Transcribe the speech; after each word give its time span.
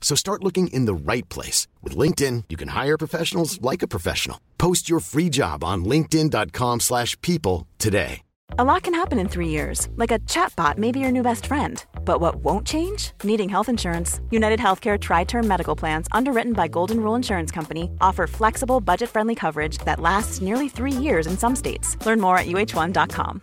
So 0.00 0.16
start 0.16 0.42
looking 0.42 0.66
in 0.68 0.86
the 0.86 0.94
right 0.94 1.28
place. 1.28 1.68
With 1.82 1.96
LinkedIn, 1.96 2.44
you 2.48 2.56
can 2.56 2.68
hire 2.68 2.98
professionals 2.98 3.62
like 3.62 3.82
a 3.82 3.88
professional. 3.88 4.40
Post 4.58 4.90
your 4.90 4.98
free 4.98 5.28
job 5.28 5.62
on 5.62 5.84
linkedin.com 5.84 6.80
slash 6.80 7.16
people 7.20 7.68
today. 7.78 8.22
A 8.58 8.64
lot 8.64 8.82
can 8.82 8.94
happen 8.94 9.20
in 9.20 9.28
three 9.28 9.48
years, 9.48 9.88
like 9.94 10.10
a 10.10 10.18
chatbot 10.20 10.76
may 10.76 10.90
be 10.90 10.98
your 10.98 11.12
new 11.12 11.22
best 11.22 11.46
friend. 11.46 11.84
But 12.04 12.20
what 12.20 12.36
won't 12.44 12.66
change? 12.66 13.12
Needing 13.22 13.48
health 13.48 13.68
insurance. 13.68 14.20
United 14.30 14.58
Healthcare 14.58 15.00
Tri 15.00 15.24
Term 15.24 15.46
Medical 15.46 15.76
Plans, 15.76 16.08
underwritten 16.10 16.52
by 16.52 16.66
Golden 16.66 17.00
Rule 17.00 17.14
Insurance 17.14 17.52
Company, 17.52 17.90
offer 18.00 18.26
flexible, 18.26 18.80
budget 18.80 19.08
friendly 19.08 19.36
coverage 19.36 19.78
that 19.84 20.00
lasts 20.00 20.40
nearly 20.40 20.68
three 20.68 20.92
years 20.92 21.28
in 21.28 21.38
some 21.38 21.54
states. 21.54 21.96
Learn 22.04 22.20
more 22.20 22.38
at 22.38 22.46
uh1.com. 22.46 23.42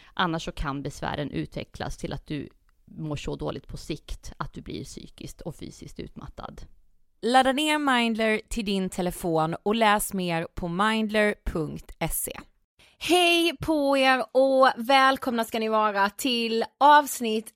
Annars 0.13 0.45
så 0.45 0.51
kan 0.51 0.81
besvären 0.81 1.31
utvecklas 1.31 1.97
till 1.97 2.13
att 2.13 2.27
du 2.27 2.49
mår 2.85 3.15
så 3.15 3.35
dåligt 3.35 3.67
på 3.67 3.77
sikt 3.77 4.33
att 4.37 4.53
du 4.53 4.61
blir 4.61 4.83
psykiskt 4.83 5.41
och 5.41 5.55
fysiskt 5.55 5.99
utmattad. 5.99 6.61
Ladda 7.21 7.51
ner 7.51 7.77
Mindler 7.77 8.41
till 8.49 8.65
din 8.65 8.89
telefon 8.89 9.55
och 9.63 9.75
läs 9.75 10.13
mer 10.13 10.47
på 10.53 10.67
mindler.se. 10.67 12.39
Hej 12.97 13.57
på 13.61 13.97
er 13.97 14.23
och 14.31 14.71
välkomna 14.75 15.43
ska 15.43 15.59
ni 15.59 15.69
vara 15.69 16.09
till 16.09 16.65
avsnitt 16.79 17.53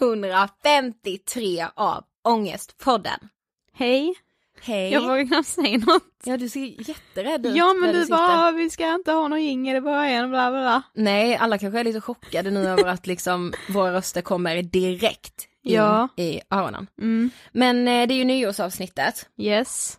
153 0.00 1.66
av 1.74 2.04
Ångestpodden. 2.24 3.28
Hej, 3.72 4.14
Hej. 4.60 4.92
jag 4.92 5.00
vågar 5.00 5.26
knappt 5.26 5.48
säga 5.48 5.78
något. 5.78 6.02
Ja 6.24 6.36
du 6.36 6.48
ser 6.48 6.88
jätterädd 6.88 7.46
ut 7.46 7.56
Ja 7.56 7.74
men 7.74 7.94
du 7.94 8.06
bara, 8.06 8.50
vi 8.52 8.70
ska 8.70 8.94
inte 8.94 9.12
ha 9.12 9.28
någon 9.28 9.42
jingel 9.44 9.76
i 9.76 9.80
början, 9.80 10.30
bla 10.30 10.50
bla 10.50 10.60
bla. 10.60 10.82
Nej, 10.94 11.36
alla 11.36 11.58
kanske 11.58 11.80
är 11.80 11.84
lite 11.84 12.00
chockade 12.00 12.50
nu 12.50 12.68
över 12.68 12.84
att 12.86 13.06
liksom 13.06 13.52
våra 13.68 13.92
röster 13.92 14.22
kommer 14.22 14.62
direkt 14.62 15.48
in 15.64 15.74
Ja. 15.74 16.08
i 16.16 16.40
öronen. 16.50 16.86
Mm, 17.00 17.30
Men 17.52 17.88
eh, 17.88 18.06
det 18.08 18.14
är 18.14 18.18
ju 18.18 18.24
nyårsavsnittet 18.24 19.28
yes. 19.36 19.98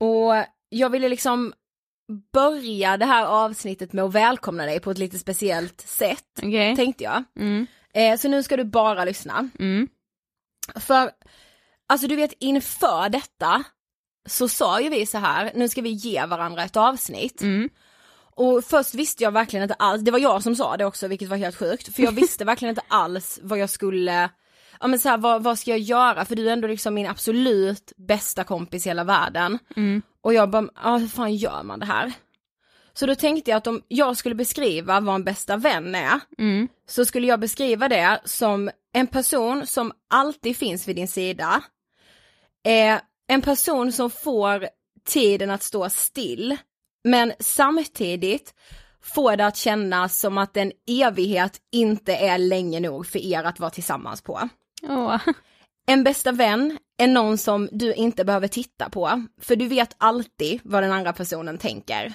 och 0.00 0.32
jag 0.68 0.90
ville 0.90 1.08
liksom 1.08 1.52
börja 2.32 2.96
det 2.96 3.04
här 3.06 3.24
avsnittet 3.26 3.92
med 3.92 4.04
att 4.04 4.14
välkomna 4.14 4.66
dig 4.66 4.80
på 4.80 4.90
ett 4.90 4.98
lite 4.98 5.18
speciellt 5.18 5.80
sätt, 5.80 6.24
Okej. 6.42 6.76
tänkte 6.76 7.04
jag. 7.04 7.24
Mm, 7.38 7.66
Eh, 7.94 8.16
så 8.18 8.28
nu 8.28 8.42
ska 8.42 8.56
du 8.56 8.64
bara 8.64 9.04
lyssna. 9.04 9.48
mm, 9.58 9.88
För, 10.74 11.10
alltså 11.88 12.06
du 12.06 12.16
vet 12.16 12.32
inför 12.40 13.08
detta 13.08 13.64
så 14.28 14.48
sa 14.48 14.80
ju 14.80 14.88
vi 14.88 15.06
så 15.06 15.18
här, 15.18 15.52
nu 15.54 15.68
ska 15.68 15.82
vi 15.82 15.90
ge 15.90 16.26
varandra 16.26 16.64
ett 16.64 16.76
avsnitt. 16.76 17.42
mm. 17.42 17.68
Och 18.40 18.64
först 18.64 18.94
visste 18.94 19.24
jag 19.24 19.32
verkligen 19.32 19.62
inte 19.62 19.74
alls, 19.74 20.02
det 20.02 20.10
var 20.10 20.18
jag 20.18 20.42
som 20.42 20.56
sa 20.56 20.76
det 20.76 20.84
också 20.84 21.08
vilket 21.08 21.28
var 21.28 21.36
helt 21.36 21.56
sjukt, 21.56 21.94
för 21.94 22.02
jag 22.02 22.12
visste 22.22 22.44
verkligen 22.44 22.70
inte 22.70 22.82
alls 22.88 23.38
vad 23.42 23.58
jag 23.58 23.70
skulle, 23.70 24.30
ja 24.80 24.86
men 24.86 24.98
så 24.98 25.08
här, 25.08 25.18
vad, 25.18 25.42
vad 25.42 25.58
ska 25.58 25.70
jag 25.70 25.78
göra? 25.80 26.24
För 26.24 26.36
du 26.36 26.48
är 26.48 26.52
ändå 26.52 26.68
liksom 26.68 26.94
min 26.94 27.06
absolut 27.06 27.92
bästa 27.96 28.44
kompis 28.44 28.86
i 28.86 28.88
hela 28.88 29.04
världen. 29.04 29.58
Mm. 29.76 30.02
Och 30.20 30.34
jag 30.34 30.50
bara, 30.50 30.68
ja 30.82 30.96
hur 30.96 31.08
fan 31.08 31.34
gör 31.34 31.62
man 31.62 31.78
det 31.80 31.86
här? 31.86 32.12
Så 32.92 33.06
då 33.06 33.14
tänkte 33.14 33.50
jag 33.50 33.58
att 33.58 33.66
om 33.66 33.82
jag 33.88 34.16
skulle 34.16 34.34
beskriva 34.34 35.00
vad 35.00 35.14
en 35.14 35.24
bästa 35.24 35.56
vän 35.56 35.94
är, 35.94 36.20
Mm. 36.38 36.68
så 36.88 37.04
skulle 37.04 37.26
jag 37.26 37.40
beskriva 37.40 37.88
det 37.88 38.20
som 38.24 38.70
en 38.92 39.06
person 39.06 39.66
som 39.66 39.92
alltid 40.10 40.56
finns 40.56 40.88
vid 40.88 40.96
din 40.96 41.08
sida. 41.08 41.62
Eh, 42.66 42.98
en 43.28 43.42
person 43.42 43.92
som 43.92 44.10
får 44.10 44.68
tiden 45.04 45.50
att 45.50 45.62
stå 45.62 45.90
still, 45.90 46.56
men 47.04 47.32
samtidigt 47.40 48.54
får 49.02 49.36
det 49.36 49.46
att 49.46 49.56
kännas 49.56 50.18
som 50.18 50.38
att 50.38 50.56
en 50.56 50.72
evighet 50.86 51.60
inte 51.72 52.16
är 52.16 52.38
länge 52.38 52.80
nog 52.80 53.06
för 53.06 53.18
er 53.18 53.44
att 53.44 53.60
vara 53.60 53.70
tillsammans 53.70 54.22
på. 54.22 54.48
Åh. 54.82 55.20
En 55.86 56.04
bästa 56.04 56.32
vän 56.32 56.78
är 56.98 57.06
någon 57.06 57.38
som 57.38 57.68
du 57.72 57.94
inte 57.94 58.24
behöver 58.24 58.48
titta 58.48 58.90
på, 58.90 59.26
för 59.40 59.56
du 59.56 59.68
vet 59.68 59.96
alltid 59.98 60.60
vad 60.64 60.82
den 60.82 60.92
andra 60.92 61.12
personen 61.12 61.58
tänker. 61.58 62.14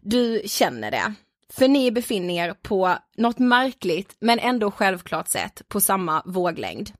Du 0.00 0.42
känner 0.46 0.90
det, 0.90 1.14
för 1.52 1.68
ni 1.68 1.90
befinner 1.90 2.34
er 2.34 2.54
på 2.54 2.96
något 3.16 3.38
märkligt 3.38 4.16
men 4.20 4.38
ändå 4.38 4.70
självklart 4.70 5.28
sätt 5.28 5.62
på 5.68 5.80
samma 5.80 6.22
våglängd. 6.24 6.90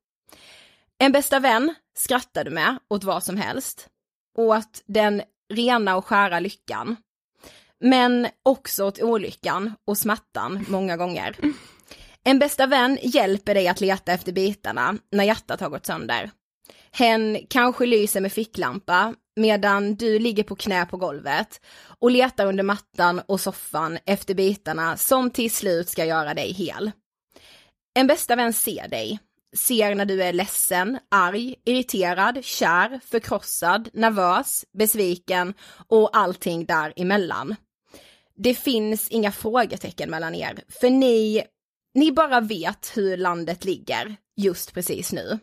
En 0.98 1.12
bästa 1.12 1.40
vän 1.40 1.74
skrattar 1.98 2.44
du 2.44 2.50
med 2.50 2.78
åt 2.90 3.04
vad 3.04 3.24
som 3.24 3.36
helst, 3.36 3.88
åt 4.38 4.82
den 4.86 5.22
rena 5.52 5.96
och 5.96 6.06
skära 6.06 6.40
lyckan. 6.40 6.96
Men 7.80 8.28
också 8.42 8.84
åt 8.84 9.02
olyckan 9.02 9.74
och 9.84 9.98
smärtan 9.98 10.64
många 10.68 10.96
gånger. 10.96 11.36
En 12.24 12.38
bästa 12.38 12.66
vän 12.66 12.98
hjälper 13.02 13.54
dig 13.54 13.68
att 13.68 13.80
leta 13.80 14.12
efter 14.12 14.32
bitarna 14.32 14.96
när 15.12 15.24
hjärtat 15.24 15.60
har 15.60 15.70
gått 15.70 15.86
sönder. 15.86 16.30
Hen 16.92 17.38
kanske 17.50 17.86
lyser 17.86 18.20
med 18.20 18.32
ficklampa 18.32 19.14
medan 19.36 19.94
du 19.94 20.18
ligger 20.18 20.42
på 20.42 20.56
knä 20.56 20.86
på 20.86 20.96
golvet 20.96 21.60
och 21.98 22.10
letar 22.10 22.46
under 22.46 22.64
mattan 22.64 23.20
och 23.26 23.40
soffan 23.40 23.98
efter 24.06 24.34
bitarna 24.34 24.96
som 24.96 25.30
till 25.30 25.50
slut 25.50 25.88
ska 25.88 26.04
göra 26.04 26.34
dig 26.34 26.52
hel. 26.52 26.90
En 27.94 28.06
bästa 28.06 28.36
vän 28.36 28.52
ser 28.52 28.88
dig, 28.88 29.18
ser 29.56 29.94
när 29.94 30.04
du 30.04 30.22
är 30.22 30.32
ledsen, 30.32 30.98
arg, 31.10 31.54
irriterad, 31.64 32.44
kär, 32.44 33.00
förkrossad, 33.04 33.88
nervös, 33.92 34.64
besviken 34.72 35.54
och 35.88 36.16
allting 36.16 36.64
däremellan. 36.64 37.56
Det 38.36 38.54
finns 38.54 39.08
inga 39.08 39.32
frågetecken 39.32 40.10
mellan 40.10 40.34
er, 40.34 40.62
för 40.80 40.90
ni 40.90 41.42
ni 41.94 42.12
bara 42.12 42.40
vet 42.40 42.92
hur 42.96 43.16
landet 43.16 43.64
ligger 43.64 44.16
just 44.36 44.74
precis 44.74 45.12
nu. 45.12 45.38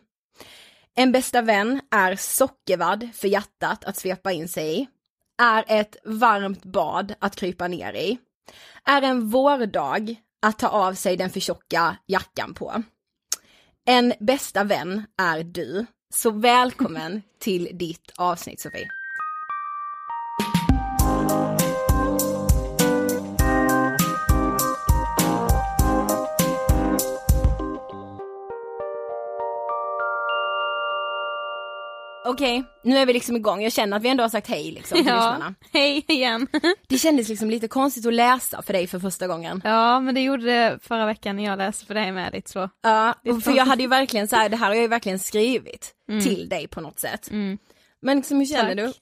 En 0.94 1.12
bästa 1.12 1.42
vän 1.42 1.80
är 1.90 2.16
sockervadd 2.16 3.08
för 3.14 3.28
hjärtat 3.28 3.84
att 3.84 3.96
svepa 3.96 4.32
in 4.32 4.48
sig 4.48 4.80
i, 4.80 4.86
är 5.42 5.64
ett 5.68 5.96
varmt 6.04 6.64
bad 6.64 7.14
att 7.18 7.36
krypa 7.36 7.68
ner 7.68 7.92
i, 7.92 8.18
är 8.84 9.02
en 9.02 9.28
vårdag 9.28 10.14
att 10.42 10.58
ta 10.58 10.68
av 10.68 10.94
sig 10.94 11.16
den 11.16 11.30
för 11.30 11.40
tjocka 11.40 11.96
jackan 12.06 12.54
på. 12.54 12.82
En 13.88 14.14
bästa 14.20 14.64
vän 14.64 15.04
är 15.18 15.42
du, 15.42 15.86
så 16.14 16.30
välkommen 16.30 17.22
till 17.38 17.68
ditt 17.72 18.12
avsnitt 18.16 18.60
Sofie. 18.60 18.88
Okej, 32.30 32.64
nu 32.84 32.98
är 32.98 33.06
vi 33.06 33.12
liksom 33.12 33.36
igång. 33.36 33.62
Jag 33.62 33.72
känner 33.72 33.96
att 33.96 34.02
vi 34.02 34.08
ändå 34.08 34.24
har 34.24 34.28
sagt 34.28 34.48
hej 34.48 34.72
liksom 34.72 34.96
till 34.98 35.06
Ja, 35.06 35.14
lyssnarna. 35.14 35.54
hej 35.72 36.04
igen. 36.08 36.46
Det 36.88 36.98
kändes 36.98 37.28
liksom 37.28 37.50
lite 37.50 37.68
konstigt 37.68 38.06
att 38.06 38.14
läsa 38.14 38.62
för 38.62 38.72
dig 38.72 38.86
för 38.86 38.98
första 38.98 39.26
gången. 39.26 39.60
Ja 39.64 40.00
men 40.00 40.14
det 40.14 40.20
gjorde 40.20 40.44
det 40.44 40.78
förra 40.82 41.06
veckan 41.06 41.36
när 41.36 41.44
jag 41.44 41.58
läste 41.58 41.86
för 41.86 41.94
dig 41.94 42.12
med 42.12 42.32
lite 42.32 42.50
så. 42.50 42.68
Ja, 42.82 43.14
för 43.44 43.56
jag 43.56 43.64
hade 43.66 43.82
ju 43.82 43.88
verkligen 43.88 44.28
så 44.28 44.36
här, 44.36 44.48
det 44.48 44.56
här 44.56 44.66
har 44.66 44.74
jag 44.74 44.82
ju 44.82 44.88
verkligen 44.88 45.18
skrivit 45.18 45.94
till 46.24 46.48
dig 46.48 46.68
på 46.68 46.80
något 46.80 46.98
sätt. 46.98 47.30
Mm. 47.30 47.58
Men 48.02 48.16
liksom, 48.16 48.38
hur 48.38 48.46
känner 48.46 48.74
du? 48.74 48.92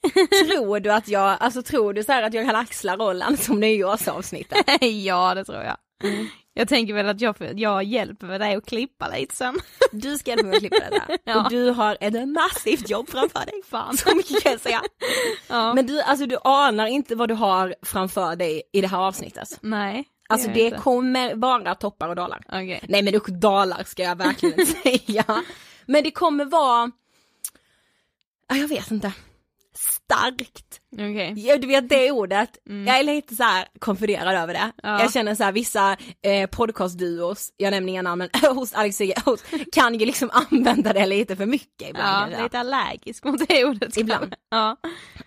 Tror 0.47 0.81
du 0.81 0.93
att 0.93 1.09
jag, 1.09 1.37
alltså 1.41 1.63
tror 1.63 1.93
du 1.95 2.03
så 2.05 2.13
här 2.13 2.23
att 2.23 2.35
jag 2.35 2.47
kan 2.47 2.57
axla 2.57 2.97
rollen 2.97 3.37
som 3.37 3.61
nyårsavsnittet? 3.61 4.59
ja 5.05 5.35
det 5.35 5.45
tror 5.45 5.63
jag. 5.63 5.77
Jag 6.59 6.69
tänker 6.69 6.95
väl 6.95 7.09
att 7.09 7.21
jag, 7.21 7.37
jag 7.57 7.85
hjälper 7.85 8.39
dig 8.39 8.55
att 8.55 8.67
klippa 8.67 9.09
lite 9.09 9.37
sen. 9.37 9.61
Du 9.93 10.19
ska 10.19 10.31
hjälpa 10.31 10.47
mig 10.47 10.57
att 10.57 10.61
klippa 10.61 10.77
det 10.77 11.03
där. 11.09 11.19
Ja. 11.25 11.45
Och 11.45 11.51
du 11.51 11.71
har 11.71 11.99
ett 12.01 12.29
massivt 12.29 12.91
jobb 12.91 13.09
framför 13.09 13.39
dig. 13.39 13.63
Fan. 13.71 13.97
Så 13.97 14.17
mycket 14.17 14.43
kan 14.43 14.53
jag 14.53 14.61
säga. 14.61 14.83
Ja. 15.49 15.75
Men 15.75 15.87
du, 15.87 16.01
alltså 16.01 16.27
du 16.27 16.39
anar 16.45 16.87
inte 16.87 17.15
vad 17.15 17.29
du 17.29 17.35
har 17.35 17.75
framför 17.83 18.37
dig 18.37 18.63
i 18.73 18.81
det 18.81 18.87
här 18.87 18.99
avsnittet. 18.99 19.59
Nej. 19.61 20.05
Alltså 20.29 20.51
det 20.51 20.61
inte. 20.61 20.79
kommer 20.79 21.35
vara 21.35 21.75
toppar 21.75 22.09
och 22.09 22.17
dalar. 22.17 22.43
Okej. 22.49 22.81
Nej 22.89 23.03
men 23.03 23.15
usch, 23.15 23.29
dalar 23.31 23.85
ska 23.85 24.03
jag 24.03 24.17
verkligen 24.17 24.67
säga. 24.67 25.25
Men 25.87 26.05
det 26.05 26.11
kommer 26.11 26.45
vara, 26.45 26.91
ja, 28.49 28.57
jag 28.57 28.69
vet 28.69 28.91
inte, 28.91 29.13
starkt. 29.79 30.81
Okej. 30.93 31.35
Ja, 31.37 31.57
du 31.59 31.67
vet 31.67 31.89
det 31.89 32.11
ordet, 32.11 32.59
jag 32.87 32.99
är 32.99 33.03
lite 33.03 33.35
så 33.37 33.43
här 33.43 33.69
konfunderad 33.79 34.35
över 34.35 34.53
det. 34.55 34.59
Mm. 34.59 34.73
Ja. 34.83 35.01
Jag 35.01 35.13
känner 35.13 35.35
så 35.35 35.45
här 35.45 35.53
vissa 35.53 35.97
eh, 36.23 36.51
podcastduos, 36.51 37.53
jag 37.57 37.71
nämner 37.71 37.93
inga 37.93 38.03
namn 38.03 38.29
men 38.43 38.57
hos 38.57 38.75
Alex 38.75 38.99
hos, 39.25 39.45
kan 39.73 39.95
ju 39.95 40.07
liksom 40.07 40.31
använda 40.51 40.93
det 40.93 41.07
lite 41.07 41.37
för 41.37 41.47
mycket 41.47 41.89
ibland. 41.91 42.33
Ja, 42.33 42.43
lite 42.43 42.59
allergisk 42.59 43.25
mot 43.25 43.49
det 43.49 43.65
ordet. 43.65 43.97
Ibland. 43.97 44.35
Ja. 44.51 44.77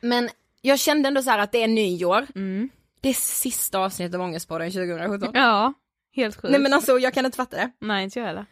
Men 0.01 0.29
jag 0.62 0.79
kände 0.79 1.08
ändå 1.08 1.22
så 1.24 1.31
att 1.31 1.51
det 1.51 1.63
är 1.63 1.67
nyår, 1.67 2.27
Mm. 2.36 2.70
det 3.01 3.10
är 3.10 3.13
sista 3.13 3.79
avsnittet 3.79 4.15
av 4.15 4.22
Ångestpodden 4.22 4.72
2017. 4.72 5.31
Ja, 5.34 5.74
helt 6.15 6.36
sjukt. 6.36 6.51
Nej 6.51 6.60
men 6.62 6.74
alltså 6.74 7.00
jag 7.00 7.13
kan 7.13 7.25
inte 7.25 7.36
fatta 7.38 7.58
det. 7.58 7.72
Nej 7.81 8.03
inte 8.03 8.20
jag 8.20 8.25
heller. 8.27 8.46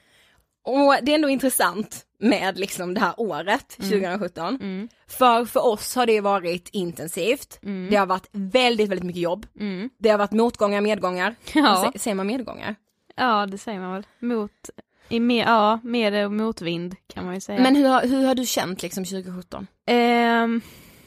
Och 0.66 0.96
det 1.02 1.12
är 1.12 1.16
ändå 1.16 1.30
intressant 1.30 2.06
med 2.20 2.60
liksom 2.60 2.94
det 2.94 3.00
här 3.00 3.14
året, 3.18 3.70
2017. 3.70 4.56
Mm. 4.56 4.90
För 5.08 5.46
för 5.46 5.66
oss 5.66 5.96
har 5.96 6.06
det 6.06 6.22
varit 6.22 6.70
intensivt, 6.72 7.60
det 7.90 7.96
har 7.96 8.06
varit 8.06 8.28
väldigt, 8.32 8.90
väldigt 8.90 9.06
mycket 9.06 9.22
jobb. 9.22 9.46
Mm. 9.60 9.90
Det 9.98 10.10
har 10.10 10.18
varit 10.18 10.32
motgångar, 10.32 10.82
medgångar. 10.82 11.36
Ja. 11.54 11.92
Sä- 11.94 11.98
Säger 11.98 12.16
man 12.16 12.28
medgångar? 12.28 12.76
Ja 13.16 13.46
det 13.46 13.58
säger 13.58 13.80
man 13.80 13.94
väl. 13.94 14.08
Mot, 14.20 14.70
i 15.10 15.20
med, 15.20 15.48
ja, 15.48 15.80
med 15.84 16.26
och 16.26 16.32
motvind 16.32 16.96
kan 17.08 17.26
man 17.26 17.34
ju 17.34 17.42
säga. 17.42 17.62
Men 17.62 17.76
hur 17.76 18.08
hur 18.08 18.26
har 18.26 18.36
du 18.36 18.46
känt 18.46 18.82
liksom 18.84 19.06
2017? 19.06 19.68
Ehm, 19.86 20.62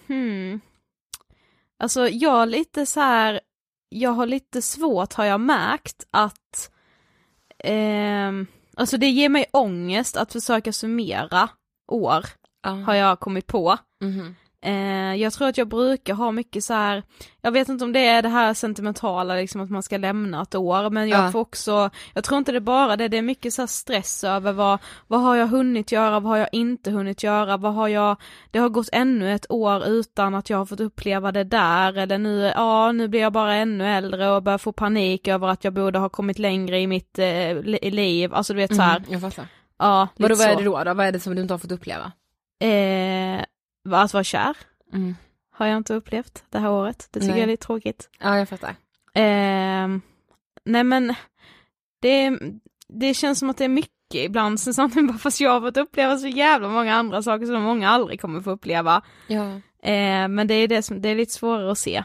hmm. 0.07 0.61
Alltså 1.79 2.09
jag 2.09 2.49
lite 2.49 2.87
så 2.87 3.01
här, 3.01 3.41
jag 3.89 4.11
har 4.11 4.27
lite 4.27 4.63
svårt 4.63 5.13
har 5.13 5.25
jag 5.25 5.41
märkt 5.41 6.07
att, 6.11 6.71
ehm, 7.59 8.47
alltså 8.77 8.97
det 8.97 9.11
ger 9.11 9.29
mig 9.29 9.47
ångest 9.53 10.17
att 10.17 10.33
försöka 10.33 10.73
summera 10.73 11.49
år, 11.89 12.25
har 12.85 12.95
jag 12.95 13.21
kommit 13.21 13.47
på. 13.47 13.79
Mhm. 14.01 14.37
Eh, 14.65 15.15
jag 15.15 15.33
tror 15.33 15.49
att 15.49 15.59
jag 15.59 15.69
brukar 15.69 16.15
ha 16.15 16.33
mycket 16.33 16.65
så 16.65 16.75
här, 16.75 17.03
jag 17.41 17.53
vet 17.53 17.69
inte 17.69 17.85
om 17.85 17.93
det 17.93 18.07
är 18.07 18.23
det 18.23 18.29
här 18.29 18.55
sentimentala 18.55 19.35
liksom 19.35 19.61
att 19.61 19.71
man 19.71 19.83
ska 19.83 19.97
lämna 19.97 20.43
ett 20.43 20.55
år, 20.55 20.91
men 20.91 21.09
jag 21.09 21.25
Ja. 21.27 21.33
får 21.33 21.41
också, 21.41 21.91
jag 22.15 22.25
tror 22.25 22.39
inte 22.39 22.53
det 22.53 22.59
är 22.59 22.61
bara 22.61 22.97
det, 22.97 23.09
det 23.09 23.17
är 23.19 23.23
mycket 23.23 23.55
så 23.55 23.63
här 23.63 23.67
stress 23.67 24.25
över 24.25 24.53
vad, 24.53 24.79
vad 25.07 25.21
har 25.21 25.37
jag 25.37 25.47
hunnit 25.47 25.93
göra, 25.93 26.21
vad 26.21 26.31
har 26.31 26.37
jag 26.37 26.49
inte 26.53 26.91
hunnit 26.91 27.23
göra, 27.23 27.57
vad 27.57 27.75
har 27.75 27.89
jag, 27.89 28.17
det 28.51 28.59
har 28.59 28.69
gått 28.69 28.89
ännu 28.93 29.33
ett 29.35 29.47
år 29.51 29.87
utan 29.87 30.35
att 30.35 30.51
jag 30.51 30.59
har 30.59 30.67
fått 30.67 30.81
uppleva 30.81 31.33
det 31.33 31.45
där, 31.45 31.99
eller 31.99 32.19
nu, 32.19 32.53
ja 32.57 32.93
nu 32.93 33.09
blir 33.09 33.21
jag 33.21 33.33
bara 33.33 33.55
ännu 33.55 33.87
äldre 33.89 34.31
och 34.31 34.43
börjar 34.43 34.59
få 34.59 34.73
panik 34.73 35.29
över 35.29 35.49
att 35.49 35.65
jag 35.65 35.73
borde 35.73 35.99
ha 35.99 36.09
kommit 36.09 36.39
längre 36.39 36.79
i 36.81 36.87
mitt 36.87 37.19
eh, 37.19 37.63
li- 37.63 37.91
liv, 37.91 38.35
alltså 38.35 38.53
du 38.53 38.57
vet 38.57 38.77
så 38.77 38.83
här, 38.83 38.97
Mm, 38.97 39.13
jag 39.13 39.21
fattar. 39.21 39.47
ja, 39.79 40.09
Vadå, 40.17 40.35
vad 40.35 40.47
är 40.47 40.57
det 40.57 40.65
då, 40.65 40.85
då? 40.85 40.95
Vad 40.95 41.07
är 41.07 41.13
det 41.13 41.21
som 41.21 41.35
du 41.35 41.43
inte 41.43 41.55
har 41.55 41.59
fått 41.59 41.73
uppleva? 41.73 42.13
Eh, 42.61 43.45
att 43.91 44.15
vara 44.15 44.25
kär 44.25 44.57
Mm. 44.93 45.15
har 45.55 45.67
jag 45.67 45.77
inte 45.77 45.95
upplevt 45.95 46.45
det 46.51 46.59
här 46.59 46.71
året. 46.71 47.09
Det 47.11 47.21
tycker 47.21 47.33
Nej. 47.33 47.41
jag 47.41 47.49
är 47.49 47.53
lite 47.53 47.67
tråkigt. 47.67 48.09
Ja, 48.21 48.39
jag 48.39 48.49
fattar. 48.49 48.71
Eh, 49.15 49.89
nej 50.65 50.85
men, 50.85 51.15
det, 52.03 52.39
det 52.89 53.15
känns 53.15 53.39
som 53.39 53.51
att 53.51 53.57
det 53.59 53.65
är 53.65 53.69
mycket 53.69 53.93
ibland, 54.15 54.61
sen 54.61 54.75
samtidigt 54.75 55.09
bara 55.09 55.19
fast 55.19 55.41
jag 55.41 55.51
har 55.51 55.61
fått 55.61 55.77
uppleva 55.77 56.19
så 56.19 56.27
jävla 56.29 56.69
många 56.69 56.95
andra 56.95 57.23
saker 57.23 57.47
som 57.47 57.63
många 57.63 57.89
aldrig 57.91 58.21
kommer 58.21 58.41
få 58.41 58.51
uppleva. 58.51 59.03
Ja. 59.27 59.45
Eh, 59.83 60.29
men 60.29 60.47
det 60.47 60.55
är 60.55 60.69
det 60.69 60.83
som, 60.83 61.03
det 61.03 61.09
är 61.09 61.15
lite 61.15 61.33
svårare 61.33 61.73
att 61.73 61.79
se. 61.79 62.05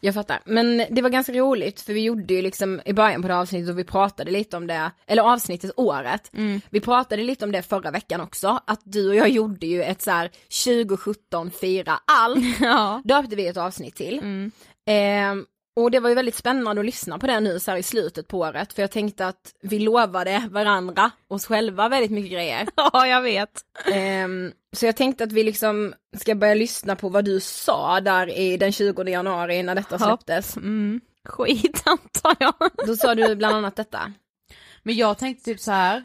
Jag 0.00 0.14
fattar, 0.14 0.40
men 0.44 0.82
det 0.90 1.02
var 1.02 1.10
ganska 1.10 1.32
roligt 1.32 1.80
för 1.80 1.92
vi 1.92 2.00
gjorde 2.00 2.34
ju 2.34 2.42
liksom 2.42 2.80
i 2.84 2.92
början 2.92 3.22
på 3.22 3.28
det 3.28 3.36
avsnittet 3.36 3.70
och 3.70 3.78
vi 3.78 3.84
pratade 3.84 4.30
lite 4.30 4.56
om 4.56 4.66
det, 4.66 4.90
eller 5.06 5.22
avsnittet 5.22 5.70
året. 5.76 6.30
Mm. 6.34 6.60
Vi 6.70 6.80
pratade 6.80 7.22
lite 7.22 7.44
om 7.44 7.52
det 7.52 7.62
förra 7.62 7.90
veckan 7.90 8.20
också, 8.20 8.60
att 8.66 8.80
du 8.84 9.08
och 9.08 9.16
jag 9.16 9.28
gjorde 9.28 9.66
ju 9.66 9.82
ett 9.82 10.02
så 10.02 10.10
här 10.10 10.30
2017 10.64 11.50
fira 11.50 11.98
allt, 12.04 12.44
ja. 12.60 13.02
döpte 13.04 13.36
vi 13.36 13.46
ett 13.46 13.56
avsnitt 13.56 13.94
till. 13.94 14.18
Mm. 14.18 14.50
Ehm, 14.86 15.44
och 15.76 15.90
det 15.90 16.00
var 16.00 16.08
ju 16.08 16.14
väldigt 16.14 16.34
spännande 16.34 16.80
att 16.80 16.86
lyssna 16.86 17.18
på 17.18 17.26
det 17.26 17.40
nu 17.40 17.60
så 17.60 17.70
här 17.70 17.78
i 17.78 17.82
slutet 17.82 18.28
på 18.28 18.38
året, 18.38 18.72
för 18.72 18.82
jag 18.82 18.90
tänkte 18.90 19.26
att 19.26 19.54
vi 19.62 19.78
lovade 19.78 20.48
varandra, 20.50 21.10
oss 21.28 21.46
själva 21.46 21.88
väldigt 21.88 22.10
mycket 22.10 22.32
grejer. 22.32 22.68
ja, 22.76 23.06
jag 23.06 23.22
vet. 23.22 23.60
Ehm, 23.92 24.52
så 24.76 24.86
jag 24.86 24.96
tänkte 24.96 25.24
att 25.24 25.32
vi 25.32 25.42
liksom 25.42 25.94
ska 26.16 26.34
börja 26.34 26.54
lyssna 26.54 26.96
på 26.96 27.08
vad 27.08 27.24
du 27.24 27.40
sa 27.40 28.00
där 28.00 28.38
i 28.38 28.56
den 28.56 28.72
20 28.72 29.02
januari 29.02 29.62
när 29.62 29.74
detta 29.74 29.98
släpptes. 29.98 30.56
Mm. 30.56 31.00
Skit 31.24 31.82
antar 31.86 32.36
jag. 32.38 32.86
Då 32.86 32.96
sa 32.96 33.14
du 33.14 33.36
bland 33.36 33.56
annat 33.56 33.76
detta. 33.76 34.12
Men 34.82 34.94
jag 34.94 35.18
tänkte 35.18 35.44
typ 35.44 35.60
så 35.60 35.72
här. 35.72 36.04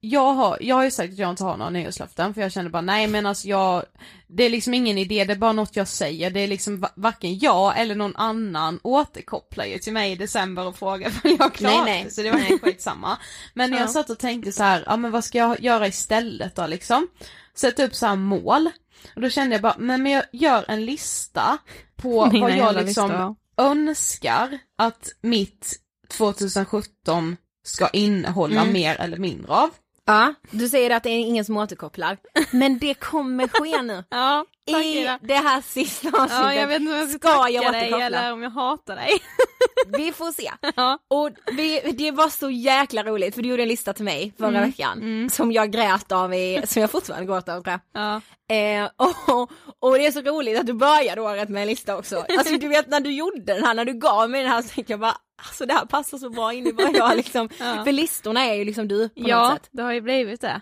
Jag 0.00 0.32
har, 0.34 0.58
jag 0.60 0.76
har 0.76 0.84
ju 0.84 0.90
sagt 0.90 1.12
att 1.12 1.18
jag 1.18 1.30
inte 1.30 1.44
har 1.44 1.56
några 1.56 1.70
nyårslöften 1.70 2.34
för 2.34 2.40
jag 2.40 2.52
känner 2.52 2.70
bara 2.70 2.82
nej 2.82 3.06
men 3.06 3.26
alltså 3.26 3.48
jag, 3.48 3.82
det 4.26 4.44
är 4.44 4.50
liksom 4.50 4.74
ingen 4.74 4.98
idé, 4.98 5.24
det 5.24 5.32
är 5.32 5.36
bara 5.36 5.52
något 5.52 5.76
jag 5.76 5.88
säger, 5.88 6.30
det 6.30 6.40
är 6.40 6.48
liksom 6.48 6.80
va- 6.80 6.90
varken 6.96 7.38
jag 7.38 7.80
eller 7.80 7.94
någon 7.94 8.16
annan 8.16 8.80
återkopplar 8.82 9.64
ju 9.64 9.78
till 9.78 9.92
mig 9.92 10.12
i 10.12 10.16
december 10.16 10.66
och 10.66 10.76
frågar 10.76 11.08
om 11.24 11.36
jag 11.38 11.54
klarat 11.54 11.84
Nej, 11.84 12.02
nej. 12.02 12.10
så 12.12 12.22
det 12.22 12.30
var 12.30 12.38
nej 12.38 12.58
skitsamma. 12.62 13.18
Men 13.54 13.70
när 13.70 13.78
jag 13.78 13.88
Ja. 13.88 13.92
satt 13.92 14.10
och 14.10 14.18
tänkte 14.18 14.52
så 14.52 14.62
här, 14.62 14.82
ja 14.86 14.96
men 14.96 15.10
vad 15.10 15.24
ska 15.24 15.38
jag 15.38 15.60
göra 15.60 15.86
istället 15.86 16.54
då 16.54 16.66
liksom? 16.66 17.08
Sätta 17.54 17.84
upp 17.84 17.94
så 17.94 18.06
här 18.06 18.16
mål, 18.16 18.70
och 19.14 19.20
då 19.20 19.28
kände 19.30 19.54
jag 19.54 19.62
bara, 19.62 19.76
men, 19.78 20.02
men 20.02 20.12
jag 20.12 20.24
gör 20.32 20.64
en 20.68 20.84
lista 20.84 21.58
på 21.96 22.26
Mina 22.32 22.46
vad 22.46 22.56
jag 22.56 22.74
liksom 22.86 23.10
listor. 23.10 23.36
önskar 23.56 24.58
att 24.78 25.08
mitt 25.20 25.76
2017 26.10 27.36
ska 27.64 27.88
innehålla 27.88 28.60
Mm. 28.60 28.72
mer 28.72 28.94
eller 29.00 29.16
mindre 29.16 29.52
av. 29.52 29.70
Ja, 30.08 30.34
du 30.50 30.68
säger 30.68 30.90
att 30.90 31.02
det 31.02 31.08
är 31.10 31.18
ingen 31.18 31.44
som 31.44 31.56
återkopplar. 31.56 32.16
Men 32.50 32.78
det 32.78 32.94
kommer 32.94 33.48
ske 33.48 33.82
nu. 33.82 34.04
Ja, 34.10 34.44
tack 34.72 34.84
I 34.84 34.98
Ida. 34.98 35.18
det 35.22 35.34
här 35.34 35.60
sista 35.60 36.08
avsnittet 36.08 36.30
Ja, 36.38 36.54
jag 36.54 36.66
vet 36.66 36.80
inte 36.80 36.92
om 36.92 36.98
jag 36.98 37.08
ska, 37.08 37.18
ska 37.18 37.48
jag 37.48 37.72
dig 37.72 37.80
återkoppla. 37.80 38.04
eller 38.06 38.32
om 38.32 38.42
jag 38.42 38.50
hatar 38.50 38.96
dig. 38.96 39.10
Vi 39.98 40.12
får 40.12 40.32
se. 40.32 40.50
Ja. 40.76 40.98
Och 41.08 41.30
vi, 41.52 41.80
det 41.98 42.10
var 42.10 42.28
så 42.28 42.50
jäkla 42.50 43.02
roligt 43.02 43.34
för 43.34 43.42
du 43.42 43.48
gjorde 43.48 43.62
en 43.62 43.68
lista 43.68 43.92
till 43.92 44.04
mig 44.04 44.32
förra 44.38 44.48
Mm, 44.48 44.62
veckan 44.70 44.98
mm. 44.98 45.30
som 45.30 45.52
jag 45.52 45.70
grät 45.72 46.12
av 46.12 46.34
i, 46.34 46.62
som 46.66 46.80
jag 46.82 46.90
fortfarande 46.90 47.26
gråter 47.26 47.52
av 47.56 47.62
tror 47.62 47.78
jag. 47.92 48.02
Ja. 48.02 48.20
Eh, 48.54 48.88
och, 48.96 49.50
och 49.80 49.98
det 49.98 50.06
är 50.06 50.12
så 50.12 50.20
roligt 50.20 50.58
att 50.60 50.66
du 50.66 50.72
började 50.72 51.20
året 51.20 51.48
med 51.48 51.62
en 51.62 51.68
lista 51.68 51.96
också. 51.96 52.24
Alltså 52.38 52.56
du 52.56 52.68
vet 52.68 52.88
när 52.88 53.00
du 53.00 53.10
gjorde 53.12 53.40
den 53.40 53.64
här, 53.64 53.74
när 53.74 53.84
du 53.84 53.92
gav 53.92 54.30
mig 54.30 54.42
den 54.42 54.52
här 54.52 54.62
så 54.62 54.68
tänkte 54.68 54.92
jag 54.92 55.00
bara, 55.00 55.16
alltså 55.46 55.66
det 55.66 55.74
här 55.74 55.86
passar 55.86 56.18
så 56.18 56.30
bra 56.30 56.52
in 56.52 56.66
i 56.66 56.72
vad 56.72 56.94
jag 56.96 57.16
liksom, 57.16 57.48
Ja. 57.58 57.84
för 57.84 57.92
listorna 57.92 58.44
är 58.44 58.54
ju 58.54 58.64
liksom 58.64 58.88
du 58.88 59.08
på 59.08 59.20
något 59.20 59.28
ja, 59.28 59.58
sätt. 59.62 59.68
det 59.72 59.82
har 59.82 59.92
ju 59.92 60.00
blivit 60.00 60.40
det. 60.40 60.60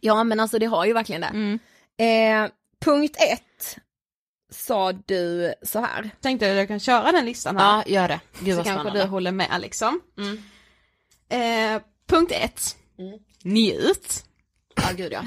Ja 0.00 0.24
men 0.24 0.40
alltså 0.40 0.58
det 0.58 0.66
har 0.66 0.84
ju 0.84 0.92
verkligen 0.92 1.20
det. 1.20 1.26
Mm. 1.26 1.58
Eh, 2.44 2.50
punkt 2.84 3.16
ett 3.18 3.78
sa 4.50 4.92
du 4.92 5.54
så 5.62 5.78
här. 5.80 6.10
Tänkte 6.20 6.50
att 6.50 6.56
jag 6.56 6.68
kan 6.68 6.80
köra 6.80 7.12
den 7.12 7.24
listan 7.26 7.56
här. 7.56 7.88
gör 7.88 8.08
det. 8.08 8.20
Gud 8.40 8.56
så 8.56 8.64
kanske 8.64 8.90
du 8.90 9.02
håller 9.04 9.32
med 9.32 9.58
liksom. 9.60 10.00
Mm. 10.18 10.42
Eh, 11.28 11.82
punkt 12.08 12.32
ett. 12.34 12.76
Mm. 12.98 13.18
Njut. 13.44 14.24
Ja 14.74 14.82
gud 14.96 15.12
ja. 15.12 15.18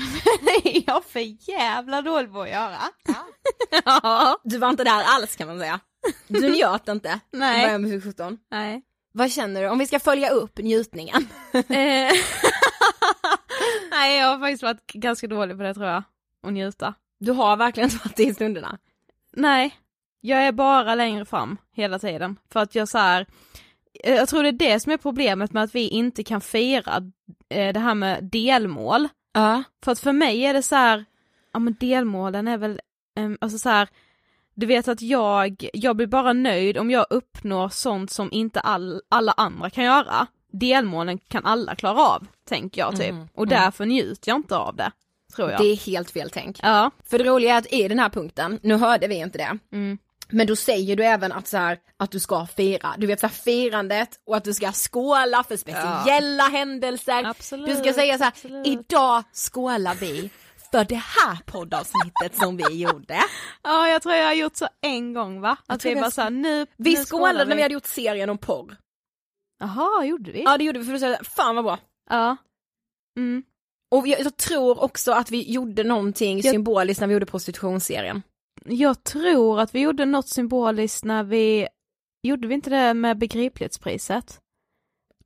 Är 0.64 0.84
jag 0.88 1.06
för 1.06 1.50
jävla 1.50 2.02
dålig 2.02 2.34
på 2.34 2.42
att 2.42 2.50
göra. 2.50 2.78
Ja. 3.86 4.40
Du 4.44 4.58
var 4.58 4.70
inte 4.70 4.84
där 4.84 5.04
alls 5.06 5.36
kan 5.36 5.48
man 5.48 5.60
säga. 5.60 5.80
Du 6.28 6.50
njöt 6.56 6.88
inte 6.88 7.20
i 7.32 7.38
Nej. 7.38 7.66
början 7.66 7.84
på 7.84 7.90
2017. 7.90 8.38
Nej. 8.52 8.82
Vad 9.12 9.32
känner 9.32 9.62
du, 9.62 9.70
om 9.70 9.80
vi 9.80 9.88
ska 9.88 10.00
följa 10.00 10.30
upp 10.30 10.58
njutningen? 10.58 11.28
Eh, 11.54 11.64
Nej, 13.92 14.20
jag 14.20 14.28
har 14.28 14.40
faktiskt 14.40 14.64
varit 14.64 14.88
ganska 14.94 15.28
dålig 15.28 15.58
på 15.58 15.64
det 15.64 15.74
tror 15.74 15.86
jag. 15.86 16.04
Att 16.48 16.54
njuta. 16.54 16.94
Du 17.20 17.32
har 17.32 17.58
verkligen 17.58 17.90
inte 17.90 18.08
varit 18.08 18.16
det 18.16 18.24
i 18.24 18.34
stunderna. 18.34 18.78
Nej, 19.34 19.76
jag 20.22 20.48
är 20.48 20.52
bara 20.52 20.96
längre 20.96 21.26
fram 21.26 21.58
hela 21.76 22.00
tiden. 22.00 22.40
För 22.52 22.60
att 22.60 22.76
jag 22.76 22.88
så 22.88 22.98
här, 22.98 23.26
eh, 24.04 24.16
jag 24.16 24.30
tror 24.30 24.44
det 24.44 24.50
är 24.50 24.52
det 24.52 24.80
som 24.80 24.92
är 24.92 24.98
problemet 24.98 25.54
med 25.54 25.64
att 25.64 25.76
vi 25.76 25.88
inte 25.88 26.24
kan 26.24 26.42
fira 26.42 27.12
eh, 27.50 27.74
det 27.74 27.80
här 27.80 27.96
med 27.96 28.24
delmål. 28.24 29.08
Ja. 29.34 29.64
För 29.84 29.92
att 29.92 30.00
för 30.00 30.14
mig 30.14 30.42
är 30.46 30.54
det 30.54 30.64
så 30.64 30.76
här, 30.76 31.06
ja 31.54 31.60
men 31.60 31.76
delmålen 31.80 32.48
är 32.48 32.58
väl, 32.58 32.80
alltså 33.42 33.58
så 33.58 33.70
här, 33.70 33.90
du 34.56 34.66
vet 34.66 34.88
att 34.88 35.02
jag, 35.02 35.70
jag 35.74 35.96
blir 35.96 36.08
bara 36.08 36.34
nöjd 36.34 36.78
om 36.78 36.92
jag 36.92 37.06
uppnår 37.10 37.70
sånt 37.70 38.12
som 38.12 38.32
inte 38.32 38.60
all, 38.60 39.02
alla 39.10 39.32
andra 39.32 39.70
kan 39.70 39.84
göra. 39.84 40.28
Delmålen 40.52 41.18
kan 41.18 41.46
alla 41.46 41.76
klara 41.76 42.02
av, 42.02 42.28
tänker 42.50 42.82
jag 42.82 42.96
typ. 42.96 43.10
Mm, 43.10 43.28
Och 43.36 43.44
mm. 43.48 43.50
därför 43.60 43.86
njuter 43.86 44.30
jag 44.32 44.38
inte 44.38 44.58
av 44.58 44.76
det, 44.76 44.92
tror 45.36 45.52
jag. 45.52 45.62
Det 45.62 45.66
är 45.66 45.76
helt 45.76 46.12
fel 46.12 46.30
tänk. 46.34 46.60
Ja. 46.64 46.92
För 47.10 47.18
det 47.18 47.24
roliga 47.24 47.54
är 47.54 47.58
att 47.58 47.74
i 47.74 47.88
den 47.88 48.00
här 48.00 48.10
punkten, 48.10 48.60
nu 48.64 48.76
hörde 48.76 49.08
vi 49.08 49.16
inte 49.16 49.38
det, 49.38 49.58
Mm. 49.72 49.98
men 50.30 50.48
då 50.48 50.56
säger 50.56 50.96
du 50.96 51.04
även 51.06 51.32
att 51.32 51.48
så 51.48 51.58
här, 51.58 51.78
att 51.98 52.12
du 52.12 52.20
ska 52.20 52.46
fira, 52.46 52.96
du 52.98 53.08
vet 53.08 53.20
så 53.20 53.28
här 53.28 53.34
firandet 53.34 54.10
och 54.28 54.38
att 54.38 54.44
du 54.44 54.54
ska 54.54 54.72
skåla 54.72 55.44
för 55.44 55.58
speciella 55.58 56.44
händelser. 56.44 57.24
Absolut, 57.26 57.68
Du 57.68 57.76
ska 57.76 57.94
säga 57.94 58.18
så 58.18 58.24
här, 58.24 58.68
idag 58.68 59.24
skålar 59.34 59.96
vi 59.96 60.30
för 60.76 60.86
det 60.86 60.96
här 60.96 61.38
poddavsnittet 61.46 62.36
som 62.36 62.58
vi 62.58 62.82
gjorde. 62.82 63.20
Ja, 63.64 63.88
jag 63.90 64.02
tror 64.02 64.16
jag 64.16 64.26
har 64.26 64.34
gjort 64.34 64.56
så 64.56 64.68
en 64.82 65.14
gång 65.14 65.42
va? 65.42 65.58
Att 65.68 65.86
vi 65.86 65.94
vi 65.94 66.02
bara 66.02 66.12
såhär, 66.12 66.30
nu 66.30 66.68
Vi 66.78 66.96
nu 66.96 67.06
skålade 67.06 67.46
när 67.46 67.56
vi 67.56 67.62
hade 67.62 67.74
gjort 67.74 67.86
serien 67.86 68.30
om 68.30 68.38
porr. 68.38 68.78
Jaha, 69.60 70.06
gjorde 70.06 70.32
vi? 70.32 70.44
Ja 70.44 70.58
det 70.58 70.64
gjorde 70.64 70.80
vi 70.80 70.86
för 70.86 70.94
du 70.94 71.00
sa 71.00 71.18
fan 71.24 71.56
vad 71.56 71.64
bra. 71.66 71.80
Ja. 72.10 72.38
Mm. 73.18 73.44
Och 73.96 74.08
jag, 74.08 74.20
jag 74.20 74.38
tror 74.38 74.84
också 74.84 75.12
att 75.12 75.32
vi 75.32 75.52
gjorde 75.52 75.84
någonting 75.84 76.40
Jag- 76.42 76.52
symboliskt 76.54 77.02
när 77.02 77.08
vi 77.08 77.14
gjorde 77.14 77.26
prostitutionsserien. 77.26 78.22
Jag 78.66 79.04
tror 79.04 79.60
att 79.60 79.76
vi 79.76 79.80
gjorde 79.80 80.06
något 80.06 80.30
symboliskt 80.30 81.04
när 81.04 81.24
vi, 81.24 81.68
gjorde 82.24 82.48
vi 82.48 82.54
inte 82.54 82.70
det 82.70 82.94
med 82.94 83.18
begriplighetspriset? 83.18 84.40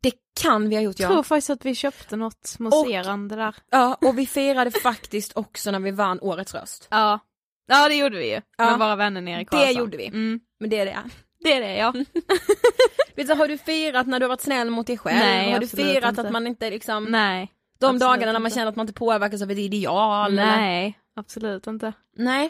Det 0.02 0.12
kan 0.42 0.70
vi 0.70 0.76
ha 0.76 0.82
gjort 0.84 1.00
Jag 1.00 1.12
ja. 1.12 1.14
tror 1.14 1.24
faktiskt 1.24 1.50
att 1.50 1.66
vi 1.66 1.76
köpte 1.76 2.16
något 2.16 2.56
mousserande 2.60 3.36
där. 3.36 3.56
Ja, 3.72 3.98
och 4.02 4.18
vi 4.18 4.26
firade 4.26 4.72
faktiskt 4.72 5.38
också 5.38 5.72
när 5.72 5.80
vi 5.80 5.92
vann 5.92 6.20
Årets 6.22 6.54
Röst. 6.54 6.88
Ja. 6.92 7.20
Ja 7.68 7.88
det 7.90 7.96
gjorde 7.96 8.18
vi 8.18 8.34
ju, 8.34 8.42
Ja. 8.58 8.66
med 8.70 8.80
våra 8.80 8.96
vänner 8.96 9.22
nere 9.22 9.42
i 9.42 9.44
Det 9.44 9.50
Karlshamn. 9.50 9.78
gjorde 9.78 9.98
vi. 9.98 10.08
Mm. 10.08 10.40
Men 10.60 10.70
det 10.70 10.80
är 10.80 10.86
det. 10.86 10.98
Det 11.44 11.54
är 11.54 11.62
det 11.62 11.76
ja. 11.76 11.94
Vet 13.16 13.28
du, 13.28 13.34
har 13.34 13.48
du 13.48 13.58
firat 13.58 14.08
när 14.08 14.20
du 14.20 14.24
har 14.26 14.30
varit 14.30 14.42
snäll 14.42 14.70
mot 14.70 14.88
dig 14.88 14.98
själv? 14.98 15.18
Nej, 15.20 15.52
har 15.52 15.60
du 15.60 15.68
firat 15.68 16.10
inte. 16.10 16.22
att 16.22 16.32
man 16.32 16.48
inte 16.48 16.70
liksom, 16.70 17.04
Nej. 17.06 17.52
de 17.80 18.00
dagarna 18.00 18.32
när 18.32 18.40
man 18.40 18.52
känner 18.52 18.68
att 18.68 18.76
man 18.76 18.84
inte 18.84 18.94
påverkas 19.00 19.42
av 19.42 19.52
ett 19.52 19.58
ideal? 19.58 20.32
Eller? 20.32 20.46
Nej, 20.58 21.00
absolut 21.16 21.68
inte. 21.68 21.94
Nej. 22.18 22.50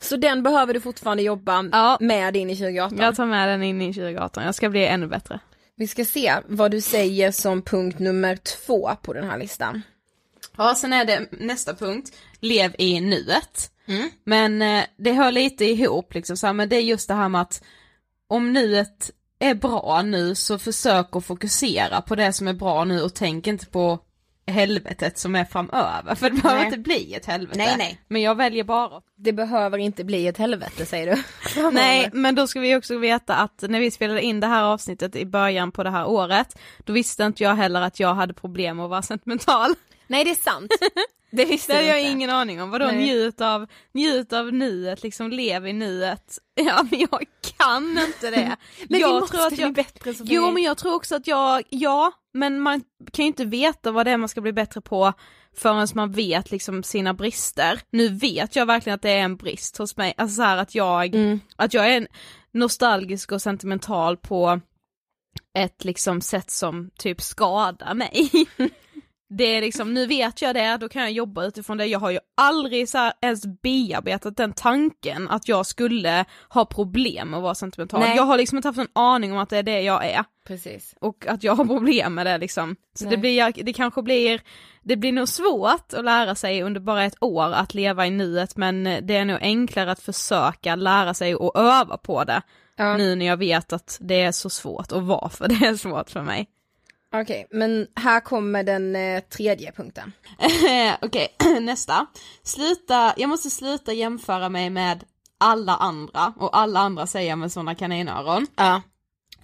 Så 0.00 0.16
den 0.16 0.42
behöver 0.42 0.74
du 0.74 0.80
fortfarande 0.80 1.22
jobba 1.22 1.68
Ja. 1.72 1.96
med 2.00 2.36
in 2.36 2.50
i 2.50 2.56
2018. 2.56 2.98
Jag 2.98 3.16
tar 3.16 3.26
med 3.26 3.48
den 3.48 3.62
in 3.62 3.82
i 3.82 3.94
2018, 3.94 4.44
jag 4.44 4.54
ska 4.54 4.68
bli 4.68 4.86
ännu 4.86 5.06
bättre. 5.06 5.40
Vi 5.78 5.86
ska 5.86 6.04
se 6.04 6.34
vad 6.46 6.70
du 6.70 6.80
säger 6.80 7.30
som 7.30 7.62
punkt 7.62 7.98
nummer 7.98 8.36
två 8.36 8.90
på 9.02 9.12
den 9.12 9.30
här 9.30 9.38
listan. 9.38 9.82
Ja, 10.56 10.74
sen 10.74 10.92
är 10.92 11.04
det 11.04 11.28
nästa 11.30 11.74
punkt, 11.74 12.12
lev 12.40 12.74
i 12.78 13.00
nuet. 13.00 13.70
Mm. 13.86 14.10
Men 14.24 14.62
eh, 14.62 14.84
det 14.96 15.12
hör 15.12 15.32
lite 15.32 15.64
ihop 15.64 16.14
liksom 16.14 16.36
så 16.36 16.46
här, 16.46 16.54
men 16.54 16.68
det 16.68 16.76
är 16.76 16.80
just 16.80 17.08
det 17.08 17.14
här 17.14 17.28
med 17.28 17.40
att 17.40 17.62
om 18.28 18.52
nuet 18.52 19.10
är 19.38 19.54
bra 19.54 20.02
nu 20.02 20.34
så 20.34 20.58
försök 20.58 21.16
att 21.16 21.24
fokusera 21.24 22.00
på 22.00 22.14
det 22.14 22.32
som 22.32 22.48
är 22.48 22.54
bra 22.54 22.84
nu 22.84 23.02
och 23.02 23.14
tänk 23.14 23.46
inte 23.46 23.66
på 23.66 23.98
helvetet 24.48 25.18
som 25.18 25.34
är 25.34 25.44
framöver, 25.44 26.14
för 26.14 26.30
det 26.30 26.36
behöver 26.36 26.58
Nej. 26.58 26.66
inte 26.66 26.78
bli 26.78 27.14
ett 27.14 27.26
helvete. 27.26 27.58
Nej, 27.58 27.74
nej. 27.78 28.00
Men 28.08 28.22
jag 28.22 28.34
väljer 28.34 28.64
bara 28.64 29.02
Det 29.16 29.32
behöver 29.32 29.78
inte 29.78 30.04
bli 30.04 30.26
ett 30.26 30.36
helvete 30.38 30.86
säger 30.86 31.16
du. 31.16 31.22
Nej, 31.72 32.10
men 32.12 32.34
då 32.34 32.46
ska 32.46 32.60
vi 32.60 32.76
också 32.76 32.98
veta 32.98 33.34
att 33.34 33.64
när 33.68 33.80
vi 33.80 33.90
spelade 33.90 34.22
in 34.22 34.40
det 34.40 34.46
här 34.46 34.64
avsnittet 34.64 35.16
i 35.16 35.26
början 35.26 35.72
på 35.72 35.82
det 35.82 35.90
här 35.90 36.06
året, 36.06 36.58
då 36.84 36.92
visste 36.92 37.22
inte 37.22 37.42
jag 37.42 37.54
heller 37.54 37.80
att 37.80 38.00
jag 38.00 38.14
hade 38.14 38.34
problem 38.34 38.76
med 38.76 38.84
att 38.84 38.90
vara 38.90 39.02
sentimental. 39.02 39.74
Nej 40.06 40.24
det 40.24 40.30
är 40.30 40.34
sant. 40.34 40.72
Det 41.30 41.44
visste 41.44 41.72
Det 41.72 41.76
hade 41.76 41.88
jag 41.88 42.00
inte. 42.00 42.10
ingen 42.10 42.30
aning 42.30 42.62
om. 42.62 42.70
Vadå 42.70 42.86
Nej. 42.86 42.96
njut 42.96 43.40
av, 43.40 43.66
njut 43.94 44.32
av 44.32 44.52
nuet, 44.52 45.02
liksom 45.02 45.30
lev 45.30 45.66
i 45.66 45.72
nuet. 45.72 46.38
Ja 46.54 46.86
men 46.90 47.00
jag 47.00 47.24
kan 47.58 47.98
inte 47.98 48.30
det. 48.30 48.56
Men 48.88 49.00
jag 49.00 49.14
vi 49.14 49.20
måste 49.20 49.48
bli 49.56 49.70
bättre 49.70 50.14
Sofie. 50.14 50.34
Jo 50.36 50.50
men 50.50 50.62
jag 50.62 50.78
tror 50.78 50.94
också 50.94 51.16
att 51.16 51.26
jag, 51.26 51.62
ja, 51.68 52.12
men 52.34 52.60
man 52.60 52.80
kan 53.12 53.22
ju 53.24 53.26
inte 53.26 53.44
veta 53.44 53.90
vad 53.90 54.06
det 54.06 54.10
är 54.10 54.16
man 54.16 54.28
ska 54.28 54.40
bli 54.40 54.52
bättre 54.52 54.80
på 54.80 55.12
förrän 55.56 55.88
man 55.94 56.12
vet 56.12 56.50
liksom 56.50 56.82
sina 56.82 57.14
brister. 57.14 57.80
Nu 57.90 58.08
vet 58.08 58.56
jag 58.56 58.66
verkligen 58.66 58.94
att 58.94 59.02
det 59.02 59.10
är 59.10 59.22
en 59.22 59.36
brist 59.36 59.78
hos 59.78 59.96
mig, 59.96 60.14
alltså 60.16 60.36
så 60.36 60.42
här 60.42 60.56
att 60.56 60.74
jag, 60.74 61.14
Mm. 61.14 61.40
att 61.56 61.74
jag 61.74 61.94
är 61.94 62.08
nostalgisk 62.52 63.32
och 63.32 63.42
sentimental 63.42 64.16
på 64.16 64.60
ett 65.58 65.84
liksom 65.84 66.20
sätt 66.20 66.50
som 66.50 66.90
typ 66.98 67.20
skadar 67.20 67.94
mig. 67.94 68.30
Det 69.30 69.44
är 69.44 69.60
liksom, 69.60 69.94
nu 69.94 70.06
vet 70.06 70.42
jag 70.42 70.54
det, 70.54 70.76
då 70.76 70.88
kan 70.88 71.02
jag 71.02 71.12
jobba 71.12 71.44
utifrån 71.44 71.76
det. 71.76 71.86
Jag 71.86 71.98
har 71.98 72.10
ju 72.10 72.18
aldrig 72.36 72.88
så 72.88 72.98
här 72.98 73.12
ens 73.20 73.46
bearbetat 73.62 74.36
den 74.36 74.52
tanken 74.52 75.28
att 75.28 75.48
jag 75.48 75.66
skulle 75.66 76.24
ha 76.48 76.64
problem 76.64 77.30
med 77.30 77.36
att 77.36 77.42
vara 77.42 77.54
sentimental. 77.54 78.00
Nej. 78.00 78.16
Jag 78.16 78.22
har 78.22 78.38
liksom 78.38 78.58
inte 78.58 78.68
haft 78.68 78.78
en 78.78 78.88
aning 78.92 79.32
om 79.32 79.38
att 79.38 79.50
det 79.50 79.58
är 79.58 79.62
det 79.62 79.80
jag 79.80 80.06
är. 80.06 80.24
Precis. 80.46 80.94
Och 81.00 81.26
att 81.26 81.42
jag 81.42 81.54
har 81.54 81.64
problem 81.64 82.14
med 82.14 82.26
det 82.26 82.38
liksom. 82.38 82.76
Så 82.94 83.04
Nej. 83.04 83.10
det, 83.10 83.16
blir, 83.16 83.64
det 83.64 83.72
kanske 83.72 84.02
blir, 84.02 84.40
det 84.82 84.96
blir 84.96 85.12
nog 85.12 85.28
svårt 85.28 85.94
att 85.94 86.04
lära 86.04 86.34
sig 86.34 86.62
under 86.62 86.80
bara 86.80 87.04
ett 87.04 87.22
år 87.22 87.52
att 87.52 87.74
leva 87.74 88.06
i 88.06 88.10
nuet 88.10 88.56
men 88.56 88.84
det 88.84 89.16
är 89.16 89.24
nog 89.24 89.38
enklare 89.40 89.90
att 89.90 90.00
försöka 90.00 90.76
lära 90.76 91.14
sig 91.14 91.34
och 91.34 91.58
öva 91.58 91.96
på 91.96 92.24
det. 92.24 92.42
Ja. 92.76 92.96
Nu 92.96 93.14
när 93.14 93.26
jag 93.26 93.36
vet 93.36 93.72
att 93.72 93.98
det 94.00 94.20
är 94.20 94.32
så 94.32 94.50
svårt 94.50 94.92
och 94.92 95.02
varför 95.02 95.48
det 95.58 95.66
är 95.66 95.74
svårt 95.74 96.10
för 96.10 96.22
mig. 96.22 96.48
Okej, 97.14 97.46
men 97.50 97.86
här 97.96 98.20
kommer 98.20 98.62
den 98.62 98.96
eh, 98.96 99.20
tredje 99.20 99.72
punkten. 99.72 100.12
Okej, 101.02 101.28
nästa. 101.60 102.06
Sluta, 102.42 103.14
jag 103.16 103.28
måste 103.28 103.50
sluta 103.50 103.92
jämföra 103.92 104.48
mig 104.48 104.70
med 104.70 105.04
alla 105.38 105.76
andra 105.76 106.32
och 106.36 106.56
alla 106.58 106.80
andra 106.80 107.06
säger 107.06 107.36
med 107.36 107.52
sådana 107.52 107.74
kaninöron. 107.74 108.46
Ja. 108.56 108.82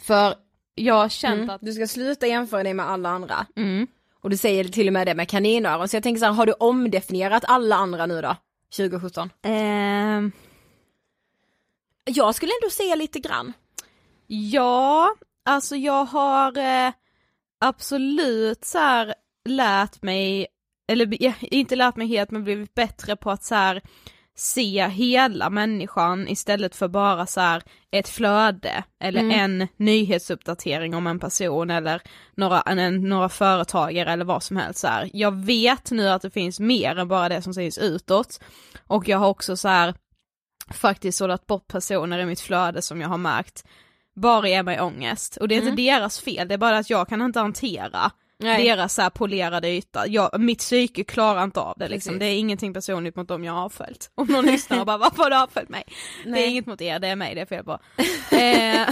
För 0.00 0.34
jag 0.74 0.94
har 0.94 1.08
känt 1.08 1.34
Mm. 1.34 1.50
att, 1.50 1.60
Du 1.60 1.72
ska 1.72 1.86
sluta 1.86 2.26
jämföra 2.26 2.62
dig 2.62 2.74
med 2.74 2.88
alla 2.90 3.08
andra. 3.08 3.46
mm, 3.56 3.86
Och 4.22 4.30
du 4.30 4.36
säger 4.36 4.64
till 4.64 4.86
och 4.86 4.92
med 4.92 5.06
det 5.06 5.14
med 5.14 5.28
kaninöron, 5.28 5.88
så 5.88 5.96
jag 5.96 6.02
tänker 6.02 6.18
så 6.20 6.24
här, 6.26 6.32
har 6.32 6.46
du 6.46 6.52
omdefinierat 6.52 7.44
alla 7.48 7.76
andra 7.76 8.06
nu 8.06 8.20
då? 8.22 8.36
2017? 8.76 9.30
ehm, 9.42 10.32
Jag 12.04 12.34
skulle 12.34 12.52
ändå 12.62 12.70
säga 12.70 12.94
lite 12.94 13.18
grann. 13.18 13.52
Ja, 14.26 15.14
alltså 15.44 15.76
jag 15.76 16.04
har 16.04 16.58
eh, 16.58 16.92
absolut 17.60 18.64
så 18.64 18.78
här 18.78 19.14
lärt 19.48 20.02
mig, 20.02 20.46
eller 20.92 21.22
ja, 21.22 21.32
inte 21.40 21.76
lärt 21.76 21.96
mig 21.96 22.06
helt 22.06 22.30
men 22.30 22.44
blivit 22.44 22.74
bättre 22.74 23.16
på 23.16 23.30
att 23.30 23.44
så 23.44 23.54
här 23.54 23.82
se 24.36 24.88
hela 24.88 25.50
människan 25.50 26.28
istället 26.28 26.76
för 26.76 26.88
bara 26.88 27.26
så 27.26 27.40
här 27.40 27.62
ett 27.90 28.08
flöde 28.08 28.84
eller 29.00 29.30
en 29.30 29.68
nyhetsuppdatering 29.76 30.94
om 30.94 31.06
en 31.06 31.18
person 31.18 31.70
eller 31.70 32.02
några, 32.36 32.60
en, 32.60 33.08
några 33.08 33.28
företagare 33.28 34.12
eller 34.12 34.24
vad 34.24 34.42
som 34.42 34.56
helst 34.56 34.80
så 34.80 34.86
här. 34.86 35.10
Jag 35.12 35.44
vet 35.44 35.90
nu 35.90 36.08
att 36.08 36.22
det 36.22 36.30
finns 36.30 36.60
mer 36.60 36.98
än 36.98 37.08
bara 37.08 37.28
det 37.28 37.42
som 37.42 37.54
syns 37.54 37.78
utåt 37.78 38.40
och 38.86 39.08
jag 39.08 39.18
har 39.18 39.28
också 39.28 39.56
så 39.56 39.68
här 39.68 39.94
faktiskt 40.70 41.18
sållat 41.18 41.46
bort 41.46 41.66
personer 41.66 42.18
i 42.18 42.26
mitt 42.26 42.40
flöde 42.40 42.82
som 42.82 43.00
jag 43.00 43.08
har 43.08 43.18
märkt 43.18 43.64
bara 44.14 44.48
ger 44.48 44.62
mig 44.62 44.80
ångest. 44.80 45.36
Och 45.36 45.48
det 45.48 45.54
är 45.54 45.62
inte 45.62 45.82
deras 45.82 46.20
fel, 46.20 46.48
det 46.48 46.54
är 46.54 46.58
bara 46.58 46.78
att 46.78 46.90
jag 46.90 47.08
kan 47.08 47.22
inte 47.22 47.40
hantera 47.40 48.10
Nej. 48.38 48.64
deras 48.64 48.94
så 48.94 49.02
här 49.02 49.10
polerade 49.10 49.68
yta. 49.68 50.06
Jag, 50.06 50.40
mitt 50.40 50.58
psyke 50.58 51.04
klarar 51.04 51.44
inte 51.44 51.60
av 51.60 51.74
det 51.78 51.88
liksom. 51.88 52.10
Precis. 52.10 52.20
Det 52.20 52.26
är 52.26 52.38
ingenting 52.38 52.74
personligt 52.74 53.16
mot 53.16 53.28
dem 53.28 53.44
jag 53.44 53.52
har 53.52 53.62
avföljt. 53.62 54.10
Om 54.14 54.26
någon 54.26 54.46
lyssnar 54.46 54.80
och 54.80 54.86
bara 54.86 54.98
varför 54.98 55.22
har 55.22 55.30
du 55.30 55.36
avföljt 55.36 55.68
mig? 55.68 55.84
Det 56.22 56.28
är 56.28 56.32
Nej. 56.32 56.50
inget 56.50 56.66
mot 56.66 56.80
er, 56.80 56.98
det 56.98 57.08
är 57.08 57.16
mig 57.16 57.34
det 57.34 57.40
är 57.40 57.46
fel 57.46 57.64
på. 57.64 57.72
eh, 58.36 58.88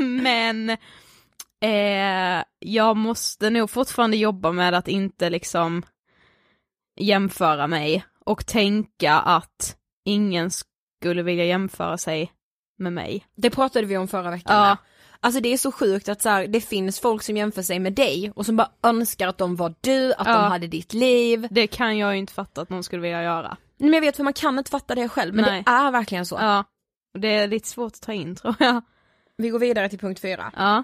men 0.22 0.70
eh, 1.60 2.44
jag 2.58 2.96
måste 2.96 3.50
nog 3.50 3.70
fortfarande 3.70 4.16
jobba 4.16 4.52
med 4.52 4.74
att 4.74 4.88
inte 4.88 5.30
liksom 5.30 5.82
jämföra 7.00 7.66
mig 7.66 8.04
och 8.24 8.46
tänka 8.46 9.12
att 9.12 9.76
ingen 10.04 10.50
skulle 10.50 11.22
vilja 11.22 11.44
jämföra 11.44 11.98
sig 11.98 12.32
med 12.78 12.92
mig. 12.92 13.26
Det 13.36 13.50
pratade 13.50 13.86
vi 13.86 13.96
om 13.96 14.08
förra 14.08 14.30
veckan 14.30 14.56
Ja. 14.56 14.76
Alltså 15.20 15.40
det 15.40 15.48
är 15.52 15.58
så 15.58 15.72
sjukt 15.72 16.08
att 16.08 16.22
så 16.22 16.28
här, 16.28 16.46
det 16.46 16.60
finns 16.60 17.00
folk 17.00 17.22
som 17.22 17.36
jämför 17.36 17.62
sig 17.62 17.78
med 17.78 17.92
dig 17.92 18.32
och 18.34 18.46
som 18.46 18.56
bara 18.56 18.70
önskar 18.82 19.28
att 19.28 19.38
de 19.38 19.56
var 19.56 19.74
du, 19.80 20.12
att 20.12 20.26
Ja. 20.26 20.32
de 20.32 20.50
hade 20.50 20.66
ditt 20.66 20.94
liv. 20.94 21.46
Det 21.50 21.66
kan 21.66 21.98
jag 21.98 22.12
ju 22.12 22.18
inte 22.18 22.32
fatta 22.32 22.60
att 22.60 22.70
någon 22.70 22.82
skulle 22.84 23.02
vilja 23.02 23.22
göra. 23.22 23.56
Men 23.78 23.92
jag 23.92 24.00
vet 24.00 24.16
för 24.16 24.24
man 24.24 24.32
kan 24.32 24.58
inte 24.58 24.70
fatta 24.70 24.94
det 24.94 25.08
själv, 25.08 25.34
men 25.34 25.44
Nej. 25.44 25.62
det 25.66 25.70
är 25.70 25.90
verkligen 25.90 26.26
så. 26.26 26.36
Ja, 26.40 26.64
det 27.18 27.28
är 27.28 27.48
lite 27.48 27.68
svårt 27.68 27.92
att 27.94 28.00
ta 28.02 28.12
in 28.12 28.36
tror 28.36 28.54
jag. 28.58 28.82
Vi 29.36 29.48
går 29.48 29.58
vidare 29.58 29.88
till 29.88 29.98
punkt 29.98 30.20
fyra. 30.20 30.52
Ja. 30.56 30.82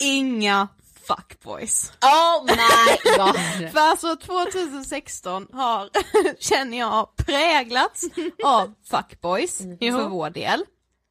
Inga 0.00 0.68
fuckboys. 1.06 1.92
Oh 2.02 2.44
my 2.44 3.16
god! 3.16 3.70
För 3.72 3.80
alltså 3.80 4.16
2016 4.16 5.46
har, 5.52 5.88
känner 6.42 6.78
jag, 6.78 7.16
präglats 7.16 8.02
av 8.44 8.74
fuckboys 8.90 9.58
för 9.80 10.08
vår 10.08 10.30
del. 10.30 10.64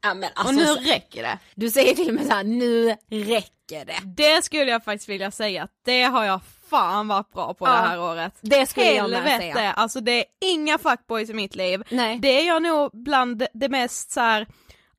ja, 0.03 0.13
men 0.13 0.29
Och 0.31 0.39
alltså, 0.39 0.53
nu 0.53 0.65
räcker 0.75 1.23
det. 1.23 1.39
du 1.55 1.69
säger 1.69 1.95
till 1.95 2.07
och 2.09 2.13
med 2.15 2.25
såhär, 2.27 2.43
nu 2.43 2.95
räcker 3.09 3.85
det. 3.85 3.99
Det 4.03 4.43
skulle 4.45 4.71
jag 4.71 4.83
faktiskt 4.83 5.09
vilja 5.09 5.31
säga, 5.31 5.67
det 5.85 6.03
har 6.03 6.23
jag 6.25 6.39
fan 6.69 7.07
varit 7.07 7.31
bra 7.33 7.53
på 7.53 7.67
Ja, 7.67 7.71
det 7.71 7.77
här 7.87 7.99
året. 7.99 8.33
det 8.41 8.65
skulle 8.69 8.91
jag 8.91 9.09
med 9.09 9.21
Helvete, 9.23 9.53
säga. 9.57 9.73
alltså 9.73 10.01
det 10.01 10.11
är 10.19 10.25
inga 10.41 10.77
fuckboys 10.77 11.29
i 11.29 11.33
mitt 11.33 11.55
liv. 11.55 11.83
Nej. 11.89 12.19
Det 12.19 12.27
är 12.41 12.47
jag 12.47 12.63
nog 12.63 12.89
bland 12.93 13.47
det 13.53 13.69
mest 13.69 14.11
så 14.11 14.19
här. 14.19 14.47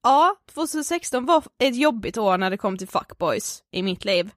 ja 0.03 0.35
2016 0.55 1.27
var 1.27 1.45
ett 1.59 1.77
jobbigt 1.77 2.17
år 2.19 2.39
när 2.39 2.51
det 2.51 2.57
kom 2.57 2.79
till 2.79 2.89
fuckboys 2.89 3.63
i 3.73 3.83
mitt 3.83 4.05
liv. 4.05 4.31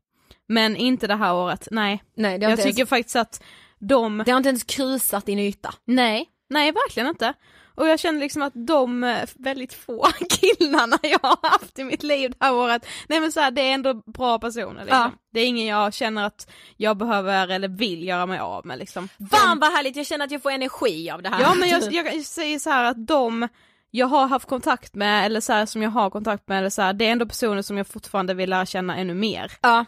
Men 0.48 0.76
inte 0.76 1.08
det 1.08 1.16
här 1.16 1.34
året, 1.34 1.68
nej. 1.72 2.04
Nej, 2.16 2.40
Jag 2.42 2.58
tycker 2.58 2.80
ens, 2.80 2.90
faktiskt 2.90 3.16
att 3.16 3.44
de, 3.80 4.24
det 4.26 4.32
har 4.32 4.38
inte 4.38 4.50
ens 4.50 4.64
krusat 4.64 5.26
din 5.26 5.40
yta. 5.40 5.74
nej, 5.86 6.30
nej 6.50 6.72
verkligen 6.72 7.10
inte. 7.10 7.34
Och 7.76 7.88
jag 7.88 8.00
känner 8.00 8.20
liksom 8.20 8.42
att 8.42 8.54
de 8.56 9.04
eh, 9.04 9.30
väldigt 9.36 9.74
få 9.74 10.08
killarna 10.30 10.98
jag 11.02 11.20
har 11.22 11.50
haft 11.50 11.80
i 11.80 11.84
mitt 11.84 12.04
liv 12.04 12.32
det 12.40 12.46
här 12.46 12.54
året, 12.54 12.86
nej 13.08 13.20
men 13.20 13.32
så 13.32 13.40
här, 13.40 13.52
det 13.52 13.62
är 13.62 13.74
ändå 13.74 13.94
bra 13.94 14.40
personer 14.40 14.82
liksom. 14.82 14.98
Ja. 14.98 15.12
Det 15.34 15.40
är 15.40 15.46
ingen 15.46 15.68
jag 15.68 15.94
känner 15.94 16.26
att 16.26 16.52
jag 16.78 16.98
behöver 16.98 17.48
eller 17.48 17.68
vill 17.68 18.08
göra 18.08 18.26
mig 18.26 18.40
av 18.40 18.66
med 18.66 18.80
liksom. 18.80 19.10
Fan 19.32 19.60
vad 19.60 19.72
härligt, 19.72 19.96
jag 19.96 20.06
känner 20.06 20.26
att 20.26 20.32
jag 20.32 20.42
får 20.42 20.52
energi 20.52 21.10
av 21.12 21.22
det 21.22 21.30
här. 21.30 21.42
Ja 21.42 21.54
men 21.54 21.70
jag, 21.70 21.84
jag 21.94 22.26
säger 22.26 22.60
så 22.60 22.70
här 22.70 22.84
att 22.84 23.08
de 23.08 23.48
jag 23.92 24.08
har 24.08 24.28
haft 24.28 24.48
kontakt 24.48 24.96
med 24.96 25.26
eller 25.26 25.42
så 25.42 25.54
här, 25.54 25.66
som 25.66 25.82
jag 25.82 25.90
har 25.90 26.10
kontakt 26.10 26.48
med 26.48 26.60
eller 26.60 26.70
så 26.70 26.82
här, 26.82 26.94
det 26.94 27.08
är 27.08 27.12
ändå 27.12 27.26
personer 27.26 27.62
som 27.62 27.78
jag 27.78 27.88
fortfarande 27.88 28.34
vill 28.34 28.50
lära 28.50 28.66
känna 28.66 28.98
ännu 28.98 29.14
mer. 29.14 29.52
Ja. 29.62 29.86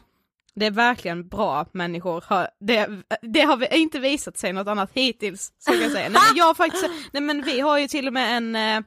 Det 0.59 0.65
är 0.65 0.71
verkligen 0.71 1.27
bra 1.27 1.65
människor, 1.71 2.23
det, 2.59 2.89
det 3.21 3.41
har 3.41 3.57
vi 3.57 3.67
inte 3.71 3.99
visat 3.99 4.37
sig 4.37 4.53
något 4.53 4.67
annat 4.67 4.91
hittills, 4.93 5.51
så 5.57 5.71
kan 5.71 5.81
jag 5.81 5.91
säga. 5.91 6.09
Nej 6.09 6.21
men 6.29 6.37
jag 6.37 6.57
faktiskt, 6.57 6.85
nej 7.11 7.23
men 7.23 7.41
vi 7.41 7.59
har 7.59 7.77
ju 7.77 7.87
till 7.87 8.07
och 8.07 8.13
med 8.13 8.37
en 8.37 8.55
eh, 8.55 8.81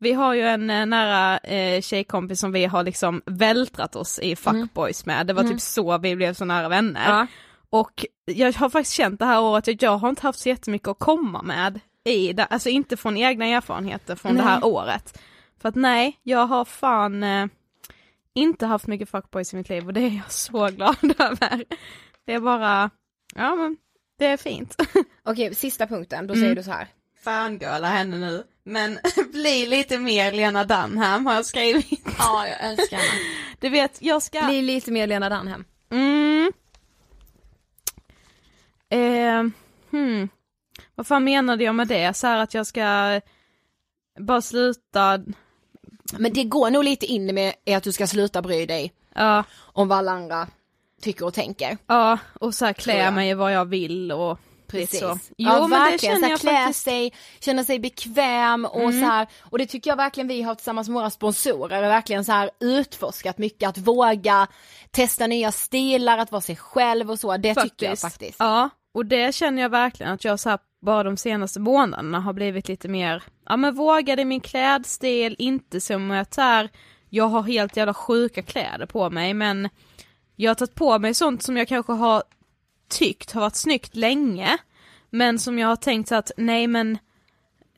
vi 0.00 0.12
har 0.12 0.34
ju 0.34 0.42
en 0.42 0.70
eh, 0.70 0.86
nära 0.86 1.38
eh, 1.38 1.80
tjejkompis 1.80 2.40
som 2.40 2.52
vi 2.52 2.64
har 2.64 2.82
liksom 2.82 3.22
vältrat 3.26 3.96
oss 3.96 4.18
i 4.18 4.36
fuckboys 4.36 5.06
med, 5.06 5.26
det 5.26 5.32
var 5.32 5.42
typ 5.42 5.60
så 5.60 5.98
vi 5.98 6.16
blev 6.16 6.34
så 6.34 6.44
nära 6.44 6.68
vänner. 6.68 7.08
Ja. 7.08 7.26
Och 7.70 8.06
jag 8.24 8.52
har 8.52 8.68
faktiskt 8.68 8.96
känt 8.96 9.18
det 9.18 9.24
här 9.24 9.40
året 9.40 9.68
att 9.68 9.82
jag 9.82 9.98
har 9.98 10.08
inte 10.08 10.22
haft 10.22 10.38
så 10.38 10.48
jättemycket 10.48 10.88
att 10.88 10.98
komma 10.98 11.42
med 11.42 11.80
i 12.04 12.32
det, 12.32 12.44
alltså 12.44 12.68
inte 12.68 12.96
från 12.96 13.16
egna 13.16 13.46
erfarenheter 13.46 14.16
från 14.16 14.36
det 14.36 14.42
här 14.42 14.64
året. 14.64 15.20
För 15.62 15.68
att 15.68 15.74
nej, 15.74 16.20
jag 16.22 16.46
har 16.46 16.64
fan 16.64 17.22
eh, 17.22 17.46
inte 18.34 18.66
haft 18.66 18.86
mycket 18.86 19.08
fuckboys 19.08 19.52
i 19.52 19.56
mitt 19.56 19.68
liv 19.68 19.86
och 19.86 19.92
det 19.92 20.00
är 20.00 20.16
jag 20.16 20.32
så 20.32 20.66
glad 20.68 20.96
över. 21.18 21.64
Det 22.26 22.32
är 22.32 22.40
bara, 22.40 22.90
ja 23.34 23.54
men 23.54 23.76
det 24.18 24.26
är 24.26 24.36
fint. 24.36 24.76
Okej, 25.24 25.54
sista 25.54 25.86
punkten, 25.86 26.26
då 26.26 26.34
Mm. 26.34 26.42
säger 26.44 26.56
du 26.56 26.62
så 26.62 26.70
här. 26.70 26.88
Fangirla 27.24 27.88
henne 27.88 28.16
nu, 28.18 28.44
men 28.64 28.98
bli 29.32 29.66
lite 29.66 29.98
mer 29.98 30.32
Lena 30.32 30.64
Dunham 30.64 31.26
har 31.26 31.34
jag 31.34 31.46
skrivit. 31.46 32.00
Ja, 32.18 32.46
jag 32.48 32.60
älskar 32.60 32.96
henne. 32.96 33.20
Du 33.60 33.68
vet, 33.68 34.02
jag 34.02 34.22
ska... 34.22 34.42
Bli 34.46 34.62
lite 34.62 34.90
mer 34.92 35.06
Lena 35.06 35.28
Dunham. 35.28 35.64
Mm. 35.90 36.52
Eh, 38.88 39.44
hmm. 39.90 40.28
Vad 40.94 41.06
fan 41.06 41.24
menade 41.24 41.64
jag 41.64 41.74
med 41.74 41.88
det? 41.88 42.14
Så 42.16 42.26
här 42.26 42.38
att 42.38 42.54
jag 42.54 42.66
ska 42.66 43.20
bara 44.20 44.42
sluta, 44.42 45.18
Men 46.18 46.32
det 46.32 46.44
går 46.44 46.70
nog 46.70 46.84
lite 46.84 47.06
in 47.06 47.34
med 47.34 47.54
att 47.76 47.82
du 47.82 47.92
ska 47.92 48.06
sluta 48.06 48.42
bry 48.42 48.66
dig 48.66 48.92
ja, 49.14 49.44
om 49.58 49.88
vad 49.88 49.98
alla 49.98 50.12
andra 50.12 50.46
tycker 51.02 51.24
och 51.26 51.34
tänker. 51.34 51.78
Ja, 51.86 52.18
och 52.40 52.54
så 52.54 52.64
här 52.64 52.72
klä 52.72 53.10
mig 53.10 53.34
vad 53.34 53.52
jag 53.52 53.64
vill 53.64 54.12
och 54.12 54.38
Precis. 54.66 55.00
så. 55.00 55.18
ja, 55.36 55.60
men 55.60 55.70
det 55.70 55.76
verkligen. 55.90 56.14
känner 56.14 56.20
så 56.20 56.24
här, 56.26 56.30
jag 56.30 56.40
klä 56.40 56.52
faktiskt. 56.64 56.84
sig, 56.84 57.12
känna 57.40 57.64
sig 57.64 57.78
bekväm 57.78 58.64
och 58.64 58.80
Mm. 58.80 59.00
så 59.00 59.06
här. 59.06 59.26
Och 59.40 59.58
det 59.58 59.66
tycker 59.66 59.90
jag 59.90 59.96
verkligen 59.96 60.28
vi 60.28 60.42
har 60.42 60.54
tillsammans 60.54 60.88
med 60.88 60.94
våra 60.94 61.10
sponsorer 61.10 61.82
verkligen 61.82 62.24
så 62.24 62.32
här 62.32 62.50
utforskat 62.60 63.38
mycket. 63.38 63.68
Att 63.68 63.78
våga 63.78 64.46
testa 64.90 65.26
nya 65.26 65.52
stilar, 65.52 66.18
att 66.18 66.32
vara 66.32 66.42
sig 66.42 66.56
själv 66.56 67.10
och 67.10 67.18
så. 67.18 67.36
Det 67.36 67.54
tycker 67.54 67.86
jag 67.86 67.98
faktiskt. 67.98 68.36
Ja, 68.38 68.70
och 68.94 69.06
det 69.06 69.34
känner 69.34 69.62
jag 69.62 69.68
verkligen 69.68 70.12
att 70.12 70.24
jag 70.24 70.40
så 70.40 70.50
här, 70.50 70.58
bara 70.82 71.02
de 71.02 71.16
senaste 71.16 71.60
månaderna 71.60 72.20
har 72.20 72.32
blivit 72.32 72.68
lite 72.68 72.88
mer, 72.88 73.22
ja 73.46 73.56
men 73.56 73.74
vågade 73.74 74.22
i 74.22 74.24
min 74.24 74.40
klädstil, 74.40 75.36
inte 75.38 75.80
som 75.80 76.10
att 76.10 76.34
så 76.34 76.40
här, 76.40 76.68
jag 77.08 77.28
har 77.28 77.42
helt 77.42 77.76
jävla 77.76 77.94
sjuka 77.94 78.42
kläder 78.42 78.86
på 78.86 79.10
mig 79.10 79.34
men 79.34 79.68
jag 80.36 80.50
har 80.50 80.54
tagit 80.54 80.74
på 80.74 80.98
mig 80.98 81.14
sånt 81.14 81.42
som 81.42 81.56
jag 81.56 81.68
kanske 81.68 81.92
har 81.92 82.22
tyckt 82.88 83.32
har 83.32 83.40
varit 83.40 83.56
snyggt 83.56 83.96
länge, 83.96 84.58
men 85.10 85.38
som 85.38 85.58
jag 85.58 85.68
har 85.68 85.76
tänkt 85.76 86.12
att 86.12 86.30
nej 86.36 86.66
men 86.66 86.98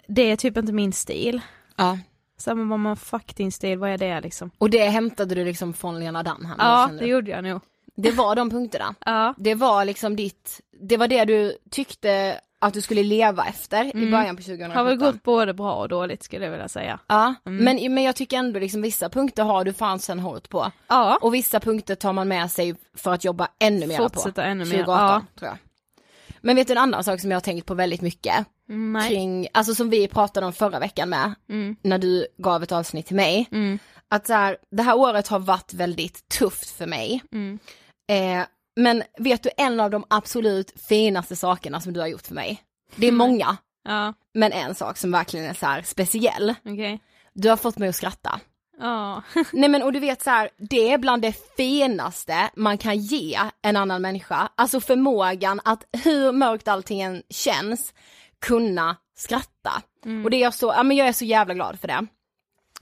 det 0.09 0.23
är 0.23 0.37
typ 0.37 0.57
inte 0.57 0.73
min 0.73 0.93
stil. 0.93 1.41
Ja. 1.77 1.99
Så 2.37 2.55
men 2.55 2.69
vad 2.69 2.79
man 2.79 2.97
fuck 2.97 3.37
din 3.37 3.53
stil, 3.53 3.79
vad 3.79 3.91
är 3.91 3.99
det 3.99 4.21
liksom? 4.21 4.51
Och 4.59 4.71
det 4.71 4.89
hämtade 4.89 5.35
du 5.35 5.45
liksom 5.45 5.75
från 5.75 6.01
Lena 6.01 6.23
Dunham? 6.23 6.57
Ja, 6.59 6.91
det 6.99 7.07
gjorde 7.07 7.31
jag 7.31 7.45
nog. 7.45 7.61
Det 7.97 8.11
var 8.11 8.37
de 8.37 8.51
punkterna. 8.51 8.95
Ja. 9.07 9.35
Det 9.39 9.55
var 9.55 9.85
liksom 9.85 10.17
ditt, 10.17 10.61
det 10.81 10.97
var 10.97 11.09
det 11.09 11.25
du 11.25 11.57
tyckte 11.71 12.41
att 12.59 12.75
du 12.75 12.81
skulle 12.81 13.03
leva 13.03 13.45
efter 13.47 13.97
i 13.97 14.11
början 14.11 14.37
på 14.37 14.43
2017. 14.43 14.65
Mm. 14.65 14.77
Har 14.77 14.85
väl 14.85 14.97
gått 14.97 15.23
både 15.23 15.55
bra 15.55 15.75
och 15.75 15.89
dåligt 15.89 16.23
skulle 16.23 16.45
jag 16.45 16.51
vilja 16.53 16.69
säga. 16.69 16.99
Ja, 17.07 17.35
Mm. 17.47 17.65
men, 17.65 17.95
men 17.95 18.05
jag 18.05 18.17
tycker 18.17 18.37
ändå 18.37 18.61
liksom 18.61 18.83
vissa 18.83 19.09
punkter 19.09 19.43
har 19.45 19.65
du 19.65 19.73
fan 19.73 19.99
sen 19.99 20.19
hållit 20.19 20.49
på. 20.49 20.71
Ja. 20.89 21.19
Och 21.23 21.35
vissa 21.35 21.61
punkter 21.61 21.95
tar 21.95 22.13
man 22.13 22.29
med 22.29 22.51
sig 22.51 22.75
för 22.97 23.13
att 23.13 23.25
jobba 23.25 23.49
ännu 23.59 23.87
mer 23.87 23.97
på. 23.97 24.03
Fortsätta 24.09 24.45
ännu 24.45 24.65
mer, 24.65 24.71
2018, 24.71 24.97
ja. 25.07 25.23
tror 25.39 25.49
jag. 25.49 25.59
Men 26.41 26.57
vet 26.57 26.67
du 26.67 26.73
en 26.73 26.79
annan 26.79 27.05
sak 27.05 27.21
som 27.21 27.31
jag 27.31 27.37
har 27.37 27.41
tänkt 27.41 27.67
på 27.67 27.75
väldigt 27.75 28.01
mycket? 28.01 28.47
Mm, 28.69 28.93
Nej. 28.93 29.09
Kring, 29.09 29.49
alltså 29.55 29.75
som 29.75 29.91
vi 29.91 30.09
pratade 30.09 30.47
om 30.47 30.53
förra 30.53 30.79
veckan 30.79 31.09
med, 31.09 31.35
Mm. 31.49 31.77
när 31.83 31.99
du 31.99 32.27
gav 32.39 32.63
ett 32.63 32.73
avsnitt 32.73 33.07
till 33.07 33.17
mig. 33.17 33.49
Mm. 33.53 33.79
Att 34.09 34.27
så 34.27 34.33
här, 34.33 34.57
det 34.71 34.83
här 34.83 34.97
året 34.97 35.29
har 35.29 35.39
varit 35.39 35.75
väldigt 35.75 36.29
tufft 36.29 36.71
för 36.71 36.87
mig. 36.87 37.23
Eh, 38.09 38.45
men 38.77 39.03
vet 39.19 39.43
du 39.43 39.51
en 39.57 39.81
av 39.81 39.91
de 39.91 40.05
absolut 40.11 40.73
finaste 40.89 41.37
sakerna 41.37 41.81
som 41.81 41.93
du 41.93 42.01
har 42.01 42.07
gjort 42.07 42.27
för 42.27 42.35
mig? 42.35 42.63
Det 42.97 43.07
är 43.07 43.13
Mm. 43.13 43.19
många, 43.29 43.57
Ja, 43.85 44.13
men 44.35 44.53
en 44.53 44.75
sak 44.75 44.97
som 44.99 45.11
verkligen 45.13 45.47
är 45.47 45.55
så 45.55 45.87
speciell. 45.89 46.55
okej. 46.65 47.01
Du 47.33 47.49
har 47.49 47.57
fått 47.57 47.79
mig 47.79 47.89
att 47.89 47.97
skratta. 47.97 48.41
Ja. 48.79 49.23
Nej 49.53 49.69
men 49.69 49.83
och 49.83 49.93
du 49.93 50.01
vet 50.01 50.23
så 50.23 50.31
här, 50.31 50.51
det 50.59 50.93
är 50.93 50.99
bland 50.99 51.23
det 51.23 51.37
finaste 51.57 52.51
man 52.57 52.79
kan 52.79 52.99
ge 52.99 53.39
en 53.63 53.77
annan 53.77 54.03
människa. 54.03 54.49
Alltså 54.55 54.81
förmågan 54.81 55.61
att 55.65 55.85
hur 56.05 56.33
mörkt 56.33 56.69
allting 56.69 57.01
än 57.01 57.23
känns, 57.31 57.95
kunna 58.41 58.97
skratta. 59.17 59.83
Mm. 60.05 60.25
Och 60.25 60.31
det 60.31 60.37
är 60.37 60.41
jag 60.41 60.55
så, 60.55 60.67
ja 60.77 60.83
men 60.83 60.97
jag 60.97 61.09
är 61.09 61.13
så 61.13 61.25
jävla 61.25 61.55
glad 61.55 61.81
för 61.81 61.89
det. 61.89 62.07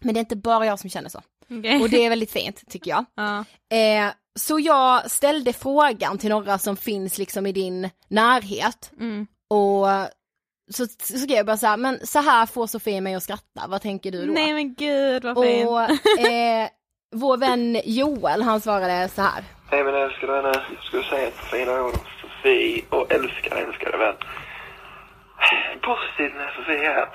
Men 0.00 0.14
det 0.14 0.18
är 0.18 0.22
inte 0.22 0.36
bara 0.36 0.66
jag 0.66 0.78
som 0.78 0.90
känner 0.90 1.08
så. 1.08 1.20
Okej. 1.58 1.82
Och 1.82 1.90
det 1.90 2.04
är 2.04 2.08
väldigt 2.08 2.32
fint 2.32 2.70
tycker 2.70 2.90
jag. 2.90 3.04
Ja. 3.14 3.44
Eh, 3.76 4.12
så 4.38 4.60
jag 4.60 5.10
ställde 5.10 5.52
frågan 5.52 6.18
till 6.18 6.30
några 6.30 6.58
som 6.58 6.76
finns 6.76 7.18
liksom 7.18 7.46
i 7.46 7.52
din 7.52 7.90
närhet. 8.08 8.92
Mm. 9.00 9.26
Och 9.50 9.86
så, 10.70 10.86
så 10.86 11.18
skrev 11.18 11.36
jag 11.36 11.46
bara 11.46 11.56
så 11.56 11.66
här, 11.66 11.76
men 11.76 12.06
så 12.06 12.18
här 12.18 12.46
får 12.46 12.66
Sofie 12.66 13.00
mig 13.00 13.14
att 13.14 13.22
skratta, 13.22 13.66
vad 13.68 13.82
tänker 13.82 14.10
du 14.12 14.26
då? 14.26 14.32
Nej 14.32 14.52
men 14.52 14.74
gud 14.74 15.24
vad 15.24 15.44
fint. 15.44 15.68
Och 15.68 15.80
eh, 16.26 16.68
vår 17.16 17.36
vän 17.36 17.80
Joel 17.84 18.42
han 18.42 18.60
svarade 18.60 19.08
så 19.08 19.22
här. 19.22 19.44
Hej 19.70 19.84
min 19.84 19.94
älskade 19.94 20.32
vänner, 20.32 20.66
jag 20.74 20.84
skulle 20.84 21.04
säga 21.04 21.28
ett 21.28 21.44
fina 21.50 21.72
ord 21.82 21.94
om 21.94 22.00
Sofie 22.20 22.84
och 22.90 23.12
älskar 23.12 23.56
älskade 23.56 23.96
vän. 23.96 24.14
Positivt 25.82 26.34
med 26.34 26.50
Sofie 26.56 26.92
är 26.92 27.02
att 27.02 27.14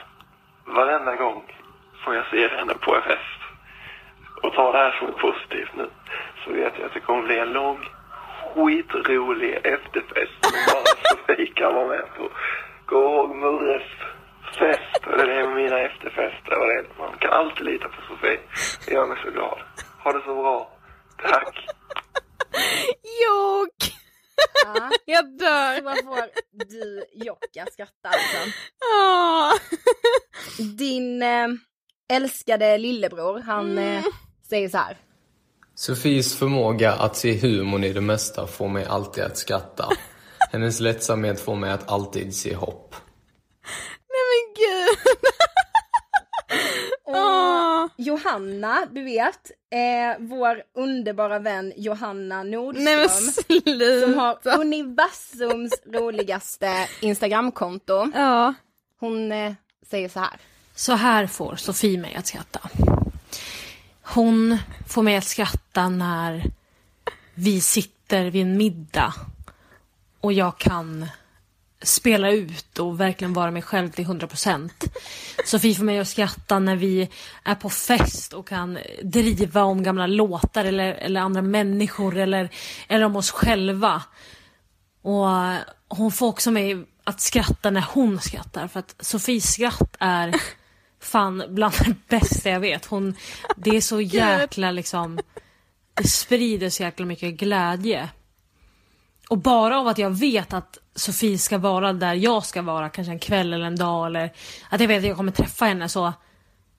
varenda 0.66 1.16
gång 1.16 1.44
får 2.06 2.16
jag 2.16 2.26
se 2.32 2.48
henne 2.48 2.74
på 2.74 2.96
en 2.96 3.02
fest 3.02 3.45
och 4.46 4.54
ta 4.54 4.72
det 4.72 4.78
här 4.78 4.92
som 5.00 5.20
positivt 5.26 5.76
nu 5.76 5.90
så 6.44 6.52
vet 6.52 6.74
jag 6.78 6.86
att 6.86 6.94
det 6.94 7.00
kommer 7.00 7.28
bli 7.28 7.40
en 7.40 7.54
lång 7.54 7.80
skitrolig 8.54 9.54
efterfest 9.56 10.38
som 10.42 10.58
bara 10.68 10.92
Sofie 11.10 11.54
kan 11.54 11.76
vara 11.76 11.88
med 11.88 12.06
på. 12.18 12.30
Gå 12.86 13.02
ihåg 13.02 13.36
Murres 13.36 13.90
fest 14.60 15.06
och 15.06 15.18
det 15.18 15.34
är 15.34 15.48
mina 15.48 15.80
efterfester 15.80 16.60
och 16.60 16.68
det. 16.68 16.86
Man 16.98 17.18
kan 17.20 17.32
alltid 17.32 17.66
lita 17.66 17.88
på 17.88 18.02
Sofie. 18.08 18.40
Det 18.86 18.94
gör 18.94 19.08
mig 19.08 19.18
så 19.26 19.32
glad. 19.32 19.60
Ha 20.04 20.12
det 20.12 20.22
så 20.26 20.36
bra. 20.36 20.72
Tack. 21.22 21.68
Jok! 23.24 23.80
Ja. 24.66 24.90
Jag 25.06 25.38
dör. 25.38 25.76
Så 25.76 26.06
får 26.06 26.30
du 26.52 27.06
Jocka 27.14 27.66
skratta 27.72 28.10
alltså. 28.10 28.38
Åh. 28.96 29.54
Din 30.78 31.24
eh, 31.24 31.48
älskade 32.14 32.78
lillebror, 32.78 33.40
han 33.40 33.78
eh, 33.78 34.04
säger 34.50 34.70
så 34.70 34.78
här. 34.78 34.98
Sofies 35.76 36.36
förmåga 36.36 36.94
att 36.94 37.16
se 37.16 37.38
humorn 37.38 37.84
i 37.84 37.94
det 37.94 38.02
mesta 38.02 38.48
får 38.48 38.68
mig 38.68 38.86
alltid 38.86 39.24
att 39.24 39.38
skratta. 39.38 39.90
Hennes 40.52 40.80
lättsamhet 40.80 41.40
får 41.40 41.56
mig 41.56 41.72
att 41.72 41.92
alltid 41.92 42.36
se 42.36 42.56
hopp. 42.56 42.96
Nej 44.10 44.22
men 44.32 44.54
gud. 44.56 44.98
Åh. 47.06 47.88
Johanna, 47.98 48.88
du 48.92 49.04
vet, 49.04 49.52
eh, 49.72 50.20
vår 50.20 50.64
underbara 50.76 51.40
vän 51.40 51.74
Johanna 51.76 52.44
Nordström. 52.44 52.84
Nej 52.86 52.98
men 52.98 53.10
sluta. 53.10 54.02
som 54.02 54.18
har 54.20 54.60
universums 54.60 55.74
roligaste 55.94 56.88
Instagramkonto. 57.02 58.12
Ja. 58.14 58.54
Hon 59.00 59.32
eh, 59.32 59.54
säger 59.90 60.10
så 60.10 60.20
här. 60.20 60.40
Så 60.76 60.94
här 60.94 61.28
får 61.28 61.56
Sofie 61.56 61.98
mig 61.98 62.16
att 62.16 62.28
skratta. 62.28 62.60
Hon 64.08 64.58
får 64.88 65.04
mig 65.04 65.16
att 65.16 65.24
skratta 65.24 65.90
när 65.90 66.52
vi 67.34 67.62
sitter 67.62 68.26
vid 68.26 68.42
en 68.42 68.58
middag 68.58 69.14
och 70.22 70.34
jag 70.34 70.58
kan 70.58 71.08
spela 71.82 72.32
ut 72.32 72.80
och 72.80 73.00
verkligen 73.00 73.34
vara 73.34 73.52
mig 73.52 73.62
själv 73.62 73.90
till 73.90 74.06
100%. 74.06 74.70
Sofie 75.46 75.76
får 75.76 75.84
mig 75.84 76.00
att 76.00 76.08
skratta 76.08 76.60
när 76.60 76.76
vi 76.76 77.10
är 77.44 77.56
på 77.56 77.70
fest 77.70 78.34
och 78.34 78.48
kan 78.48 78.78
driva 79.04 79.64
om 79.64 79.84
gamla 79.84 80.08
låtar 80.08 80.66
eller, 80.66 80.94
eller 80.94 81.22
andra 81.22 81.42
människor 81.42 82.18
eller, 82.18 82.50
eller 82.88 83.06
om 83.06 83.16
oss 83.16 83.32
själva. 83.32 84.02
Och 85.02 85.28
hon 85.88 86.12
får 86.12 86.28
också 86.28 86.52
mig 86.52 86.86
att 87.04 87.22
skratta 87.22 87.70
när 87.70 87.86
hon 87.94 88.20
skrattar 88.20 88.68
för 88.68 88.80
att 88.80 88.96
Sofies 89.00 89.54
skratt 89.54 89.96
är 90.00 90.36
fan 91.06 91.44
bland 91.50 91.74
det 91.86 91.96
bästa 92.08 92.50
jag 92.50 92.60
vet. 92.60 92.86
Hon, 92.86 93.16
det 93.58 93.70
är 93.70 93.82
så 93.82 94.02
jäkla 94.02 94.72
liksom, 94.72 95.20
det 95.94 96.08
sprider 96.08 96.70
så 96.70 96.84
jäkla 96.84 97.06
mycket 97.06 97.34
glädje. 97.34 98.10
Och 99.30 99.38
bara 99.38 99.80
av 99.80 99.88
att 99.88 99.98
jag 99.98 100.10
vet 100.10 100.54
att 100.54 100.78
Sofie 100.96 101.38
ska 101.38 101.58
vara 101.58 101.94
där 101.94 102.14
jag 102.14 102.46
ska 102.46 102.62
vara, 102.62 102.90
kanske 102.90 103.12
en 103.12 103.20
kväll 103.20 103.54
eller 103.54 103.66
en 103.66 103.76
dag 103.76 104.08
eller 104.08 104.34
att 104.70 104.82
jag 104.82 104.88
vet 104.88 105.00
att 105.00 105.08
jag 105.08 105.18
kommer 105.18 105.32
träffa 105.32 105.66
henne 105.66 105.90
så 105.90 106.14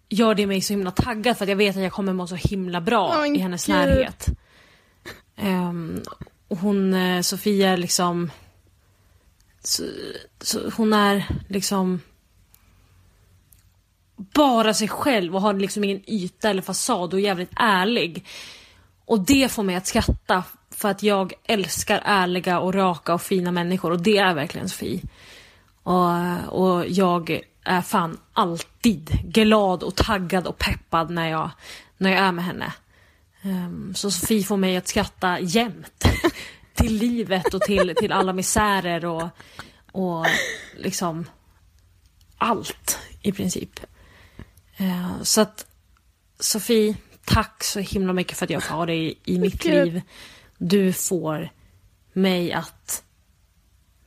gör 0.08 0.34
det 0.34 0.46
mig 0.46 0.60
så 0.60 0.72
himla 0.72 0.90
taggad 0.90 1.36
för 1.36 1.44
att 1.44 1.48
jag 1.48 1.56
vet 1.56 1.76
att 1.76 1.82
jag 1.82 1.92
kommer 1.92 2.12
må 2.12 2.26
så 2.26 2.34
himla 2.34 2.80
bra 2.80 3.20
men 3.20 3.36
i 3.36 3.38
hennes 3.38 3.66
gud. 3.66 3.76
närhet. 3.76 4.28
Och 6.48 6.58
hon, 6.58 6.94
eh, 6.94 7.20
Sofia 7.20 7.70
är 7.70 7.76
liksom 7.76 8.30
så, 9.62 9.82
så 10.40 10.70
hon 10.76 10.92
är 10.92 11.26
liksom 11.48 12.00
bara 14.36 14.74
sig 14.74 14.88
själv 14.88 15.34
och 15.34 15.42
har 15.42 15.54
liksom 15.54 15.84
ingen 15.84 16.10
yta 16.10 16.50
eller 16.50 16.62
fasad 16.62 17.12
och 17.12 17.20
är 17.20 17.24
jävligt 17.24 17.52
ärlig. 17.56 18.26
Och 19.04 19.20
det 19.20 19.52
får 19.52 19.62
mig 19.62 19.76
att 19.76 19.86
skratta 19.86 20.44
för 20.70 20.88
att 20.88 21.02
jag 21.02 21.32
älskar 21.44 22.02
ärliga 22.04 22.60
och 22.60 22.74
raka 22.74 23.14
och 23.14 23.22
fina 23.22 23.52
människor 23.52 23.90
och 23.90 24.02
det 24.02 24.18
är 24.18 24.34
verkligen 24.34 24.68
Sofie. 24.68 25.00
Och, 25.82 26.10
och 26.48 26.88
jag 26.88 27.40
är 27.64 27.82
fan 27.82 28.18
alltid 28.32 29.18
glad 29.24 29.82
och 29.82 29.94
taggad 29.94 30.46
och 30.46 30.58
peppad 30.58 31.10
när 31.10 31.30
jag, 31.30 31.50
när 31.98 32.10
jag 32.10 32.20
är 32.20 32.32
med 32.32 32.44
henne. 32.44 32.72
Um, 33.42 33.94
så 33.94 34.10
Sofie 34.10 34.42
får 34.42 34.56
mig 34.56 34.76
att 34.76 34.88
skratta 34.88 35.40
jämt. 35.40 36.04
till 36.74 36.96
livet 36.96 37.54
och 37.54 37.60
till, 37.60 37.94
till 37.96 38.12
alla 38.12 38.32
misärer 38.32 39.04
och, 39.04 39.28
och 39.92 40.26
liksom 40.76 41.26
allt 42.38 42.98
i 43.22 43.32
princip. 43.32 43.80
Eh, 44.76 45.22
så 45.22 45.40
att 45.40 45.66
Sofie, 46.38 46.96
tack 47.24 47.64
så 47.64 47.80
himla 47.80 48.12
mycket 48.12 48.38
för 48.38 48.44
att 48.46 48.50
jag 48.50 48.62
får 48.62 48.74
ha 48.74 48.86
dig 48.86 49.18
i 49.24 49.38
mitt 49.38 49.64
liv. 49.64 50.02
Du 50.58 50.92
får 50.92 51.50
mig 52.12 52.52
att 52.52 53.02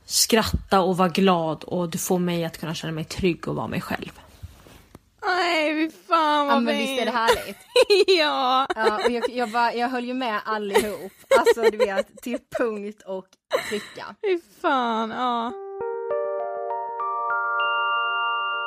skratta 0.04 0.80
och 0.80 0.96
vara 0.96 1.08
glad 1.08 1.64
och 1.64 1.90
du 1.90 1.98
får 1.98 2.18
mig 2.18 2.44
att 2.44 2.58
kunna 2.58 2.74
känna 2.74 2.92
mig 2.92 3.04
trygg 3.04 3.48
och 3.48 3.54
vara 3.54 3.66
mig 3.66 3.80
själv. 3.80 4.20
Nej, 5.26 5.74
fy 5.74 5.96
fan 6.08 6.46
vad 6.46 6.56
Ja 6.56 6.60
men 6.60 6.78
visst 6.78 7.00
är 7.00 7.04
det 7.04 7.10
härligt? 7.10 7.56
ja. 8.06 8.66
Ja, 8.76 9.04
och 9.04 9.10
jag, 9.10 9.30
jag, 9.30 9.50
bara, 9.50 9.74
jag 9.74 9.88
höll 9.88 10.04
ju 10.04 10.14
med 10.14 10.40
allihop, 10.44 11.12
alltså 11.38 11.62
du 11.62 11.76
vet 11.76 12.22
till 12.22 12.38
punkt 12.58 13.02
och 13.06 13.26
pricka. 13.70 14.14
Fy 14.22 14.40
fan, 14.60 15.10
ja. 15.10 15.52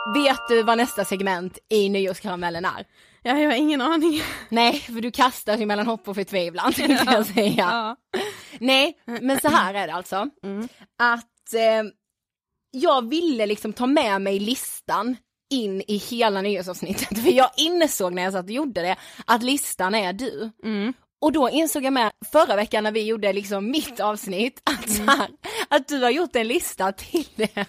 Vet 0.05 0.47
du 0.49 0.63
vad 0.63 0.77
nästa 0.77 1.05
segment 1.05 1.59
i 1.69 1.89
nyårskaramellen 1.89 2.65
är? 2.65 2.85
Ja, 3.23 3.39
jag 3.39 3.49
har 3.49 3.55
ingen 3.55 3.81
aning. 3.81 4.21
Nej, 4.49 4.79
för 4.79 5.01
du 5.01 5.11
kastar 5.11 5.57
dig 5.57 5.65
mellan 5.65 5.87
hopp 5.87 6.07
och 6.07 6.15
förtvivlan 6.15 6.73
tänkte 6.73 7.13
jag 7.13 7.25
säga. 7.25 7.53
Ja. 7.57 7.95
Nej, 8.59 8.97
men 9.05 9.39
så 9.39 9.47
här 9.47 9.73
är 9.73 9.87
det 9.87 9.93
alltså. 9.93 10.29
Mm. 10.43 10.67
Att 10.99 11.53
eh, 11.53 11.91
jag 12.71 13.09
ville 13.09 13.45
liksom 13.45 13.73
ta 13.73 13.87
med 13.87 14.21
mig 14.21 14.39
listan 14.39 15.15
in 15.53 15.81
i 15.87 15.97
hela 15.97 16.41
nyårsavsnittet. 16.41 17.19
För 17.23 17.31
jag 17.31 17.49
insåg 17.57 18.13
när 18.13 18.23
jag 18.23 18.33
satt 18.33 18.45
och 18.45 18.51
gjorde 18.51 18.81
det 18.81 18.95
att 19.25 19.43
listan 19.43 19.95
är 19.95 20.13
du. 20.13 20.51
Mm. 20.63 20.93
Och 21.21 21.31
då 21.31 21.49
insåg 21.49 21.83
jag 21.83 21.93
med 21.93 22.11
förra 22.31 22.55
veckan 22.55 22.83
när 22.83 22.91
vi 22.91 23.03
gjorde 23.03 23.33
liksom 23.33 23.71
mitt 23.71 23.99
avsnitt 23.99 24.61
att, 24.63 24.89
så 24.89 25.03
här, 25.03 25.29
att 25.67 25.87
du 25.87 26.03
har 26.03 26.09
gjort 26.09 26.35
en 26.35 26.47
lista 26.47 26.91
till 26.91 27.27
det. 27.35 27.55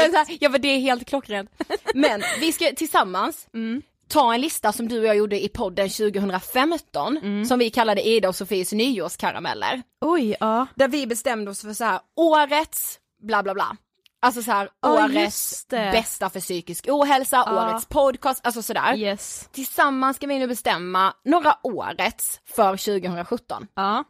Var 0.00 0.08
så 0.24 0.30
här, 0.30 0.38
ja 0.40 0.48
men 0.48 0.60
det 0.60 0.68
är 0.68 0.78
helt 0.78 1.08
klockrent. 1.08 1.50
Men 1.94 2.22
vi 2.40 2.52
ska 2.52 2.72
tillsammans 2.76 3.46
Mm. 3.54 3.82
ta 4.08 4.34
en 4.34 4.40
lista 4.40 4.72
som 4.72 4.88
du 4.88 4.98
och 5.00 5.06
jag 5.06 5.16
gjorde 5.16 5.44
i 5.44 5.48
podden 5.48 5.88
2015 5.88 7.16
Mm. 7.16 7.44
som 7.44 7.58
vi 7.58 7.70
kallade 7.70 8.08
Ida 8.08 8.28
och 8.28 8.36
Sofies 8.36 8.72
nyårskarameller. 8.72 9.82
Oj, 10.00 10.36
ja. 10.40 10.66
Där 10.74 10.88
vi 10.88 11.06
bestämde 11.06 11.50
oss 11.50 11.60
för 11.62 11.72
så 11.74 11.84
här 11.84 12.00
årets 12.16 12.98
bla 13.22 13.42
bla 13.42 13.54
bla. 13.54 13.76
Alltså 14.22 14.42
så 14.42 14.50
här 14.50 14.68
Ja, 14.82 15.04
årets 15.04 15.66
bästa 15.68 16.30
för 16.30 16.40
psykisk 16.40 16.86
ohälsa, 16.88 17.36
Ja. 17.46 17.70
årets 17.72 17.86
podcast, 17.86 18.40
alltså 18.46 18.62
sådär. 18.62 18.96
Yes. 18.96 19.48
Tillsammans 19.52 20.16
ska 20.16 20.26
vi 20.26 20.38
nu 20.38 20.46
bestämma 20.46 21.14
några 21.24 21.56
årets 21.62 22.40
för 22.44 22.76
2017. 22.76 23.66
Ja. 23.74 24.04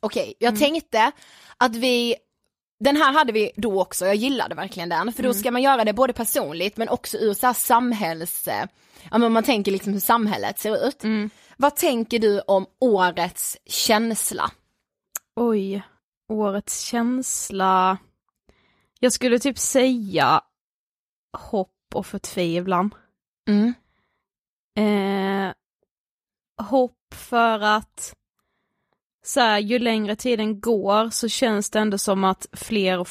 Okej, 0.00 0.34
jag 0.38 0.58
tänkte 0.58 1.12
att 1.56 1.76
vi 1.76 2.14
den 2.80 2.96
här 2.96 3.12
hade 3.12 3.32
vi 3.32 3.50
då 3.56 3.82
också, 3.82 4.06
jag 4.06 4.14
gillade 4.14 4.54
verkligen 4.54 4.88
den, 4.88 5.12
för 5.12 5.22
då 5.22 5.34
ska 5.34 5.50
man 5.50 5.62
göra 5.62 5.84
det 5.84 5.92
både 5.92 6.12
personligt 6.12 6.76
men 6.76 6.88
också 6.88 7.18
ur 7.18 7.34
så 7.34 7.46
här 7.46 7.54
samhälls, 7.54 8.48
ja 9.10 9.18
men 9.18 9.32
man 9.32 9.42
tänker 9.42 9.72
liksom 9.72 9.92
hur 9.92 10.00
samhället 10.00 10.58
ser 10.58 10.88
ut. 10.88 11.02
Vad 11.56 11.76
tänker 11.76 12.18
du 12.18 12.40
om 12.40 12.66
årets 12.80 13.58
känsla? 13.66 14.50
Oj, 15.36 15.82
årets 16.28 16.80
känsla. 16.80 17.98
Jag 19.00 19.12
skulle 19.12 19.38
typ 19.38 19.58
säga 19.58 20.42
hopp 21.38 21.70
och 21.94 22.06
förtvivlan. 22.06 22.94
Mm. 23.48 23.74
Eh, 24.78 25.54
hopp 26.64 27.14
för 27.14 27.60
att 27.60 28.14
så 29.30 29.40
här, 29.40 29.58
ju 29.58 29.78
längre 29.78 30.16
tiden 30.16 30.60
går 30.60 31.10
så 31.10 31.28
känns 31.28 31.70
det 31.70 31.78
ändå 31.78 31.98
som 31.98 32.24
att 32.24 32.46
fler 32.52 32.98
och 32.98 33.08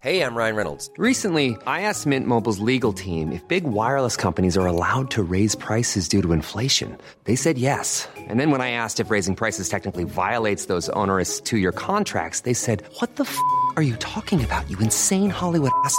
Hey, 0.00 0.20
I'm 0.20 0.36
Ryan 0.36 0.54
Reynolds. 0.54 0.90
Recently, 0.96 1.56
I 1.66 1.80
asked 1.80 2.06
Mint 2.06 2.26
Mobile's 2.26 2.60
legal 2.60 2.92
team 2.92 3.32
if 3.32 3.42
big 3.48 3.64
wireless 3.64 4.16
companies 4.16 4.56
are 4.56 4.66
allowed 4.66 5.10
to 5.10 5.24
raise 5.24 5.56
prices 5.56 6.08
due 6.08 6.22
to 6.22 6.32
inflation. 6.32 6.96
They 7.24 7.34
said 7.34 7.58
yes. 7.58 8.08
And 8.16 8.38
then 8.38 8.52
when 8.52 8.60
I 8.60 8.70
asked 8.70 9.00
if 9.00 9.10
raising 9.10 9.34
prices 9.34 9.68
technically 9.68 10.04
violates 10.04 10.66
those 10.66 10.88
onerous 10.90 11.40
two 11.40 11.58
year 11.58 11.72
contracts, 11.72 12.42
they 12.42 12.54
said, 12.54 12.84
What 13.00 13.16
the 13.16 13.24
f 13.24 13.36
are 13.74 13.82
you 13.82 13.96
talking 13.96 14.44
about, 14.44 14.70
you 14.70 14.78
insane 14.78 15.30
Hollywood 15.30 15.72
ass? 15.84 15.98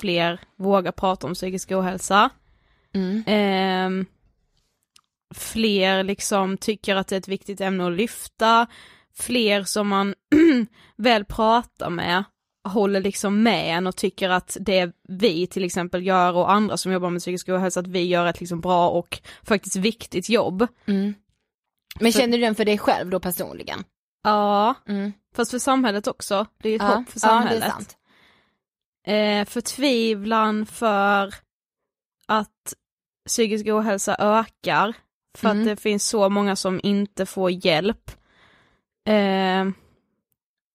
fler 0.00 0.40
vågar 0.56 0.92
prata 0.92 1.26
om 1.26 1.34
psykisk 1.34 1.70
ohälsa. 1.72 2.30
Ehm, 3.26 4.06
fler 5.34 6.02
liksom 6.02 6.56
tycker 6.58 6.96
att 6.96 7.08
det 7.08 7.16
är 7.16 7.18
ett 7.20 7.28
viktigt 7.28 7.60
ämne 7.60 7.86
att 7.86 7.92
lyfta. 7.92 8.66
Fler 9.14 9.62
som 9.64 9.88
man 9.88 10.14
väl 10.96 11.24
pratar 11.24 11.90
med 11.90 12.24
håller 12.68 13.00
liksom 13.00 13.42
med 13.42 13.76
en 13.76 13.86
och 13.86 13.96
tycker 13.96 14.28
att 14.30 14.56
det 14.60 14.92
vi 15.08 15.46
till 15.46 15.64
exempel 15.64 16.06
gör 16.06 16.32
och 16.36 16.52
andra 16.52 16.76
som 16.76 16.92
jobbar 16.92 17.10
med 17.10 17.20
psykisk 17.20 17.48
ohälsa, 17.48 17.80
att 17.80 17.86
vi 17.86 18.02
gör 18.06 18.26
ett 18.26 18.40
liksom 18.40 18.60
bra 18.60 18.88
och 18.90 19.20
faktiskt 19.42 19.76
viktigt 19.76 20.28
jobb. 20.28 20.66
Men 20.84 21.14
Så- 22.12 22.18
känner 22.18 22.38
du 22.38 22.44
den 22.44 22.54
för 22.54 22.64
dig 22.64 22.78
själv 22.78 23.10
då 23.10 23.20
personligen? 23.20 23.84
Ja, 24.22 24.74
Mm. 24.88 25.12
fast 25.36 25.50
för 25.50 25.58
samhället 25.58 26.06
också. 26.06 26.46
Det 26.62 26.68
är 26.68 26.70
ju 26.70 26.76
ett 26.76 26.82
Ja, 26.82 26.88
hopp 26.94 27.08
för 27.10 27.18
ja, 27.22 27.28
samhället. 27.28 27.70
sant. 27.72 27.96
Eh, 29.06 29.44
förtvivlan 29.44 30.66
för 30.66 31.34
att 32.26 32.74
psykisk 33.26 33.66
ohälsa 33.66 34.16
ökar. 34.18 34.94
För 35.38 35.48
Mm. 35.50 35.60
att 35.60 35.66
det 35.66 35.76
finns 35.76 36.08
så 36.08 36.28
många 36.28 36.56
som 36.56 36.80
inte 36.82 37.26
får 37.26 37.50
hjälp. 37.50 38.10
Eh, 39.08 39.64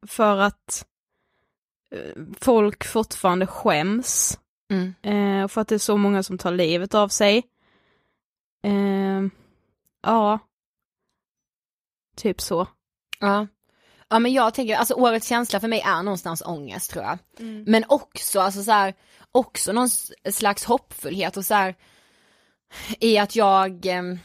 för 0.07 0.37
att 0.37 0.87
eh, 1.95 2.23
folk 2.39 2.85
fortfarande 2.85 3.47
skäms. 3.47 4.39
Mm. 4.73 4.93
Eh, 5.01 5.43
och 5.43 5.51
för 5.51 5.61
att 5.61 5.67
det 5.67 5.75
är 5.75 5.79
så 5.79 5.97
många 5.97 6.23
som 6.23 6.37
tar 6.37 6.51
livet 6.51 6.93
av 6.93 7.07
sig. 7.07 7.43
Eh, 8.63 9.21
ja. 10.01 10.39
Typ 12.15 12.41
så. 12.41 12.67
Ja. 13.19 13.47
Ja 14.11 14.19
men 14.19 14.33
jag 14.33 14.53
tänker, 14.53 14.75
alltså 14.75 14.93
årets 14.93 15.27
känsla 15.27 15.59
för 15.59 15.67
mig 15.67 15.81
är 15.85 16.03
någonstans 16.03 16.43
ångest 16.45 16.91
tror 16.91 17.03
jag. 17.03 17.17
Men 17.67 17.85
också, 17.87 18.39
alltså 18.39 18.63
så 18.63 18.71
här, 18.71 18.93
också 19.31 19.71
någon 19.71 19.89
slags 20.31 20.63
hoppfullhet 20.63 21.37
och 21.37 21.45
så 21.45 21.53
här, 21.53 21.75
i 22.99 23.17
att 23.17 23.35
jag 23.35 23.85
em, 23.85 24.19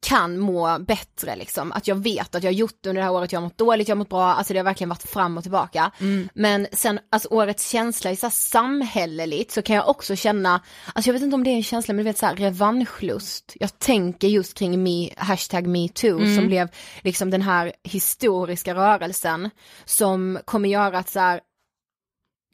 kan 0.00 0.38
må 0.38 0.78
bättre 0.78 1.36
liksom. 1.36 1.72
Att 1.72 1.88
jag 1.88 1.96
vet 1.96 2.34
att 2.34 2.42
jag 2.42 2.50
har 2.50 2.54
gjort 2.56 2.86
under 2.86 3.00
det 3.00 3.04
här 3.04 3.12
året, 3.12 3.32
jag 3.32 3.40
har 3.40 3.44
mått 3.46 3.58
dåligt, 3.58 3.88
jag 3.88 3.96
har 3.96 3.98
mått 3.98 4.08
bra, 4.08 4.34
alltså 4.34 4.52
det 4.52 4.58
har 4.58 4.64
verkligen 4.64 4.88
varit 4.88 5.10
fram 5.10 5.36
och 5.36 5.42
tillbaka. 5.44 5.90
Men 6.34 6.66
sen, 6.72 6.98
alltså 7.10 7.28
årets 7.28 7.70
känsla 7.70 8.10
i 8.10 8.16
så 8.16 8.30
samhälleligt 8.30 9.50
så 9.52 9.62
kan 9.62 9.76
jag 9.76 9.88
också 9.88 10.16
känna, 10.16 10.60
alltså 10.94 11.08
jag 11.08 11.12
vet 11.12 11.22
inte 11.22 11.34
om 11.34 11.44
det 11.44 11.50
är 11.50 11.56
en 11.56 11.62
känsla 11.62 11.94
men 11.94 12.04
du 12.04 12.10
vet 12.10 12.18
så 12.18 12.26
här 12.26 12.36
revanschlust. 12.36 13.52
Jag 13.60 13.78
tänker 13.78 14.28
just 14.28 14.58
kring 14.58 14.82
me, 14.82 15.10
hashtag 15.16 15.66
metoo 15.66 16.18
som 16.36 16.46
blev 16.46 16.68
liksom 17.02 17.30
den 17.30 17.42
här 17.42 17.72
historiska 17.82 18.74
rörelsen 18.74 19.50
som 19.84 20.38
kommer 20.44 20.68
göra 20.68 20.98
att 20.98 21.10
så 21.10 21.20
här 21.20 21.40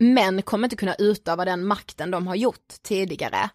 män 0.02 0.42
kommer 0.42 0.66
inte 0.66 0.76
kunna 0.76 0.94
utöva 0.94 1.44
den 1.44 1.66
makten 1.66 2.10
de 2.10 2.26
har 2.26 2.34
gjort 2.34 2.68
tidigare. 2.82 3.50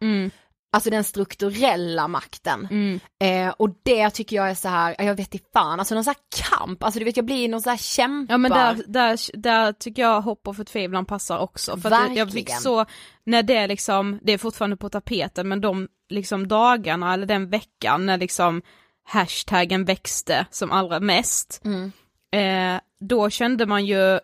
Alltså 0.76 0.90
den 0.90 1.04
strukturella 1.04 2.08
makten. 2.08 2.68
Mm. 2.72 3.00
Eh, 3.20 3.54
och 3.58 3.70
det 3.84 4.10
tycker 4.10 4.36
jag 4.36 4.50
är 4.50 4.56
så 4.56 4.70
här, 4.70 4.96
jag 5.00 5.16
vet 5.16 5.34
inte 5.34 5.48
fan, 5.54 5.80
alltså 5.80 5.96
någon 5.96 6.04
så 6.04 6.10
här 6.10 6.50
kamp, 6.50 6.84
alltså 6.84 7.00
du 7.00 7.06
vet 7.06 7.18
jag 7.18 7.26
blir 7.26 7.50
någon 7.50 7.62
så 7.62 7.70
här 7.70 7.78
kämpar. 7.78 8.34
Ja 8.34 8.38
men 8.38 8.52
där, 8.52 8.84
där, 8.88 9.38
där 9.38 9.74
tycker 9.74 10.02
jag 10.02 10.22
hopp 10.22 10.48
och 10.48 10.56
förtvivlan 10.56 11.06
passar 11.06 11.38
också. 11.38 11.78
För 11.78 11.92
att 11.92 12.16
jag 12.16 12.32
fick 12.32 12.50
Verkligen. 12.50 12.62
så, 12.62 12.86
när 13.24 13.44
det 13.44 13.68
liksom, 13.68 14.20
det 14.24 14.34
är 14.34 14.38
fortfarande 14.38 14.78
på 14.78 14.90
tapeten 14.90 15.48
men 15.48 15.62
de 15.62 15.88
liksom 16.10 16.48
dagarna 16.48 17.14
eller 17.14 17.26
den 17.26 17.50
veckan 17.50 18.06
när 18.06 18.18
liksom 18.18 18.62
hashtaggen 19.04 19.86
växte 19.86 20.46
som 20.52 20.72
allra 20.72 21.00
mest. 21.00 21.62
Mm. 21.66 21.92
Eh, 22.32 22.82
då 23.00 23.30
kände 23.30 23.66
man 23.66 23.86
ju 23.86 24.20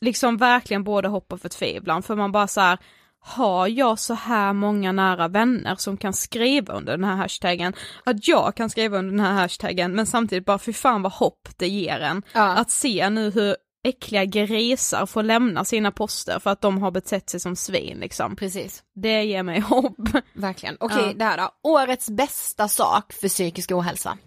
liksom 0.00 0.36
verkligen 0.36 0.84
både 0.84 1.08
hopp 1.08 1.32
och 1.32 1.40
förtvivlan 1.40 2.02
för 2.02 2.16
man 2.16 2.32
bara 2.32 2.46
så 2.48 2.60
här 2.60 2.78
har 3.20 3.68
jag 3.68 3.98
så 3.98 4.14
här 4.14 4.52
många 4.52 4.92
nära 4.92 5.28
vänner 5.28 5.74
som 5.74 5.96
kan 5.96 6.12
skriva 6.12 6.74
under 6.74 6.92
den 6.92 7.04
här 7.04 7.16
hashtaggen, 7.16 7.72
att 8.04 8.28
jag 8.28 8.54
kan 8.54 8.70
skriva 8.70 8.98
under 8.98 9.10
den 9.10 9.20
här 9.26 9.32
hashtaggen 9.32 9.92
men 9.94 10.06
samtidigt 10.06 10.44
bara 10.44 10.58
fy 10.58 10.72
fan 10.72 11.02
vad 11.02 11.12
hopp 11.12 11.48
det 11.56 11.68
ger 11.68 12.00
en. 12.00 12.22
Ja. 12.32 12.42
Att 12.56 12.70
se 12.70 13.10
nu 13.10 13.30
hur 13.30 13.56
äckliga 13.84 14.24
grisar 14.24 15.06
får 15.06 15.22
lämna 15.22 15.64
sina 15.64 15.90
poster 15.90 16.38
för 16.38 16.50
att 16.50 16.60
de 16.60 16.82
har 16.82 16.90
betett 16.90 17.30
sig 17.30 17.40
som 17.40 17.56
svin 17.56 17.98
liksom. 17.98 18.36
Precis. 18.36 18.82
Det 18.94 19.22
ger 19.24 19.42
mig 19.42 19.60
hopp. 19.60 20.08
Verkligen. 20.34 20.76
Okej, 20.80 21.06
Ja. 21.06 21.12
det 21.16 21.24
här 21.24 21.36
då. 21.38 21.50
Årets 21.70 22.10
bästa 22.10 22.68
sak 22.68 23.12
för 23.12 23.28
psykisk 23.28 23.72
ohälsa. 23.72 24.18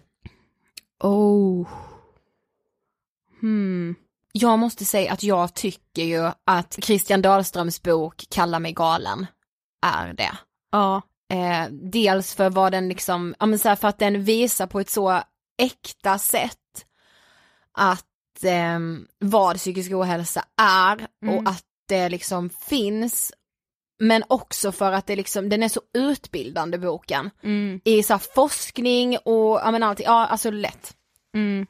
Oh. 1.00 1.68
Hmm. 3.40 3.94
Jag 4.32 4.58
måste 4.58 4.84
säga 4.84 5.12
att 5.12 5.22
jag 5.22 5.54
tycker 5.54 6.02
ju 6.02 6.30
att 6.46 6.78
Christian 6.82 7.22
Dahlströms 7.22 7.82
bok 7.82 8.24
Kalla 8.30 8.58
mig 8.58 8.72
galen 8.72 9.26
är 9.86 10.12
det. 10.12 10.32
Ja. 10.72 11.02
Eh, 11.32 11.66
dels 11.70 12.34
för 12.34 12.50
vad 12.50 12.72
den 12.72 12.88
liksom, 12.88 13.34
ja 13.38 13.46
men 13.46 13.58
så 13.58 13.68
här, 13.68 13.76
för 13.76 13.88
att 13.88 13.98
den 13.98 14.24
visar 14.24 14.66
på 14.66 14.80
ett 14.80 14.90
så 14.90 15.22
äkta 15.58 16.18
sätt 16.18 16.58
att 17.72 18.44
ehm, 18.44 19.06
vad 19.18 19.56
psykisk 19.56 19.92
ohälsa 19.92 20.44
är 20.62 21.06
Mm. 21.22 21.34
och 21.38 21.50
att 21.50 21.64
det 21.88 22.08
liksom 22.08 22.50
finns. 22.50 23.32
Men 24.00 24.24
också 24.28 24.72
för 24.72 24.92
att 24.92 25.06
det 25.06 25.16
liksom, 25.16 25.48
den 25.48 25.62
är 25.62 25.68
så 25.68 25.80
utbildande 25.94 26.78
boken. 26.78 27.30
Mm. 27.42 27.80
I 27.84 28.02
så 28.02 28.18
forskning 28.18 29.18
och 29.18 29.60
ja 29.64 29.70
men 29.70 29.82
allting, 29.82 30.06
ja 30.06 30.26
alltså 30.26 30.50
lätt. 30.50 30.96
Mm. 31.34 31.66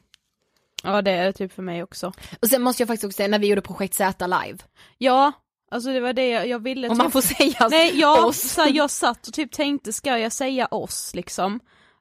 Ja 0.83 1.01
det 1.01 1.11
är 1.11 1.25
det 1.25 1.33
typ 1.33 1.53
för 1.53 1.63
mig 1.63 1.83
också. 1.83 2.13
Och 2.41 2.47
sen 2.47 2.61
måste 2.61 2.81
jag 2.81 2.87
faktiskt 2.87 3.03
också 3.03 3.15
säga 3.15 3.27
när 3.27 3.39
vi 3.39 3.47
gjorde 3.47 3.61
projekt 3.61 3.93
Z 3.93 4.27
live. 4.27 4.57
Ja, 4.97 5.31
alltså 5.71 5.89
det 5.93 5.99
var 5.99 6.13
det 6.13 6.29
jag, 6.29 6.47
jag 6.47 6.59
ville. 6.59 6.89
Om 6.89 6.97
man 6.97 7.11
får 7.11 7.21
säga 7.21 7.67
Nej, 7.69 7.99
jag, 7.99 8.25
oss. 8.25 8.41
så 8.41 8.61
här, 8.61 8.71
jag 8.73 8.89
satt 8.89 9.27
och 9.27 9.33
typ 9.33 9.51
tänkte, 9.51 9.93
ska 9.93 10.17
jag 10.17 10.31
säga 10.31 10.65
oss 10.65 11.11
liksom? 11.15 11.59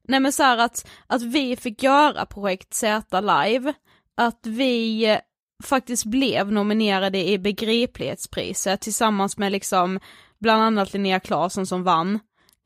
Nej 0.08 0.20
men 0.20 0.32
så 0.32 0.42
här 0.42 0.58
att, 0.58 0.88
att 1.06 1.22
vi 1.22 1.56
fick 1.56 1.82
göra 1.82 2.26
projekt 2.26 2.74
Z 2.74 3.20
live, 3.20 3.72
att 4.16 4.40
vi 4.46 5.04
eh, 5.10 5.18
faktiskt 5.64 6.04
blev 6.04 6.52
nominerade 6.52 7.28
i 7.28 7.38
begriplighetspriset 7.38 8.80
tillsammans 8.80 9.38
med 9.38 9.52
liksom 9.52 10.00
bland 10.40 10.62
annat 10.62 10.92
Linnea 10.92 11.20
Claesson 11.20 11.66
som 11.66 11.84
vann. 11.84 12.18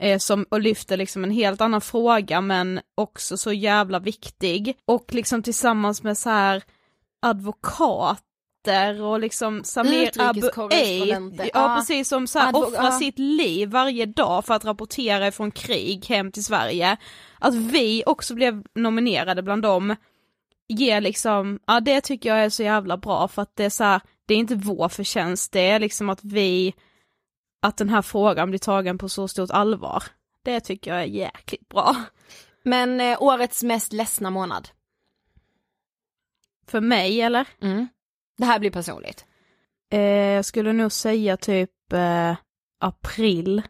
Eh, 0.02 0.18
som, 0.18 0.46
och 0.48 0.60
lyfte 0.60 0.96
liksom 0.96 1.24
en 1.24 1.30
helt 1.30 1.60
annan 1.60 1.80
fråga 1.80 2.40
men 2.40 2.80
också 2.94 3.36
så 3.36 3.52
jävla 3.52 3.98
viktig. 3.98 4.76
Och 4.84 5.14
liksom 5.14 5.42
tillsammans 5.42 6.02
med 6.02 6.18
så 6.18 6.30
här 6.30 6.62
advokater 7.22 9.02
och 9.02 9.20
liksom 9.20 9.64
Samir 9.64 10.20
Abu. 10.20 10.50
Eid, 10.70 11.34
ja 11.38 11.46
Ja. 11.54 11.76
precis 11.78 12.08
som 12.08 12.26
så 12.26 12.38
här 12.38 12.52
Advo- 12.52 12.64
offrar 12.64 12.84
ja. 12.84 12.90
sitt 12.98 13.18
liv 13.18 13.68
varje 13.68 14.06
dag 14.06 14.44
för 14.44 14.54
att 14.54 14.64
rapportera 14.64 15.32
från 15.32 15.50
krig 15.50 16.06
hem 16.06 16.32
till 16.32 16.44
Sverige. 16.44 16.96
Att 17.38 17.54
vi 17.54 18.02
också 18.06 18.34
blev 18.34 18.62
nominerade 18.74 19.42
bland 19.42 19.62
dem 19.62 19.96
ger 20.68 21.00
liksom, 21.00 21.58
ja 21.66 21.80
det 21.80 22.00
tycker 22.00 22.28
jag 22.28 22.44
är 22.44 22.50
så 22.50 22.62
jävla 22.62 22.96
bra 22.96 23.28
för 23.28 23.42
att 23.42 23.56
det 23.56 23.64
är 23.64 23.70
så 23.70 23.84
här, 23.84 24.00
det 24.26 24.34
är 24.34 24.38
inte 24.38 24.54
vår 24.54 24.88
förtjänst, 24.88 25.52
det 25.52 25.68
är 25.68 25.78
liksom 25.80 26.08
att 26.10 26.24
vi, 26.24 26.74
att 27.62 27.76
den 27.76 27.88
här 27.88 28.02
frågan 28.02 28.48
blir 28.48 28.58
tagen 28.58 28.98
på 28.98 29.08
så 29.08 29.28
stort 29.28 29.50
allvar. 29.50 30.04
Det 30.42 30.60
tycker 30.60 30.90
jag 30.90 31.00
är 31.02 31.06
jäkligt 31.06 31.68
bra. 31.68 31.96
Men 32.62 33.00
eh, 33.00 33.22
årets 33.22 33.62
mest 33.62 33.92
ledsna 33.92 34.30
månad. 34.30 34.68
För 36.66 36.80
mig 36.80 37.20
eller? 37.20 37.48
Mm. 37.62 37.88
Det 38.36 38.44
här 38.44 38.58
blir 38.58 38.70
personligt. 38.70 39.24
Eh, 39.90 40.00
jag 40.00 40.44
skulle 40.44 40.72
nog 40.72 40.92
säga 40.92 41.36
typ 41.36 41.92
eh, 41.92 42.36
april. 42.78 43.62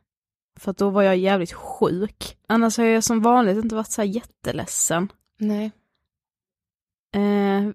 För 0.59 0.73
då 0.73 0.91
var 0.91 1.03
jag 1.03 1.17
jävligt 1.17 1.53
sjuk. 1.53 2.37
Annars 2.49 2.79
har 2.79 2.85
jag 2.85 3.05
som 3.05 3.21
vanligt 3.21 3.57
inte 3.57 3.75
varit 3.75 3.91
så 3.91 4.03
här 4.03 4.09
jätteledsen. 4.09 5.13
Nej. 5.39 5.73
Eh, 7.15 7.71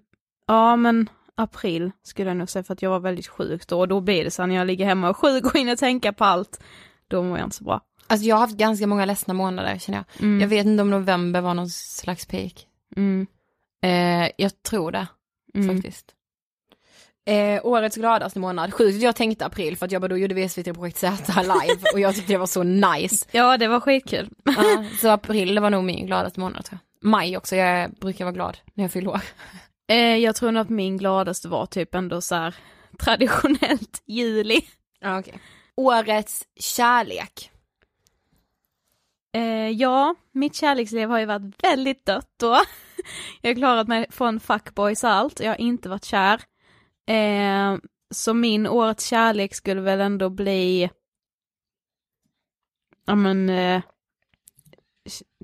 ja 0.46 0.76
men 0.76 1.08
april 1.42 1.90
skulle 2.02 2.30
jag 2.30 2.36
nog 2.36 2.50
säga 2.50 2.62
för 2.62 2.72
att 2.74 2.82
jag 2.82 2.90
var 2.90 3.00
väldigt 3.00 3.26
sjuk 3.26 3.66
då 3.66 3.78
och 3.80 3.88
då 3.88 4.00
blir 4.00 4.24
det 4.24 4.30
så 4.30 4.46
när 4.46 4.54
jag 4.54 4.66
ligger 4.66 4.84
hemma 4.84 5.10
och 5.10 5.16
sjuk 5.16 5.44
och 5.44 5.58
hinner 5.58 5.76
tänka 5.76 6.12
på 6.12 6.24
allt. 6.24 6.60
Då 7.08 7.22
mår 7.22 7.38
jag 7.38 7.46
inte 7.46 7.56
så 7.56 7.64
bra. 7.64 7.80
Alltså 8.06 8.26
jag 8.26 8.36
har 8.36 8.40
haft 8.40 8.56
ganska 8.56 8.86
många 8.86 9.04
ledsna 9.04 9.34
månader 9.34 9.78
känner 9.78 9.98
jag. 9.98 10.22
Mm. 10.22 10.40
Jag 10.40 10.48
vet 10.48 10.66
inte 10.66 10.82
om 10.82 10.90
november 10.90 11.40
var 11.40 11.54
någon 11.54 11.70
slags 11.70 12.26
peak. 12.26 12.66
Mm. 12.96 13.26
Eh, 13.82 14.30
jag 14.36 14.62
tror 14.62 14.92
det 14.92 15.06
Mm. 15.54 15.76
faktiskt. 15.76 16.14
Eh, 17.26 17.60
årets 17.66 17.96
gladaste 17.96 18.38
månad, 18.38 18.74
sjukt 18.74 19.02
jag 19.02 19.16
tänkte 19.16 19.46
april 19.46 19.76
för 19.76 19.86
att 19.86 19.92
jag 19.92 20.02
bara 20.02 20.08
då 20.08 20.16
gjorde 20.18 20.34
vi 20.34 20.48
SVT 20.48 20.74
Projekt 20.74 20.98
Z 20.98 21.42
live 21.42 21.90
och 21.94 22.00
jag 22.00 22.14
tyckte 22.14 22.32
det 22.32 22.38
var 22.38 22.46
så 22.46 22.62
nice. 22.62 23.26
Ja 23.32 23.56
det 23.58 23.68
var 23.68 23.80
skitkul. 23.80 24.28
Ja, 24.44 24.84
så 25.00 25.08
april 25.08 25.54
det 25.54 25.60
var 25.60 25.70
nog 25.70 25.84
min 25.84 26.06
gladaste 26.06 26.40
månad 26.40 26.64
tror 26.64 26.78
jag. 26.82 27.08
Maj 27.10 27.36
också, 27.36 27.56
jag 27.56 27.90
brukar 27.90 28.24
vara 28.24 28.32
glad 28.34 28.58
när 28.74 28.84
jag 28.84 28.92
fyller 28.92 29.10
år. 29.10 29.20
Eh, 29.92 30.16
jag 30.16 30.36
tror 30.36 30.52
nog 30.52 30.60
att 30.60 30.70
min 30.70 30.98
gladaste 30.98 31.48
var 31.48 31.66
typ 31.66 31.94
ändå 31.94 32.20
så 32.20 32.34
här 32.34 32.54
traditionellt 32.98 34.02
juli. 34.06 34.60
Ja, 35.00 35.18
okay. 35.18 35.34
Årets 35.76 36.44
kärlek. 36.56 37.50
Eh, 39.34 39.68
ja, 39.68 40.14
mitt 40.32 40.54
kärleksliv 40.54 41.08
har 41.08 41.18
ju 41.18 41.26
varit 41.26 41.64
väldigt 41.64 42.06
dött 42.06 42.30
då. 42.36 42.60
Jag 43.40 43.50
har 43.50 43.54
klarat 43.54 43.88
mig 43.88 44.06
från 44.10 44.40
fuckboys 44.40 45.04
och 45.04 45.10
allt, 45.10 45.40
jag 45.40 45.48
har 45.48 45.60
inte 45.60 45.88
varit 45.88 46.04
kär. 46.04 46.40
Eh, 47.06 47.76
så 48.10 48.34
min 48.34 48.66
årets 48.66 49.06
kärlek 49.06 49.54
skulle 49.54 49.80
väl 49.80 50.00
ändå 50.00 50.30
bli, 50.30 50.90
ja 53.06 53.14
men, 53.14 53.48
eh, 53.48 53.82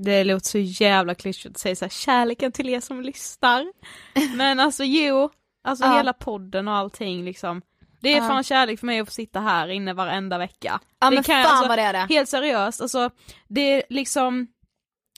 det 0.01 0.25
låter 0.25 0.47
så 0.49 0.59
jävla 0.59 1.14
klyschigt 1.14 1.55
att 1.57 1.59
säga 1.61 1.77
så 1.77 1.85
här, 1.85 1.90
kärleken 1.90 2.53
till 2.53 2.68
er 2.68 2.81
som 2.81 3.01
lyssnar. 3.03 3.66
Men 4.37 4.61
alltså 4.61 4.85
jo, 4.85 5.31
alltså 5.64 5.85
Ja. 5.85 5.97
hela 5.97 6.12
podden 6.12 6.68
och 6.68 6.75
allting 6.75 7.25
liksom. 7.25 7.62
Det 8.01 8.09
är 8.12 8.16
Ja. 8.16 8.29
fan 8.29 8.44
kärlek 8.44 8.79
för 8.81 8.87
mig 8.87 9.01
att 9.01 9.09
få 9.09 9.12
sitta 9.12 9.40
här 9.40 9.68
inne 9.68 9.92
varenda 9.92 10.38
vecka. 10.38 10.81
Ja 11.01 11.11
Det 11.11 11.14
men 11.14 11.25
kan 11.25 11.42
fan 11.44 11.53
alltså, 11.53 11.68
vad 11.68 11.79
det 11.79 11.83
är 11.83 11.92
det. 11.92 12.07
Helt 12.14 12.29
seriöst, 12.29 12.81
alltså 12.81 13.11
det 13.49 13.61
är 13.61 13.83
liksom 13.88 14.47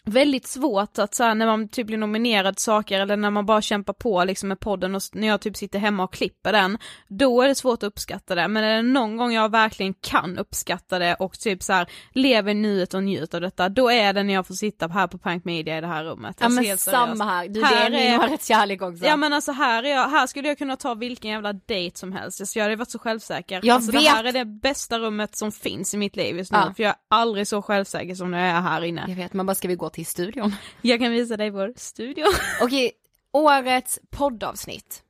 väldigt 0.05 0.47
svårt 0.47 0.99
att 0.99 1.15
så 1.15 1.25
här, 1.25 1.35
när 1.35 1.47
man 1.47 1.69
typ 1.69 1.87
blir 1.87 1.99
nominerad 1.99 2.59
saker 2.59 3.01
eller 3.01 3.17
när 3.17 3.31
man 3.31 3.47
bara 3.47 3.63
kämpar 3.63 3.93
på 3.93 4.25
liksom 4.25 4.49
med 4.49 4.61
podden 4.61 4.95
och 4.95 5.03
när 5.13 5.29
jag 5.29 5.41
typ 5.41 5.57
sitter 5.57 5.79
hemma 5.79 6.05
och 6.05 6.13
klipper 6.13 6.53
den, 6.53 6.79
då 7.09 7.43
är 7.43 7.49
det 7.49 7.55
svårt 7.55 7.83
att 7.83 7.87
uppskatta 7.87 8.35
det. 8.35 8.49
Men 8.49 8.65
är 8.65 8.77
det 8.77 8.83
någon 8.83 9.17
gång 9.17 9.33
jag 9.33 9.51
verkligen 9.51 9.95
kan 9.95 10.39
uppskatta 10.39 10.99
det 10.99 11.15
och 11.15 11.39
typ 11.39 11.63
så 11.63 11.73
här 11.73 11.89
lever 12.13 12.55
nuet 12.55 12.95
och 12.95 13.03
njuter 13.03 13.39
av 13.39 13.43
detta, 13.43 13.69
då 13.69 13.91
är 13.91 14.13
det 14.13 14.23
när 14.23 14.35
jag 14.35 14.47
får 14.47 14.55
sitta 14.55 14.89
här 14.89 15.07
på 15.07 15.19
Prank 15.19 15.45
Media 15.45 15.79
i 15.79 15.81
det 15.81 15.87
här 15.87 16.05
rummet. 16.05 16.37
Ja 16.41 16.47
Alltså, 16.47 16.63
men 16.63 16.79
samma 16.79 17.25
här, 17.25 17.49
du, 17.49 17.61
det 17.61 17.67
är 17.67 17.91
min 18.29 18.39
kärlek 18.39 18.83
också. 18.83 19.05
Ja 19.05 19.17
men 19.17 19.33
alltså 19.33 19.53
här, 19.53 19.83
är 19.83 19.91
jag, 19.91 20.09
här 20.09 20.27
skulle 20.27 20.49
jag 20.49 20.59
kunna 20.59 20.77
ta 20.77 20.95
vilken 20.95 21.31
jävla 21.31 21.53
dejt 21.53 21.99
som 21.99 22.13
helst, 22.13 22.41
alltså, 22.41 22.59
jag 22.59 22.65
hade 22.65 22.77
varit 22.77 22.91
så 22.91 22.99
självsäker. 22.99 23.61
Jag 23.63 23.75
alltså, 23.75 23.93
vet. 23.93 24.03
Det 24.03 24.09
här 24.11 24.25
är 24.25 24.33
det 24.33 24.45
bästa 24.45 24.99
rummet 24.99 25.37
som 25.37 25.53
finns 25.53 25.95
i 25.95 25.97
mitt 25.97 26.17
liv 26.17 26.37
just 26.37 26.53
nu, 26.53 26.59
Ja. 26.59 26.75
för 26.77 26.83
jag 26.83 26.91
är 26.91 26.97
aldrig 27.11 27.47
så 27.49 27.63
självsäker 27.63 28.15
som 28.15 28.31
när 28.31 28.47
jag 28.49 28.57
är 28.57 28.61
här 28.61 28.85
inne. 28.85 29.05
Jag 29.09 29.17
vet, 29.17 29.33
man 29.33 29.47
bara 29.47 29.55
ska 29.55 29.69
vi 29.69 29.75
gå 29.75 29.90
till 29.93 30.07
studion? 30.07 30.53
Jag 30.83 31.01
kan 31.01 31.11
visa 31.13 31.37
dig 31.37 31.51
vår 31.51 31.73
studio. 31.77 32.25
Okej, 32.63 32.93
årets 33.33 33.99
poddavsnitt. 34.11 35.05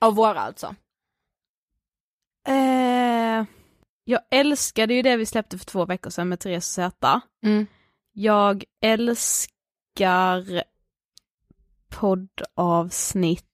Av 0.00 0.14
våra 0.14 0.40
alltså. 0.40 0.74
Eh, 2.48 3.44
jag 4.04 4.20
älskade 4.30 4.94
ju 4.94 5.02
det 5.02 5.16
vi 5.16 5.26
släppte 5.26 5.58
för 5.58 5.64
två 5.66 5.84
veckor 5.86 6.10
sedan 6.10 6.28
med 6.28 6.40
Therese 6.40 6.66
Z. 6.72 7.20
Mm. 7.44 7.66
Jag 8.12 8.64
älskar 8.82 10.62
poddavsnittet. 11.88 13.46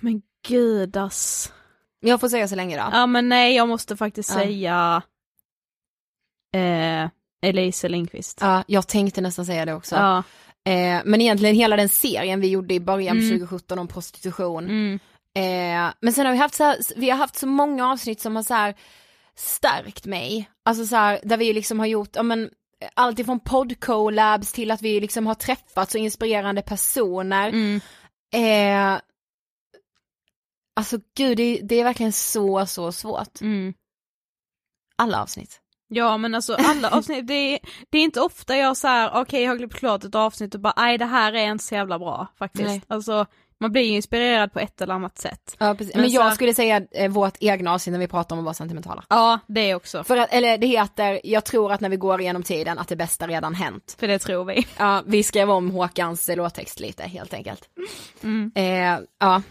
Men 0.00 0.22
gud 0.48 0.96
ass. 0.96 1.52
Jag 2.00 2.20
får 2.20 2.28
säga 2.28 2.48
så 2.48 2.56
länge 2.56 2.76
då. 2.76 2.88
Ja 2.92 3.06
men 3.06 3.28
nej, 3.28 3.56
jag 3.56 3.68
måste 3.68 3.96
faktiskt 3.96 4.30
Ja. 4.30 4.34
säga 4.36 5.02
eh, 6.52 7.10
Elise 7.44 7.88
Lindqvist. 7.88 8.38
Ja, 8.40 8.64
jag 8.66 8.88
tänkte 8.88 9.20
nästan 9.20 9.46
säga 9.46 9.64
det 9.64 9.74
också. 9.74 9.94
Ja. 9.96 10.18
Eh, 10.72 11.02
men 11.04 11.20
egentligen 11.20 11.54
hela 11.54 11.76
den 11.76 11.88
serien 11.88 12.40
vi 12.40 12.48
gjorde 12.48 12.74
i 12.74 12.80
början 12.80 13.16
Mm. 13.16 13.28
på 13.30 13.34
2017 13.38 13.78
om 13.78 13.88
prostitution. 13.88 14.64
Mm. 14.64 14.98
Eh, 15.36 15.92
men 16.00 16.12
sen 16.12 16.26
har 16.26 16.32
vi 16.32 16.38
haft 16.38 16.54
så 16.54 16.64
här, 16.64 16.76
vi 16.96 17.10
har 17.10 17.18
haft 17.18 17.36
så 17.36 17.46
många 17.46 17.90
avsnitt 17.92 18.20
som 18.20 18.36
har 18.36 18.42
så 18.42 18.54
här 18.54 18.74
stärkt 19.36 20.06
mig. 20.06 20.50
Alltså 20.64 20.86
så 20.86 20.96
här, 20.96 21.20
där 21.22 21.36
vi 21.36 21.52
liksom 21.52 21.78
har 21.78 21.86
gjort, 21.86 22.10
ja 22.16 22.22
men 22.22 22.50
allt 22.94 23.18
ifrån 23.18 23.40
podd-collabs 23.40 24.54
till 24.54 24.70
att 24.70 24.82
vi 24.82 25.00
liksom 25.00 25.26
har 25.26 25.34
träffat 25.34 25.90
så 25.90 25.98
inspirerande 25.98 26.62
personer. 26.62 27.48
Mm. 27.48 27.80
Eh, 28.34 29.00
alltså 30.76 30.98
gud, 31.16 31.36
det, 31.36 31.60
det 31.62 31.74
är 31.80 31.84
verkligen 31.84 32.12
så, 32.12 32.66
så 32.66 32.92
svårt. 32.92 33.40
Mm. 33.40 33.74
Alla 34.96 35.22
avsnitt. 35.22 35.60
Ja 35.94 36.16
men 36.16 36.34
alltså 36.34 36.54
alla 36.54 36.90
avsnitt, 36.96 37.26
det 37.26 37.34
är, 37.34 37.58
det 37.90 37.98
är 37.98 38.02
inte 38.02 38.20
ofta 38.20 38.56
jag 38.56 38.76
så 38.76 38.88
här, 38.88 39.10
okej 39.14 39.42
jag 39.42 39.50
har 39.50 39.58
klippt 39.58 39.74
klart 39.74 40.04
ett 40.04 40.14
avsnitt 40.14 40.54
och 40.54 40.60
bara, 40.60 40.74
nej 40.76 40.98
det 40.98 41.04
här 41.04 41.32
är 41.32 41.50
inte 41.50 41.64
så 41.64 41.74
jävla 41.74 41.98
bra 41.98 42.26
faktiskt. 42.38 42.64
Nej. 42.64 42.82
Alltså 42.88 43.26
man 43.60 43.72
blir 43.72 43.82
ju 43.82 43.94
inspirerad 43.94 44.52
på 44.52 44.60
ett 44.60 44.80
eller 44.80 44.94
annat 44.94 45.18
sätt. 45.18 45.56
Ja, 45.58 45.74
precis. 45.74 45.94
Men 45.94 46.02
Men, 46.02 46.10
jag 46.10 46.34
skulle 46.34 46.54
säga 46.54 46.82
eh, 46.90 47.10
vårt 47.10 47.36
egna 47.40 47.72
avsnitt 47.72 47.92
när 47.92 48.00
vi 48.00 48.08
pratar 48.08 48.36
om 48.36 48.40
att 48.40 48.44
vara 48.44 48.54
sentimentala. 48.54 49.04
Ja, 49.08 49.38
det 49.46 49.74
också. 49.74 50.04
För 50.04 50.16
att, 50.16 50.32
eller 50.32 50.58
det 50.58 50.66
heter, 50.66 51.20
jag 51.24 51.44
tror 51.44 51.72
att 51.72 51.80
när 51.80 51.88
vi 51.88 51.96
går 51.96 52.20
igenom 52.20 52.42
tiden 52.42 52.78
att 52.78 52.88
det 52.88 52.96
bästa 52.96 53.26
redan 53.26 53.54
hänt. 53.54 53.96
För 53.98 54.08
det 54.08 54.18
tror 54.18 54.44
vi. 54.44 54.66
Ja, 54.76 55.02
vi 55.06 55.22
skrev 55.22 55.50
om 55.50 55.70
Håkans 55.70 56.28
eh, 56.28 56.36
låttext 56.36 56.80
lite 56.80 57.02
helt 57.02 57.34
enkelt. 57.34 57.68
Mm. 58.22 58.52
Eh, 58.54 59.06
ja. 59.18 59.42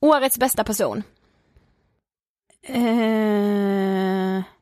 Årets 0.00 0.38
bästa 0.38 0.64
person. 0.64 1.02
Eh... 2.62 4.53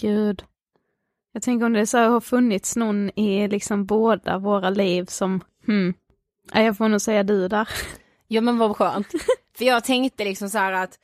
Gud. 0.00 0.44
Jag 1.32 1.42
tänker 1.42 1.66
om 1.66 1.72
det 1.72 1.86
så 1.86 1.98
har 1.98 2.20
funnits 2.20 2.76
någon 2.76 3.18
i 3.18 3.48
liksom 3.48 3.86
båda 3.86 4.38
våra 4.38 4.70
liv 4.70 5.04
som, 5.04 5.40
hmm. 5.66 5.94
Jag 6.52 6.76
får 6.76 6.88
nog 6.88 7.00
säga 7.00 7.22
du 7.22 7.48
där. 7.48 7.68
Ja 8.28 8.40
men 8.40 8.58
vad 8.58 8.76
skönt. 8.76 9.06
för 9.58 9.64
jag 9.64 9.84
tänkte 9.84 10.24
liksom 10.24 10.48
så 10.50 10.58
här 10.58 10.72
att 10.72 10.98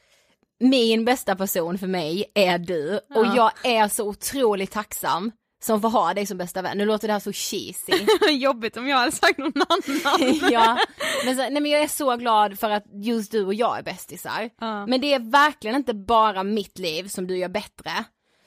min 0.61 1.05
bästa 1.05 1.37
person 1.37 1.79
för 1.79 1.87
mig 1.87 2.25
är 2.35 2.59
du 2.59 2.97
och 2.97 3.27
Ja. 3.27 3.37
jag 3.65 3.73
är 3.75 3.89
så 3.89 4.09
otroligt 4.09 4.71
tacksam 4.71 5.33
som 5.63 5.81
får 5.81 5.89
ha 5.89 6.15
dig 6.15 6.27
som 6.27 6.39
bästa 6.39 6.63
vän. 6.63 6.79
Nu 6.79 6.85
låter 6.87 7.09
det 7.09 7.13
här 7.13 7.21
så 7.21 7.33
cheesy. 7.33 7.93
Jobbigt 8.31 8.77
om 8.77 8.89
jag 8.89 8.97
hade 8.97 9.13
sagt 9.13 9.39
någon 9.39 9.53
annan. 9.69 10.39
ja, 10.51 10.79
men, 11.25 11.37
så, 11.37 11.43
nej, 11.43 11.61
men 11.61 11.67
jag 11.67 11.83
är 11.83 11.89
så 11.89 12.17
glad 12.17 12.59
för 12.59 12.71
att 12.71 12.85
just 12.93 13.33
du 13.33 13.45
och 13.45 13.55
jag 13.55 13.79
är 13.79 13.83
bästisar. 13.83 14.51
Ja. 14.61 14.87
Men 14.87 15.01
det 15.01 15.15
är 15.15 15.31
verkligen 15.31 15.77
inte 15.77 15.95
bara 15.95 16.43
mitt 16.43 16.79
liv 16.79 17.09
som 17.09 17.27
du 17.27 17.37
gör 17.37 17.49
bättre. 17.49 17.91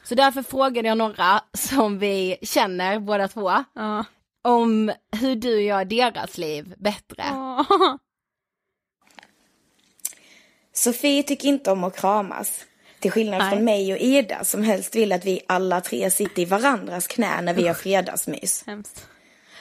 Så 0.03 0.15
därför 0.15 0.41
frågade 0.43 0.87
jag 0.87 0.97
några 0.97 1.41
som 1.53 1.99
vi 1.99 2.37
känner 2.41 2.99
båda 2.99 3.27
två 3.27 3.51
Ja. 3.75 4.05
om 4.43 4.91
hur 5.19 5.35
du 5.35 5.61
gör 5.61 5.85
deras 5.85 6.37
liv 6.37 6.73
bättre. 6.77 7.23
Åh. 7.31 7.95
Sofie 10.73 11.23
tycker 11.23 11.47
inte 11.47 11.71
om 11.71 11.83
att 11.83 11.95
kramas. 11.97 12.65
Till 12.99 13.11
skillnad 13.11 13.39
Nej. 13.39 13.51
från 13.51 13.63
mig 13.65 13.93
och 13.93 13.99
Ida 13.99 14.43
som 14.43 14.63
helst 14.63 14.95
vill 14.95 15.11
att 15.11 15.25
vi 15.25 15.41
alla 15.47 15.81
tre 15.81 16.11
sitter 16.11 16.41
i 16.41 16.45
varandras 16.45 17.07
knä 17.07 17.41
när 17.41 17.53
vi 17.53 17.67
har 17.67 17.73
fredagsmys. 17.73 18.63
Hemskt. 18.67 19.07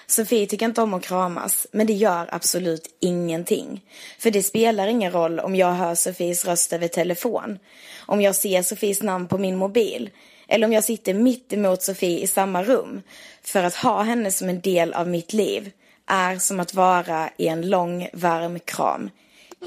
Sofie 0.06 0.46
tycker 0.46 0.66
inte 0.66 0.82
om 0.82 0.94
att 0.94 1.02
kramas, 1.04 1.66
men 1.72 1.86
det 1.86 1.92
gör 1.92 2.28
absolut 2.32 2.96
ingenting. 3.00 3.84
För 4.18 4.30
det 4.30 4.42
spelar 4.42 4.86
ingen 4.86 5.12
roll 5.12 5.40
om 5.40 5.56
jag 5.56 5.72
hör 5.72 5.94
Sofies 5.94 6.44
röst 6.44 6.72
över 6.72 6.88
telefon, 6.88 7.58
om 8.06 8.20
jag 8.20 8.34
ser 8.34 8.62
Sofies 8.62 9.02
namn 9.02 9.28
på 9.28 9.38
min 9.38 9.56
mobil, 9.56 10.10
eller 10.52 10.66
om 10.66 10.72
jag 10.72 10.84
sitter 10.84 11.14
mitt 11.14 11.52
emot 11.52 11.82
Sofie 11.82 12.20
i 12.20 12.26
samma 12.26 12.62
rum. 12.62 13.02
För 13.42 13.64
att 13.64 13.74
ha 13.74 14.02
henne 14.02 14.30
som 14.30 14.48
en 14.48 14.60
del 14.60 14.92
av 14.92 15.08
mitt 15.08 15.32
liv 15.32 15.70
är 16.06 16.38
som 16.38 16.60
att 16.60 16.74
vara 16.74 17.30
i 17.36 17.48
en 17.48 17.70
lång 17.70 18.08
varm 18.12 18.60
kram. 18.60 19.10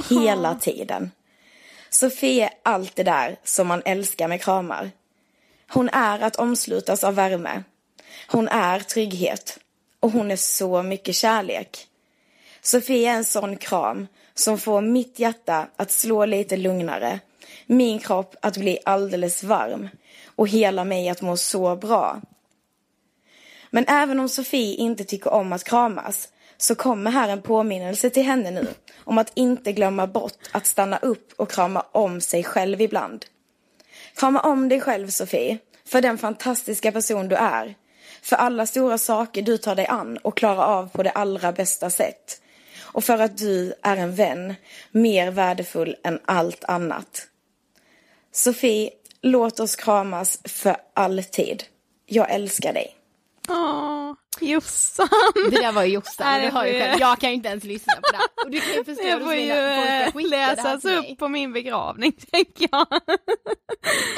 Hela 0.09 0.55
tiden. 0.55 1.11
Sofie 1.89 2.43
är 2.43 2.49
allt 2.63 2.95
det 2.95 3.03
där 3.03 3.35
som 3.43 3.67
man 3.67 3.81
älskar 3.85 4.27
med 4.27 4.41
kramar. 4.41 4.91
Hon 5.69 5.89
är 5.89 6.19
att 6.19 6.35
omslutas 6.35 7.03
av 7.03 7.15
värme. 7.15 7.63
Hon 8.27 8.47
är 8.47 8.79
trygghet. 8.79 9.59
Och 9.99 10.11
hon 10.11 10.31
är 10.31 10.35
så 10.35 10.83
mycket 10.83 11.15
kärlek. 11.15 11.87
Sofie 12.61 13.11
är 13.11 13.15
en 13.15 13.25
sån 13.25 13.57
kram 13.57 14.07
som 14.33 14.57
får 14.57 14.81
mitt 14.81 15.19
hjärta 15.19 15.67
att 15.75 15.91
slå 15.91 16.25
lite 16.25 16.57
lugnare. 16.57 17.19
Min 17.65 17.99
kropp 17.99 18.35
att 18.41 18.57
bli 18.57 18.79
alldeles 18.85 19.43
varm. 19.43 19.89
Och 20.35 20.47
hela 20.47 20.83
mig 20.83 21.09
att 21.09 21.21
må 21.21 21.37
så 21.37 21.75
bra. 21.75 22.21
Men 23.69 23.85
även 23.87 24.19
om 24.19 24.29
Sofie 24.29 24.75
inte 24.75 25.03
tycker 25.03 25.33
om 25.33 25.53
att 25.53 25.63
kramas 25.63 26.29
så 26.57 26.75
kommer 26.75 27.11
här 27.11 27.29
en 27.29 27.41
påminnelse 27.41 28.09
till 28.09 28.23
henne 28.23 28.51
nu 28.51 28.67
om 29.03 29.17
att 29.17 29.31
inte 29.33 29.71
glömma 29.71 30.07
bort 30.07 30.37
att 30.51 30.65
stanna 30.65 30.97
upp 30.97 31.33
och 31.37 31.51
krama 31.51 31.85
om 31.91 32.21
sig 32.21 32.43
själv 32.43 32.81
ibland. 32.81 33.25
Krama 34.15 34.39
om 34.39 34.69
dig 34.69 34.81
själv 34.81 35.07
Sofie, 35.09 35.57
för 35.85 36.01
den 36.01 36.17
fantastiska 36.17 36.91
person 36.91 37.27
du 37.27 37.35
är. 37.35 37.75
För 38.21 38.35
alla 38.35 38.65
stora 38.65 38.97
saker 38.97 39.41
du 39.41 39.57
tar 39.57 39.75
dig 39.75 39.85
an 39.85 40.17
och 40.17 40.37
klarar 40.37 40.63
av 40.63 40.89
på 40.89 41.03
det 41.03 41.11
allra 41.11 41.51
bästa 41.51 41.89
sätt. 41.89 42.41
Och 42.81 43.03
för 43.03 43.19
att 43.19 43.37
du 43.37 43.73
är 43.81 43.97
en 43.97 44.15
vän, 44.15 44.55
mer 44.91 45.31
värdefull 45.31 45.95
än 46.03 46.19
allt 46.25 46.63
annat. 46.63 47.27
Sofie, 48.31 48.89
låt 49.25 49.59
oss 49.59 49.75
kramas 49.75 50.41
för 50.43 50.75
alltid. 50.93 51.63
Jag 52.05 52.31
älskar 52.31 52.73
dig. 52.73 52.95
Åh, 53.49 54.13
Jossan. 54.41 55.07
Det 55.51 55.61
där 55.61 55.71
var 55.71 55.83
ju 55.83 55.93
Jossan, 55.93 56.27
Nej, 56.27 56.45
det 56.45 56.51
hör 56.51 56.65
ju 56.65 56.79
själv. 56.79 56.99
Jag 56.99 57.19
kan 57.19 57.29
ju 57.29 57.35
inte 57.35 57.49
ens 57.49 57.63
lyssna 57.63 57.93
på 57.93 58.01
det. 58.11 58.43
Och 58.45 58.51
du 58.51 58.59
kan 58.59 58.73
ju 58.73 58.83
förstå 58.83 59.03
Det 59.03 59.19
får 60.11 60.21
ju 60.21 60.35
här 60.35 60.55
läsas 60.55 60.85
upp 60.85 61.17
på 61.17 61.27
min 61.27 61.53
begravning, 61.53 62.11
tänker 62.31 62.69
jag. 62.71 62.87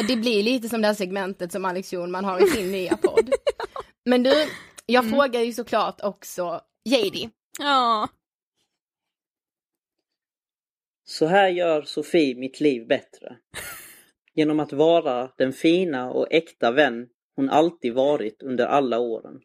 Det 0.07 0.15
blir 0.15 0.43
lite 0.43 0.69
som 0.69 0.81
det 0.81 0.87
här 0.87 0.95
segmentet 0.95 1.51
som 1.51 1.65
Alex 1.65 1.89
Schulman 1.89 2.25
har 2.25 2.47
i 2.47 2.49
sin 2.49 2.71
nya 2.71 2.97
podd. 2.97 3.33
Men 4.05 4.23
du, 4.23 4.49
jag 4.85 5.09
frågar 5.09 5.41
ju 5.41 5.53
såklart 5.53 6.01
också 6.01 6.61
JD. 6.85 7.29
Ja. 7.59 8.07
Så 11.05 11.25
här 11.25 11.47
gör 11.47 11.81
Sofie 11.81 12.35
mitt 12.35 12.59
liv 12.59 12.87
bättre. 12.87 13.37
Genom 14.37 14.59
att 14.59 14.73
vara 14.73 15.31
den 15.37 15.53
fina 15.53 16.11
och 16.11 16.27
äkta 16.31 16.71
vän 16.71 17.07
hon 17.35 17.49
alltid 17.49 17.93
varit 17.93 18.43
under 18.43 18.65
alla 18.65 18.99
åren. 18.99 19.41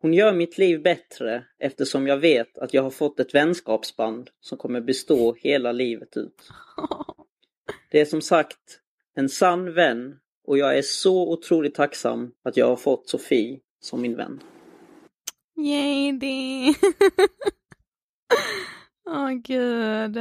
Hon 0.00 0.14
gör 0.14 0.32
mitt 0.32 0.58
liv 0.58 0.82
bättre 0.82 1.44
eftersom 1.58 2.06
jag 2.06 2.16
vet 2.16 2.58
att 2.58 2.74
jag 2.74 2.82
har 2.82 2.90
fått 2.90 3.20
ett 3.20 3.34
vänskapsband 3.34 4.30
som 4.40 4.58
kommer 4.58 4.80
bestå 4.80 5.34
hela 5.34 5.72
livet 5.72 6.16
ut. 6.16 6.48
Det 7.90 8.00
är 8.00 8.04
som 8.04 8.20
sagt 8.20 8.80
en 9.14 9.28
sann 9.28 9.74
vän 9.74 10.18
och 10.44 10.58
jag 10.58 10.78
är 10.78 10.82
så 10.82 11.32
otroligt 11.32 11.74
tacksam 11.74 12.32
att 12.44 12.56
jag 12.56 12.66
har 12.66 12.76
fått 12.76 13.08
Sofie 13.08 13.60
som 13.80 14.00
min 14.02 14.16
vän. 14.16 14.42
JD. 15.56 16.24
Åh 19.06 19.30
gud. 19.30 20.16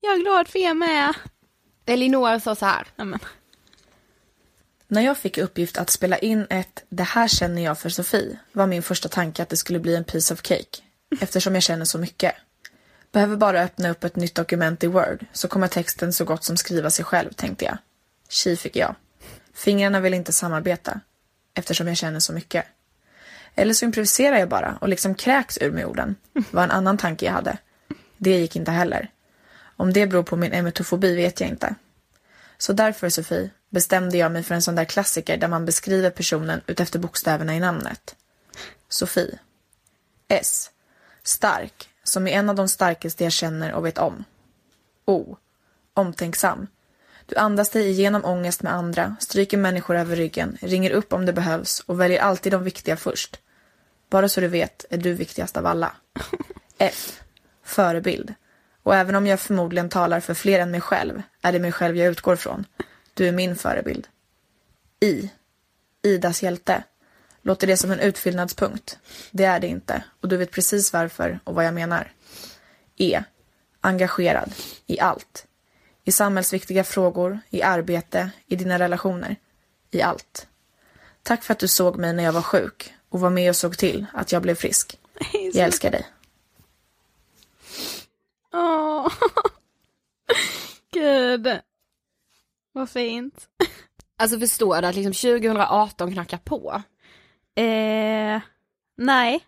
Jag 0.00 0.14
är 0.14 0.20
glad 0.20 0.48
för 0.48 0.58
er 0.58 0.74
med. 0.74 1.14
Elinor 1.86 2.38
sa 2.38 2.54
så 2.54 2.66
här. 2.66 2.86
Amen. 2.96 3.20
När 4.88 5.02
jag 5.02 5.18
fick 5.18 5.38
uppgift 5.38 5.78
att 5.78 5.90
spela 5.90 6.18
in 6.18 6.46
ett 6.50 6.84
Det 6.88 7.02
här 7.02 7.28
känner 7.28 7.62
jag 7.62 7.78
för 7.78 7.88
Sofie 7.88 8.38
var 8.52 8.66
min 8.66 8.82
första 8.82 9.08
tanke 9.08 9.42
att 9.42 9.48
det 9.48 9.56
skulle 9.56 9.78
bli 9.78 9.96
en 9.96 10.04
piece 10.04 10.34
of 10.34 10.42
cake 10.42 10.82
eftersom 11.20 11.54
jag 11.54 11.62
känner 11.62 11.84
så 11.84 11.98
mycket. 11.98 12.34
Behöver 13.12 13.36
bara 13.36 13.62
öppna 13.62 13.90
upp 13.90 14.04
ett 14.04 14.16
nytt 14.16 14.34
dokument 14.34 14.84
i 14.84 14.86
Word 14.86 15.26
så 15.32 15.48
kommer 15.48 15.68
texten 15.68 16.12
så 16.12 16.24
gott 16.24 16.44
som 16.44 16.56
skriva 16.56 16.90
sig 16.90 17.04
själv 17.04 17.32
tänkte 17.32 17.64
jag. 17.64 17.78
Tji 18.28 18.56
fick 18.56 18.76
jag. 18.76 18.94
Fingrarna 19.54 20.00
vill 20.00 20.14
inte 20.14 20.32
samarbeta 20.32 21.00
eftersom 21.54 21.88
jag 21.88 21.96
känner 21.96 22.20
så 22.20 22.32
mycket. 22.32 22.64
Eller 23.54 23.74
så 23.74 23.84
improviserar 23.84 24.38
jag 24.38 24.48
bara 24.48 24.78
och 24.80 24.88
liksom 24.88 25.14
kräks 25.14 25.58
ur 25.58 25.70
med 25.70 25.86
orden. 25.86 26.16
var 26.50 26.64
en 26.64 26.70
annan 26.70 26.98
tanke 26.98 27.26
jag 27.26 27.32
hade. 27.32 27.58
Det 28.16 28.38
gick 28.38 28.56
inte 28.56 28.70
heller. 28.70 29.10
Om 29.76 29.92
det 29.92 30.06
beror 30.06 30.22
på 30.22 30.36
min 30.36 30.52
emetofobi 30.52 31.16
vet 31.16 31.40
jag 31.40 31.48
inte. 31.48 31.74
Så 32.58 32.72
därför, 32.72 33.08
Sofie, 33.08 33.50
bestämde 33.70 34.18
jag 34.18 34.32
mig 34.32 34.42
för 34.42 34.54
en 34.54 34.62
sån 34.62 34.74
där 34.74 34.84
klassiker 34.84 35.36
där 35.36 35.48
man 35.48 35.64
beskriver 35.64 36.10
personen 36.10 36.60
utefter 36.66 36.98
bokstäverna 36.98 37.54
i 37.54 37.60
namnet. 37.60 38.16
Sofie. 38.88 39.38
S. 40.28 40.70
Stark, 41.22 41.88
som 42.02 42.28
är 42.28 42.32
en 42.32 42.50
av 42.50 42.56
de 42.56 42.68
starkaste 42.68 43.24
jag 43.24 43.32
känner 43.32 43.72
och 43.72 43.86
vet 43.86 43.98
om. 43.98 44.24
O. 45.04 45.36
Omtänksam. 45.94 46.66
Du 47.26 47.36
andas 47.36 47.70
dig 47.70 47.90
igenom 47.90 48.24
ångest 48.24 48.62
med 48.62 48.74
andra, 48.74 49.16
stryker 49.20 49.56
människor 49.56 49.96
över 49.96 50.16
ryggen, 50.16 50.58
ringer 50.60 50.90
upp 50.90 51.12
om 51.12 51.26
det 51.26 51.32
behövs 51.32 51.80
och 51.80 52.00
väljer 52.00 52.20
alltid 52.20 52.52
de 52.52 52.64
viktiga 52.64 52.96
först. 52.96 53.40
Bara 54.10 54.28
så 54.28 54.40
du 54.40 54.48
vet 54.48 54.84
är 54.90 54.98
du 54.98 55.12
viktigast 55.12 55.56
av 55.56 55.66
alla. 55.66 55.92
F. 56.78 57.22
Förebild. 57.62 58.34
Och 58.84 58.96
även 58.96 59.14
om 59.14 59.26
jag 59.26 59.40
förmodligen 59.40 59.88
talar 59.88 60.20
för 60.20 60.34
fler 60.34 60.60
än 60.60 60.70
mig 60.70 60.80
själv 60.80 61.22
är 61.42 61.52
det 61.52 61.58
mig 61.58 61.72
själv 61.72 61.96
jag 61.96 62.08
utgår 62.08 62.36
från. 62.36 62.66
Du 63.14 63.28
är 63.28 63.32
min 63.32 63.56
förebild. 63.56 64.08
I. 65.00 65.30
Idas 66.02 66.42
hjälte. 66.42 66.82
Låter 67.42 67.66
det 67.66 67.76
som 67.76 67.90
en 67.90 68.00
utfyllnadspunkt? 68.00 68.98
Det 69.30 69.44
är 69.44 69.60
det 69.60 69.66
inte 69.66 70.04
och 70.20 70.28
du 70.28 70.36
vet 70.36 70.50
precis 70.50 70.92
varför 70.92 71.40
och 71.44 71.54
vad 71.54 71.66
jag 71.66 71.74
menar. 71.74 72.12
E. 72.96 73.22
Engagerad 73.80 74.52
i 74.86 75.00
allt. 75.00 75.46
I 76.04 76.12
samhällsviktiga 76.12 76.84
frågor, 76.84 77.40
i 77.50 77.62
arbete, 77.62 78.30
i 78.46 78.56
dina 78.56 78.78
relationer. 78.78 79.36
I 79.90 80.02
allt. 80.02 80.46
Tack 81.22 81.42
för 81.42 81.52
att 81.52 81.58
du 81.58 81.68
såg 81.68 81.96
mig 81.96 82.12
när 82.12 82.24
jag 82.24 82.32
var 82.32 82.42
sjuk 82.42 82.94
och 83.08 83.20
var 83.20 83.30
med 83.30 83.50
och 83.50 83.56
såg 83.56 83.78
till 83.78 84.06
att 84.12 84.32
jag 84.32 84.42
blev 84.42 84.54
frisk. 84.54 84.98
Jag 85.32 85.64
älskar 85.64 85.90
dig. 85.90 86.06
Åh. 88.54 89.08
Gud. 90.92 91.60
Vad 92.72 92.90
fint. 92.90 93.48
Alltså 94.18 94.38
förstår 94.38 94.82
du 94.82 94.88
att 94.88 94.94
liksom 94.94 95.12
2018 95.32 96.12
knackar 96.12 96.38
på? 96.38 96.82
Eh, 97.54 98.40
nej. 98.96 99.44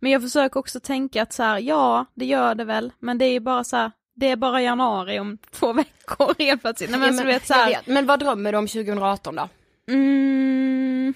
Men 0.00 0.10
jag 0.12 0.22
försöker 0.22 0.60
också 0.60 0.80
tänka 0.80 1.22
att 1.22 1.32
så 1.32 1.42
här, 1.42 1.58
ja, 1.58 2.06
det 2.14 2.24
gör 2.24 2.54
det 2.54 2.64
väl, 2.64 2.92
men 2.98 3.18
det 3.18 3.24
är 3.24 3.32
ju 3.32 3.40
bara 3.40 3.64
så 3.64 3.76
här, 3.76 3.92
det 4.14 4.26
är 4.30 4.36
bara 4.36 4.62
januari 4.62 5.18
om 5.20 5.38
två 5.50 5.72
veckor 5.72 6.34
helt 6.38 6.60
plötsligt. 6.60 6.90
Nej, 6.90 7.00
men, 7.00 7.08
Ja, 7.08 7.14
men, 7.16 7.26
vet, 7.26 7.46
så 7.46 7.54
här, 7.54 7.68
vet. 7.68 7.86
men 7.86 8.06
vad 8.06 8.20
drömmer 8.20 8.52
du 8.52 8.58
om 8.58 8.66
2018 8.68 9.34
då? 9.36 9.48
Mm, 9.88 11.14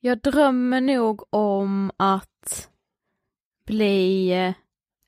jag 0.00 0.18
drömmer 0.18 0.80
nog 0.80 1.34
om 1.34 1.90
att 1.96 2.68
bli 3.66 4.30
eh, 4.32 4.52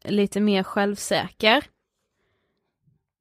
lite 0.05 0.40
mer 0.40 0.62
självsäker. 0.62 1.64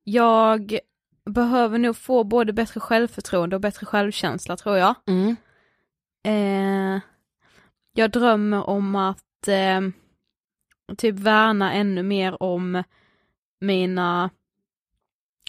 Jag 0.04 0.80
behöver 1.26 1.78
nog 1.78 1.98
få 1.98 2.24
både 2.24 2.54
bättre 2.54 2.80
självförtroende 2.80 3.56
och 3.56 3.62
bättre 3.62 3.86
självkänsla 3.86 4.58
tror 4.58 4.78
jag. 4.78 4.96
Mm. 5.08 5.36
Eh, 6.24 7.02
jag 7.94 8.12
drömmer 8.12 8.70
om 8.70 8.96
att 8.96 9.48
eh, 9.48 9.82
typ 10.98 11.16
värna 11.20 11.74
ännu 11.74 12.04
mer 12.04 12.44
om 12.44 12.84
mina 13.60 14.30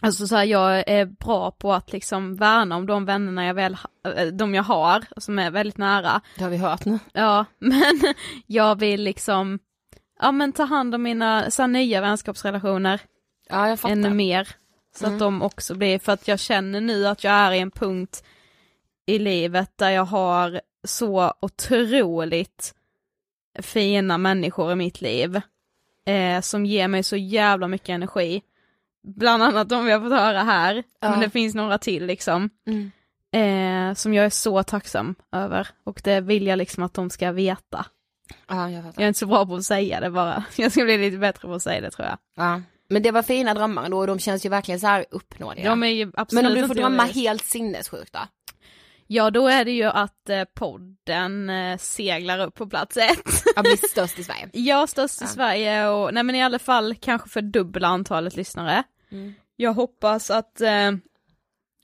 Alltså 0.05 0.27
så 0.27 0.37
här, 0.37 0.45
jag 0.45 0.89
är 0.89 1.07
bra 1.07 1.51
på 1.51 1.73
att 1.73 1.93
liksom 1.93 2.37
värna 2.37 2.77
om 2.77 2.87
de 2.87 3.05
vännerna 3.05 3.47
jag 3.47 3.55
väl, 3.55 3.77
eh, 4.17 4.27
de 4.27 4.55
jag 4.55 4.63
har, 4.63 5.05
som 5.17 5.39
är 5.39 5.51
väldigt 5.51 5.79
nära. 5.79 6.21
Det 6.37 6.43
har 6.43 6.51
vi 6.51 6.57
hört 6.57 6.85
nu. 6.85 6.99
Ja, 7.13 7.45
men 7.59 8.15
jag 8.47 8.79
vill 8.79 9.03
liksom, 9.03 9.59
ja 10.23 10.33
men 10.33 10.53
ta 10.53 10.65
hand 10.65 10.95
om 10.95 11.03
mina 11.03 11.51
så 11.51 11.67
nya 11.67 12.01
vänskapsrelationer. 12.01 13.01
Ja, 13.49 13.69
jag 13.69 13.81
fattar. 13.81 13.93
Ännu 13.93 14.11
mer. 14.11 14.49
Så 14.95 15.05
Mm. 15.07 15.15
att 15.15 15.21
de 15.21 15.43
också 15.43 15.75
blir, 15.75 15.99
för 15.99 16.13
att 16.13 16.29
jag 16.29 16.39
känner 16.41 16.81
nu 16.81 17.07
att 17.07 17.25
jag 17.25 17.33
är 17.33 17.53
i 17.53 17.59
en 17.59 17.71
punkt 17.71 18.25
i 19.07 19.19
livet 19.19 19.73
där 19.77 19.91
jag 19.91 20.05
har 20.05 20.61
så 20.85 21.35
otroligt 21.41 22.75
fina 23.63 24.19
människor 24.19 24.73
i 24.73 24.75
mitt 24.75 25.01
liv. 25.01 25.41
Eh, 26.07 26.41
som 26.41 26.67
ger 26.67 26.89
mig 26.89 27.03
så 27.03 27.17
jävla 27.17 27.69
mycket 27.69 27.89
energi. 27.89 28.43
Bland 29.03 29.43
annat 29.43 29.69
de 29.69 29.85
vi 29.85 29.93
har 29.93 30.01
fått 30.01 30.13
höra 30.19 30.43
här, 30.43 30.83
Ja. 31.01 31.11
men 31.11 31.21
det 31.21 31.31
finns 31.31 31.55
några 31.55 31.79
till 31.79 32.07
liksom. 32.07 32.51
Mm. 32.67 32.91
Eh, 33.35 33.95
som 33.95 34.15
jag 34.15 34.25
är 34.25 34.31
så 34.31 34.63
tacksam 34.63 35.15
över 35.33 35.69
och 35.85 36.01
det 36.05 36.21
vill 36.21 36.47
jag 36.47 36.57
liksom 36.57 36.83
att 36.83 36.95
de 36.95 37.11
ska 37.11 37.33
veta. 37.33 37.87
Ja, 38.49 38.71
jag 38.71 38.85
fattar. 38.85 39.03
Jag 39.03 39.05
är 39.05 39.09
inte 39.09 39.19
så 39.21 39.27
bra 39.27 39.47
på 39.47 39.55
att 39.55 39.65
säga 39.65 40.01
det 40.01 40.11
bara, 40.11 40.45
jag 40.57 40.73
ska 40.73 40.85
bli 40.85 40.99
lite 40.99 41.19
bättre 41.19 41.49
på 41.49 41.55
att 41.55 41.63
säga 41.63 41.81
det 41.81 41.91
tror 41.91 42.09
jag. 42.09 42.19
Ja. 42.35 42.63
Men 42.89 43.03
det 43.03 43.11
var 43.11 43.23
fina 43.23 43.55
drömmar 43.55 43.89
då 43.89 43.99
och 43.99 44.07
de 44.07 44.19
känns 44.19 44.47
ju 44.47 44.49
verkligen 44.49 44.81
så 44.81 44.87
här 44.87 45.05
uppnåeliga. 45.11 45.69
De 45.71 45.83
är 45.83 45.87
ju 45.87 46.13
absolut 46.15 46.45
Men 46.45 46.53
om 46.53 46.59
du 46.63 46.69
får 46.69 46.75
drömma 46.75 47.03
helt 47.05 47.45
sinnessjukt 47.45 48.13
då? 48.13 48.21
Ja 49.07 49.31
då 49.31 49.49
är 49.49 49.65
det 49.65 49.71
ju 49.71 49.85
att 49.85 50.29
eh, 50.29 50.45
podden 50.55 51.51
eh, 51.51 51.79
seglar 51.79 52.47
upp 52.47 52.55
på 52.55 52.67
plats 52.67 52.97
ett. 52.97 53.45
Ja, 53.57 53.63
blir 53.63 53.89
störst 53.91 54.19
i 54.19 54.25
Sverige. 54.25 54.49
Ja, 54.53 54.87
störst 54.87 55.23
i 55.23 55.27
Sverige 55.27 55.89
och 55.89 56.15
nej 56.15 56.23
men 56.23 56.35
i 56.35 56.43
alla 56.43 56.59
fall 56.59 56.95
kanske 56.95 57.29
fördubbla 57.29 57.89
antalet 57.89 58.37
lyssnare. 58.37 58.83
Mm. 59.13 59.35
Jag 59.57 59.73
hoppas 59.73 60.31
att 60.31 60.61
eh, 60.61 60.91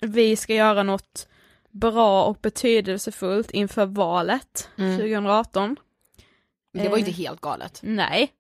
vi 0.00 0.36
ska 0.36 0.54
göra 0.54 0.82
något 0.82 1.28
bra 1.70 2.24
och 2.24 2.38
betydelsefullt 2.42 3.50
inför 3.50 3.86
valet 3.86 4.68
Mm. 4.78 4.96
2018. 4.96 5.76
Det 6.82 6.88
var 6.88 6.96
ju 6.96 7.02
Eh, 7.02 7.08
inte 7.08 7.22
helt 7.22 7.40
galet. 7.40 7.80
Nej, 7.82 8.32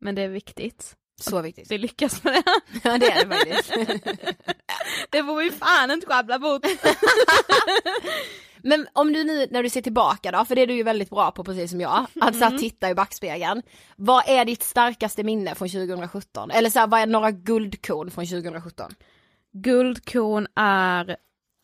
men 0.00 0.14
det 0.14 0.22
är 0.22 0.28
viktigt. 0.28 0.96
Så 1.20 1.40
viktigt. 1.40 1.70
Vi 1.70 1.78
lyckas 1.78 2.24
med 2.24 2.32
det. 2.34 2.42
Ja 2.84 2.98
det 2.98 3.10
är 3.10 3.24
det 3.24 3.36
faktiskt. 3.36 3.70
det 5.10 5.22
får 5.24 5.42
vi 5.42 5.50
fan 5.50 5.90
inte 5.90 6.06
sjabbla 6.06 6.38
bort. 6.38 6.62
Men 8.66 8.86
om 8.92 9.12
du 9.12 9.24
nu 9.24 9.46
när 9.50 9.62
du 9.62 9.70
ser 9.70 9.82
tillbaka 9.82 10.30
då, 10.30 10.44
för 10.44 10.54
det 10.54 10.62
är 10.62 10.66
du 10.66 10.74
ju 10.74 10.82
väldigt 10.82 11.10
bra 11.10 11.30
på 11.30 11.44
precis 11.44 11.70
som 11.70 11.80
jag, 11.80 12.06
att 12.20 12.34
så 12.34 12.40
här, 12.40 12.46
Mm. 12.50 12.58
titta 12.60 12.90
i 12.90 12.94
backspegeln. 12.94 13.62
Vad 13.96 14.28
är 14.28 14.44
ditt 14.44 14.62
starkaste 14.62 15.22
minne 15.22 15.54
från 15.54 15.68
2017? 15.68 16.50
Eller 16.50 16.70
så 16.70 16.78
här, 16.78 16.86
vad 16.86 17.00
är 17.00 17.06
några 17.06 17.30
guldkorn 17.30 18.10
från 18.10 18.26
2017? 18.26 18.94
Guldkorn 19.52 20.46
är 20.56 21.16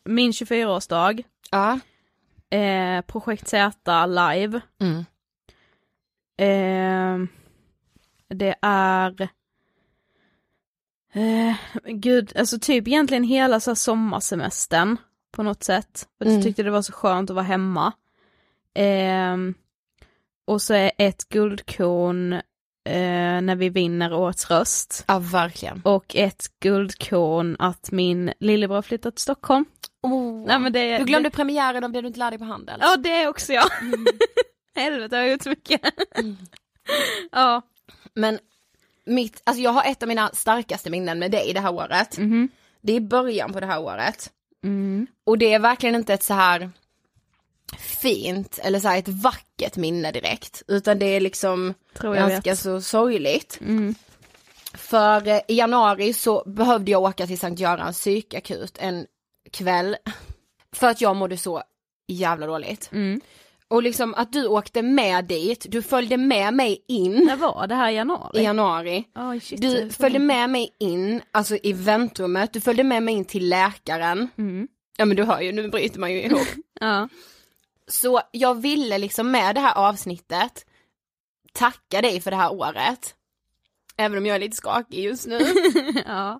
min 0.05 0.31
24-årsdag. 0.31 1.23
Ja. 1.51 1.79
Eh, 2.57 3.01
Projekt 3.01 3.47
Z 3.47 4.05
live. 4.05 4.61
Mm. 4.81 5.05
Eh, 6.41 7.17
det 8.29 8.55
är 8.61 9.21
eh, 11.13 11.55
Gud, 11.85 12.33
alltså 12.37 12.59
typ 12.59 12.87
egentligen 12.87 13.23
hela 13.23 13.59
så 13.59 13.69
här 13.69 13.75
sommarsemestern 13.75 14.97
på 15.31 15.43
något 15.43 15.63
sätt. 15.63 16.07
Att 16.19 16.25
Mm. 16.25 16.35
Jag 16.35 16.43
tyckte 16.43 16.63
det 16.63 16.71
var 16.71 16.81
så 16.81 16.93
skönt 16.93 17.29
att 17.29 17.35
vara 17.35 17.45
hemma. 17.45 17.93
Eh, 18.73 19.37
och 20.45 20.61
så 20.61 20.73
är 20.73 20.91
ett 20.97 21.29
guldkorn 21.29 22.33
eh, 22.85 23.41
när 23.41 23.55
vi 23.55 23.69
vinner 23.69 24.13
årets 24.13 24.51
röst. 24.51 25.05
Ja 25.07 25.19
verkligen. 25.19 25.81
Och 25.83 26.15
ett 26.15 26.47
guldkorn 26.59 27.55
att 27.59 27.91
min 27.91 28.33
lillebror 28.39 28.81
flyttat 28.81 29.15
till 29.15 29.23
Stockholm. 29.23 29.65
Oh. 30.03 30.45
Nej, 30.47 30.59
men 30.59 30.73
det, 30.73 30.97
Du 30.97 31.05
glömde 31.05 31.29
det, 31.29 31.35
premiären 31.35 31.83
och 31.83 31.89
blev 31.89 32.03
du 32.03 32.07
inte 32.07 32.19
lärd 32.19 32.31
dig 32.31 32.39
på 32.39 32.45
handel? 32.45 32.79
Ja 32.81 32.97
det 32.97 33.27
också 33.27 33.53
ja. 33.53 33.63
Helvete 34.75 35.15
jag 35.15 35.23
har 35.23 35.29
gjort 35.29 35.43
så 35.43 35.49
mycket. 35.49 35.81
ja. 37.31 37.61
Men 38.13 38.39
mitt, 39.05 39.41
alltså 39.43 39.63
jag 39.63 39.71
har 39.71 39.83
ett 39.91 40.03
av 40.03 40.09
mina 40.09 40.29
starkaste 40.33 40.89
minnen 40.89 41.19
med 41.19 41.31
dig 41.31 41.53
det 41.53 41.59
här 41.59 41.73
året. 41.73 42.17
Mhm. 42.17 42.49
Det 42.81 42.93
är 42.93 42.99
början 42.99 43.53
på 43.53 43.59
det 43.59 43.65
här 43.65 43.81
året. 43.81 44.31
Mm. 44.63 45.07
Och 45.23 45.37
det 45.37 45.53
är 45.53 45.59
verkligen 45.59 45.95
inte 45.95 46.13
ett 46.13 46.23
så 46.23 46.33
här 46.33 46.71
fint 47.79 48.59
eller 48.63 48.79
så 48.79 48.87
här 48.87 48.97
ett 48.99 49.07
vackert 49.07 49.75
minne 49.75 50.11
direkt. 50.11 50.63
Utan 50.67 50.99
det 50.99 51.05
är 51.05 51.19
liksom 51.19 51.73
Tror 51.93 52.15
jag 52.15 52.29
ganska 52.29 52.49
vet. 52.49 52.59
så 52.59 52.81
sorgligt. 52.81 53.57
Mm. 53.61 53.95
För 54.73 55.27
eh, 55.27 55.39
i 55.47 55.55
januari 55.55 56.13
så 56.13 56.43
behövde 56.45 56.91
jag 56.91 57.01
åka 57.03 57.27
till 57.27 57.39
Sankt 57.39 57.59
Görans 57.59 57.99
psykakut 57.99 58.77
en 58.79 59.05
kväll. 59.51 59.97
För 60.75 60.87
att 60.87 61.01
jag 61.01 61.15
mådde 61.15 61.37
så 61.37 61.63
jävla 62.07 62.47
dåligt. 62.47 62.89
Mm. 62.91 63.21
Och 63.71 63.83
liksom 63.83 64.13
att 64.13 64.33
du 64.33 64.47
åkte 64.47 64.81
med 64.81 65.25
dit, 65.25 65.65
du 65.69 65.81
följde 65.81 66.17
med 66.17 66.53
mig 66.53 66.85
in. 66.87 67.25
När 67.25 67.35
var 67.35 67.67
det 67.67 67.75
här 67.75 67.91
i 67.91 67.95
januari? 67.95 68.39
I 68.39 68.43
januari. 68.43 69.07
Oj, 69.15 69.39
shit, 69.39 69.61
du 69.61 69.89
följde 69.89 70.19
länge. 70.19 70.27
med 70.27 70.49
mig 70.49 70.75
in, 70.79 71.21
alltså 71.31 71.55
i 71.63 71.73
väntrummet, 71.73 72.53
du 72.53 72.61
följde 72.61 72.83
med 72.83 73.03
mig 73.03 73.13
in 73.13 73.25
till 73.25 73.49
läkaren. 73.49 74.29
Mm. 74.37 74.67
Ja 74.97 75.05
men 75.05 75.17
du 75.17 75.23
hör 75.23 75.41
ju, 75.41 75.51
nu 75.51 75.67
bryter 75.67 75.99
man 75.99 76.11
ju 76.11 76.21
ihop. 76.23 76.47
Ja. 76.79 77.09
Så 77.87 78.21
jag 78.31 78.61
ville 78.61 78.97
liksom 78.97 79.31
med 79.31 79.55
det 79.55 79.61
här 79.61 79.77
avsnittet 79.77 80.65
tacka 81.53 82.01
dig 82.01 82.21
för 82.21 82.31
det 82.31 82.37
här 82.37 82.53
året. 82.53 83.15
Även 83.97 84.17
om 84.17 84.25
jag 84.25 84.35
är 84.35 84.39
lite 84.39 84.57
skakig 84.57 85.03
just 85.03 85.27
nu. 85.27 85.39
ja. 86.05 86.39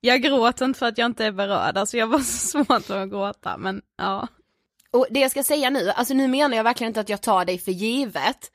Jag 0.00 0.22
gråter 0.22 0.64
inte 0.64 0.78
för 0.78 0.86
att 0.86 0.98
jag 0.98 1.06
inte 1.06 1.24
är 1.24 1.32
berörd, 1.32 1.76
alltså 1.76 1.96
jag 1.96 2.06
var 2.06 2.18
så 2.18 2.64
svårt 2.64 2.90
att 2.90 3.10
gråta 3.10 3.56
men 3.58 3.82
ja. 3.98 4.28
Och 4.94 5.06
det 5.10 5.20
jag 5.20 5.30
ska 5.30 5.42
säga 5.42 5.70
nu, 5.70 5.90
alltså 5.90 6.14
nu 6.14 6.28
menar 6.28 6.56
jag 6.56 6.64
verkligen 6.64 6.90
inte 6.90 7.00
att 7.00 7.08
jag 7.08 7.22
tar 7.22 7.44
dig 7.44 7.58
för 7.58 7.72
givet. 7.72 8.52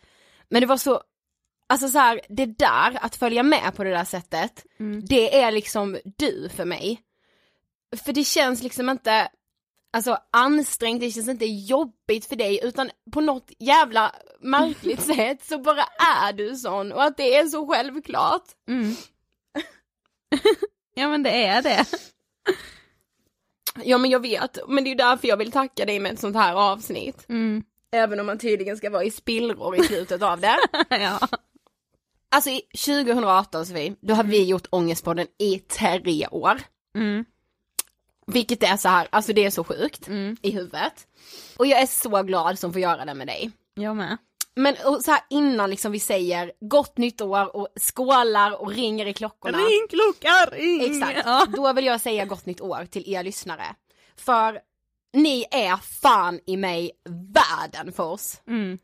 Men 0.50 0.62
det 0.62 0.68
var 0.68 0.78
så, 0.78 1.02
alltså 1.68 1.90
så 1.90 1.98
här, 2.00 2.22
det 2.30 2.46
där, 2.46 2.98
att 3.02 3.16
följa 3.16 3.44
med 3.44 3.76
på 3.76 3.84
det 3.84 3.90
där 3.90 4.06
sättet, 4.06 4.66
Mm. 4.80 5.06
det 5.06 5.40
är 5.42 5.52
liksom 5.52 5.98
du 6.18 6.50
för 6.56 6.66
mig. 6.66 7.02
För 8.06 8.14
det 8.14 8.24
känns 8.24 8.64
liksom 8.64 8.90
inte, 8.90 9.30
alltså 9.94 10.18
ansträngt, 10.32 11.02
det 11.02 11.12
känns 11.12 11.28
inte 11.28 11.46
jobbigt 11.46 12.26
för 12.26 12.36
dig 12.36 12.60
utan 12.64 12.92
på 13.12 13.22
något 13.22 13.52
jävla 13.60 14.16
märkligt 14.40 15.02
sätt 15.16 15.46
så 15.46 15.58
bara 15.58 15.84
är 16.28 16.34
du 16.34 16.56
sån 16.56 16.92
och 16.92 17.04
att 17.04 17.18
det 17.18 17.36
är 17.36 17.46
så 17.46 17.68
självklart. 17.68 18.46
Mm. 18.68 18.96
ja 20.96 21.10
men 21.10 21.24
det 21.24 21.46
är 21.46 21.62
det. 21.62 21.86
Ja 23.84 23.98
men 23.98 24.12
jag 24.12 24.20
vet, 24.20 24.58
men 24.68 24.84
det 24.84 24.88
är 24.88 24.92
ju 24.92 24.96
därför 24.98 25.28
jag 25.28 25.38
vill 25.38 25.52
tacka 25.52 25.86
dig 25.86 26.00
med 26.00 26.14
ett 26.14 26.20
sånt 26.20 26.36
här 26.36 26.54
avsnitt. 26.54 27.26
Mm. 27.30 27.64
Även 27.92 28.20
om 28.20 28.26
man 28.26 28.40
tydligen 28.40 28.78
ska 28.78 28.90
vara 28.90 29.04
i 29.04 29.12
spillror 29.12 29.76
i 29.76 29.84
slutet 29.84 30.22
av 30.22 30.40
det. 30.40 30.58
ja. 30.90 31.20
Alltså 32.32 32.50
i 32.50 32.62
2018 32.86 33.66
Sofie, 33.66 33.96
då 34.02 34.14
har 34.14 34.24
vi 34.24 34.44
gjort 34.44 34.68
Ångestpodden 34.70 35.28
i 35.38 35.60
tre 35.60 36.28
år. 36.32 36.62
Mm. 36.96 37.26
Vilket 38.28 38.64
är 38.64 38.78
så 38.78 38.90
här, 38.90 39.08
alltså 39.12 39.34
det 39.34 39.46
är 39.46 39.50
så 39.50 39.64
sjukt 39.64 40.08
Mm. 40.08 40.38
i 40.42 40.52
huvudet. 40.52 41.08
Och 41.58 41.68
jag 41.68 41.82
är 41.82 41.86
så 41.86 42.24
glad 42.24 42.60
som 42.60 42.74
får 42.74 42.82
göra 42.82 43.06
det 43.06 43.14
med 43.14 43.28
dig. 43.28 43.52
Jag 43.74 43.96
med. 43.96 44.18
Men 44.60 44.76
och 44.86 45.02
så 45.04 45.12
här 45.12 45.22
innan 45.30 45.70
liksom 45.70 45.92
vi 45.92 46.00
säger 46.00 46.52
gott 46.62 46.98
nytt 46.98 47.22
år 47.22 47.56
och 47.56 47.68
skålar 47.80 48.62
och 48.62 48.72
ringer 48.72 49.06
i 49.06 49.14
klockorna. 49.14 49.58
Ring 49.58 49.88
klocka, 49.90 50.46
ring! 50.52 50.82
Exakt, 50.82 51.22
Ja. 51.26 51.46
då 51.56 51.74
vill 51.74 51.86
jag 51.86 52.02
säga 52.02 52.26
gott 52.26 52.46
nytt 52.46 52.62
år 52.62 52.86
till 52.92 53.14
er 53.14 53.24
lyssnare. 53.24 53.76
För 54.18 54.60
ni 55.14 55.46
är 55.52 55.78
fan 56.02 56.40
i 56.46 56.58
mig 56.58 56.92
världen 57.34 57.94
för 57.94 58.04
oss. 58.04 58.42
Mm. 58.48 58.78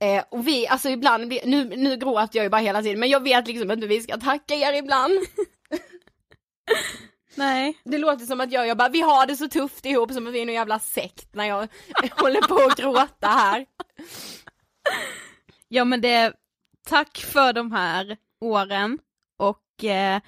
Eh, 0.00 0.24
och 0.30 0.48
vi, 0.48 0.66
alltså 0.68 0.88
ibland, 0.88 1.28
blir- 1.28 1.46
nu, 1.46 1.64
nu 1.76 1.96
gråter 1.96 2.38
jag 2.38 2.44
ju 2.44 2.50
bara 2.50 2.60
hela 2.60 2.82
tiden 2.82 3.00
men 3.00 3.08
jag 3.08 3.22
vet 3.22 3.46
liksom 3.46 3.70
hur 3.70 3.88
vi 3.88 4.00
ska 4.00 4.16
tacka 4.16 4.54
er 4.54 4.72
ibland. 4.72 5.12
Nej. 7.34 7.78
Det 7.84 7.98
låter 7.98 8.26
som 8.26 8.40
att 8.40 8.52
jag, 8.52 8.66
jag 8.66 8.76
bara, 8.76 8.88
vi 8.88 9.00
har 9.00 9.26
det 9.26 9.36
så 9.36 9.48
tufft 9.48 9.86
ihop 9.86 10.12
som 10.12 10.26
att 10.26 10.32
vi 10.32 10.40
är 10.40 10.46
någon 10.46 10.54
jävla 10.54 10.78
sekt 10.78 11.34
när 11.34 11.44
jag 11.44 11.68
håller 12.10 12.40
på 12.40 12.54
att 12.56 12.76
gråta 12.78 13.26
här. 13.28 13.66
Ja 15.68 15.84
men 15.84 16.00
det, 16.00 16.32
tack 16.88 17.18
för 17.18 17.52
de 17.52 17.72
här 17.72 18.16
åren 18.40 18.98
och 19.38 19.84
eh, 19.84 20.20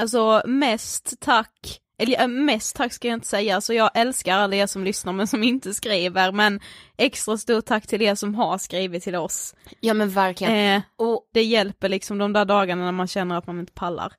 alltså 0.00 0.42
mest 0.46 1.14
tack, 1.20 1.80
eller 1.98 2.26
mest 2.28 2.76
tack 2.76 2.92
ska 2.92 3.08
jag 3.08 3.16
inte 3.16 3.26
säga, 3.26 3.54
alltså 3.54 3.74
jag 3.74 3.90
älskar 3.94 4.38
alla 4.38 4.56
er 4.56 4.66
som 4.66 4.84
lyssnar 4.84 5.12
men 5.12 5.26
som 5.26 5.42
inte 5.42 5.74
skriver 5.74 6.32
men 6.32 6.60
extra 6.96 7.38
stort 7.38 7.64
tack 7.66 7.86
till 7.86 8.02
er 8.02 8.14
som 8.14 8.34
har 8.34 8.58
skrivit 8.58 9.02
till 9.02 9.14
oss. 9.16 9.54
Ja 9.80 9.94
men 9.94 10.10
verkligen. 10.10 10.76
Eh, 10.76 10.82
och 10.96 11.28
det 11.34 11.42
hjälper 11.42 11.88
liksom 11.88 12.18
de 12.18 12.32
där 12.32 12.44
dagarna 12.44 12.84
när 12.84 12.92
man 12.92 13.08
känner 13.08 13.38
att 13.38 13.46
man 13.46 13.60
inte 13.60 13.72
pallar. 13.72 14.12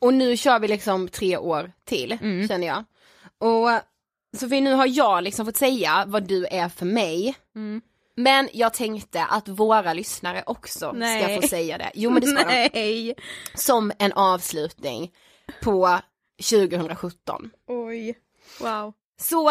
Och 0.00 0.14
nu 0.14 0.36
kör 0.36 0.58
vi 0.58 0.68
liksom 0.68 1.08
tre 1.08 1.36
år 1.36 1.72
till, 1.84 2.18
Mm. 2.22 2.48
känner 2.48 2.66
jag. 2.66 2.84
Och 3.38 3.80
Sofie, 4.36 4.60
nu 4.60 4.72
har 4.72 4.86
jag 4.86 5.24
liksom 5.24 5.46
fått 5.46 5.56
säga 5.56 6.04
vad 6.06 6.22
du 6.28 6.46
är 6.46 6.68
för 6.68 6.86
mig. 6.86 7.34
Mm. 7.56 7.80
Men 8.16 8.48
jag 8.52 8.74
tänkte 8.74 9.24
att 9.24 9.48
våra 9.48 9.92
lyssnare 9.92 10.42
också 10.46 10.92
Nej. 10.92 11.22
ska 11.22 11.42
få 11.42 11.48
säga 11.48 11.78
det. 11.78 11.90
Jo 11.94 12.10
men 12.10 12.20
det 12.20 12.26
ska 12.26 12.38
de. 12.38 12.68
Nej. 12.74 13.14
Som 13.54 13.92
en 13.98 14.12
avslutning 14.12 15.12
på 15.62 15.98
2017. 16.50 17.50
Oj, 17.68 18.18
wow. 18.60 18.92
Så 19.20 19.50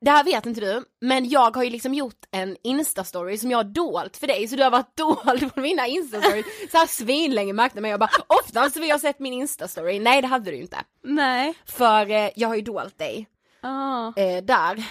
det 0.00 0.10
här 0.10 0.24
vet 0.24 0.46
inte 0.46 0.60
du, 0.60 0.84
men 1.00 1.28
jag 1.28 1.56
har 1.56 1.64
ju 1.64 1.70
liksom 1.70 1.94
gjort 1.94 2.24
en 2.30 2.56
instastory 2.62 3.38
som 3.38 3.50
jag 3.50 3.58
har 3.58 3.64
dolt 3.64 4.16
för 4.16 4.26
dig, 4.26 4.48
så 4.48 4.56
du 4.56 4.62
har 4.62 4.70
varit 4.70 4.96
dold 4.96 5.54
på 5.54 5.60
mina 5.60 5.86
instastories 5.86 6.46
så 6.70 6.78
här 6.78 6.86
svinlänge 6.86 7.52
märkte 7.52 7.80
mig 7.80 7.90
jag 7.90 8.00
bara 8.00 8.10
oftast 8.26 8.76
vill 8.76 8.88
jag 8.88 9.00
sett 9.00 9.18
min 9.18 9.32
instastory, 9.32 9.98
nej 9.98 10.22
det 10.22 10.28
hade 10.28 10.50
du 10.50 10.56
inte. 10.56 10.76
Nej. 11.02 11.54
För 11.66 12.10
eh, 12.10 12.30
jag 12.36 12.48
har 12.48 12.54
ju 12.56 12.62
dolt 12.62 12.98
dig 12.98 13.28
Ah. 13.60 14.12
eh, 14.16 14.42
där. 14.44 14.84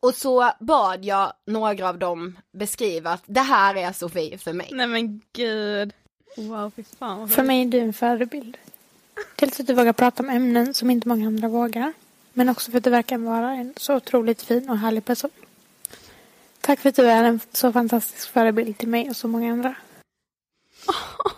Och 0.00 0.14
så 0.14 0.50
bad 0.60 1.04
jag 1.04 1.32
några 1.46 1.88
av 1.88 1.98
dem 1.98 2.38
beskriva 2.52 3.10
att 3.10 3.22
det 3.26 3.40
här 3.40 3.74
är 3.74 3.92
Sofie 3.92 4.38
för 4.38 4.52
mig. 4.52 4.68
Nej 4.72 4.86
men 4.86 5.20
gud. 5.32 5.92
Wow, 6.36 6.72
fy 6.76 6.84
fan 6.98 7.18
vad 7.18 7.30
För 7.30 7.42
mig 7.42 7.62
är 7.62 7.66
du 7.66 7.78
en 7.78 7.92
förebild. 7.92 8.56
Dels 9.36 9.60
att 9.60 9.66
du 9.66 9.74
vågar 9.74 9.92
prata 9.92 10.22
om 10.22 10.30
ämnen 10.30 10.74
som 10.74 10.90
inte 10.90 11.08
många 11.08 11.26
andra 11.26 11.48
vågar. 11.48 11.92
Men 12.32 12.48
också 12.48 12.70
för 12.70 12.78
att 12.78 12.84
du 12.84 12.90
verkar 12.90 13.18
vara 13.18 13.50
en 13.52 13.74
så 13.76 13.94
otroligt 13.96 14.42
fin 14.42 14.70
och 14.70 14.78
härlig 14.78 15.04
person. 15.04 15.30
Tack 16.60 16.80
för 16.80 16.88
att 16.88 16.96
du 16.96 17.06
är 17.06 17.24
en 17.24 17.40
så 17.52 17.72
fantastisk 17.72 18.28
förebild 18.28 18.78
till 18.78 18.88
mig 18.88 19.10
och 19.10 19.16
så 19.16 19.28
många 19.28 19.52
andra. 19.52 19.74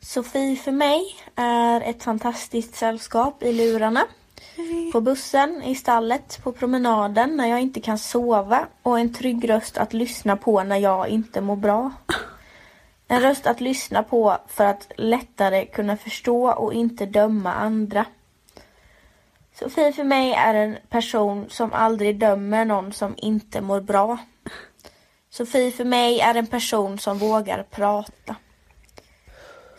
Sofie 0.00 0.56
för 0.56 0.72
mig 0.72 1.16
är 1.34 1.80
ett 1.80 2.02
fantastiskt 2.02 2.74
sällskap 2.74 3.42
i 3.42 3.52
lurarna. 3.52 4.06
På 4.92 5.00
bussen, 5.00 5.62
i 5.62 5.74
stallet, 5.74 6.40
på 6.42 6.52
promenaden 6.52 7.36
när 7.36 7.46
jag 7.46 7.60
inte 7.60 7.80
kan 7.80 7.98
sova 7.98 8.66
och 8.82 8.98
en 8.98 9.14
trygg 9.14 9.50
röst 9.50 9.78
att 9.78 9.92
lyssna 9.92 10.36
på 10.36 10.62
när 10.62 10.76
jag 10.76 11.08
inte 11.08 11.40
mår 11.40 11.56
bra. 11.56 11.92
En 13.08 13.20
röst 13.20 13.46
att 13.46 13.60
lyssna 13.60 14.02
på 14.02 14.38
för 14.48 14.64
att 14.64 14.92
lättare 14.96 15.66
kunna 15.66 15.96
förstå 15.96 16.50
och 16.50 16.74
inte 16.74 17.06
döma 17.06 17.52
andra. 17.52 18.04
Sofie 19.54 19.92
för 19.92 20.04
mig 20.04 20.32
är 20.32 20.54
en 20.54 20.76
person 20.88 21.46
som 21.48 21.72
aldrig 21.72 22.18
dömer 22.18 22.64
någon 22.64 22.92
som 22.92 23.14
inte 23.16 23.60
mår 23.60 23.80
bra. 23.80 24.18
Sofie 25.30 25.70
för 25.70 25.84
mig 25.84 26.20
är 26.20 26.34
en 26.34 26.46
person 26.46 26.98
som 26.98 27.18
vågar 27.18 27.62
prata. 27.62 28.36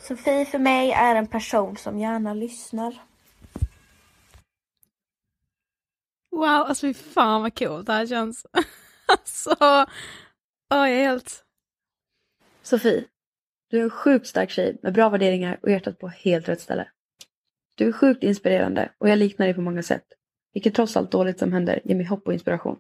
Sofie 0.07 0.45
för 0.45 0.59
mig 0.59 0.91
är 0.91 1.15
en 1.15 1.28
person 1.28 1.78
som 1.78 1.99
gärna 1.99 2.34
lyssnar. 2.34 3.06
Wow, 6.32 6.43
alltså 6.43 6.88
fy 6.88 6.93
fan 6.93 7.41
vad 7.41 7.59
coolt 7.59 7.88
det 7.88 7.93
här 7.93 8.07
känns. 8.07 8.45
alltså, 9.07 9.55
åh 9.59 9.86
jag 10.69 10.89
är 10.89 11.03
helt... 11.03 11.43
Sofie, 12.61 13.03
du 13.69 13.80
är 13.80 13.84
en 13.84 13.89
sjukt 13.89 14.28
stark 14.28 14.49
tjej 14.49 14.78
med 14.82 14.93
bra 14.93 15.09
värderingar 15.09 15.59
och 15.61 15.71
hjärtat 15.71 15.99
på 15.99 16.07
helt 16.07 16.49
rätt 16.49 16.61
ställe. 16.61 16.91
Du 17.75 17.88
är 17.88 17.91
sjukt 17.91 18.23
inspirerande 18.23 18.91
och 18.97 19.09
jag 19.09 19.19
liknar 19.19 19.45
dig 19.45 19.55
på 19.55 19.61
många 19.61 19.84
sätt. 19.84 20.05
Vilket 20.53 20.75
trots 20.75 20.97
allt 20.97 21.11
dåligt 21.11 21.39
som 21.39 21.53
händer 21.53 21.82
ger 21.84 21.95
mig 21.95 22.05
hopp 22.05 22.28
och 22.28 22.34
inspiration. 22.34 22.80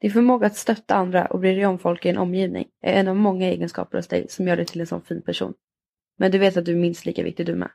Din 0.00 0.12
förmåga 0.12 0.46
att 0.46 0.56
stötta 0.56 0.94
andra 0.94 1.26
och 1.26 1.40
bry 1.40 1.54
dig 1.54 1.66
om 1.66 1.78
folk 1.78 2.06
i 2.06 2.08
en 2.08 2.18
omgivning 2.18 2.68
är 2.82 2.92
en 2.92 3.08
av 3.08 3.16
många 3.16 3.46
egenskaper 3.46 3.98
hos 3.98 4.08
dig 4.08 4.26
som 4.28 4.48
gör 4.48 4.56
dig 4.56 4.66
till 4.66 4.80
en 4.80 4.86
sån 4.86 5.02
fin 5.02 5.22
person. 5.22 5.54
Men 6.18 6.30
du 6.30 6.38
vet 6.38 6.56
att 6.56 6.64
du 6.64 6.72
är 6.72 6.76
minst 6.76 7.06
lika 7.06 7.22
viktig 7.22 7.46
du 7.46 7.54
med. 7.54 7.70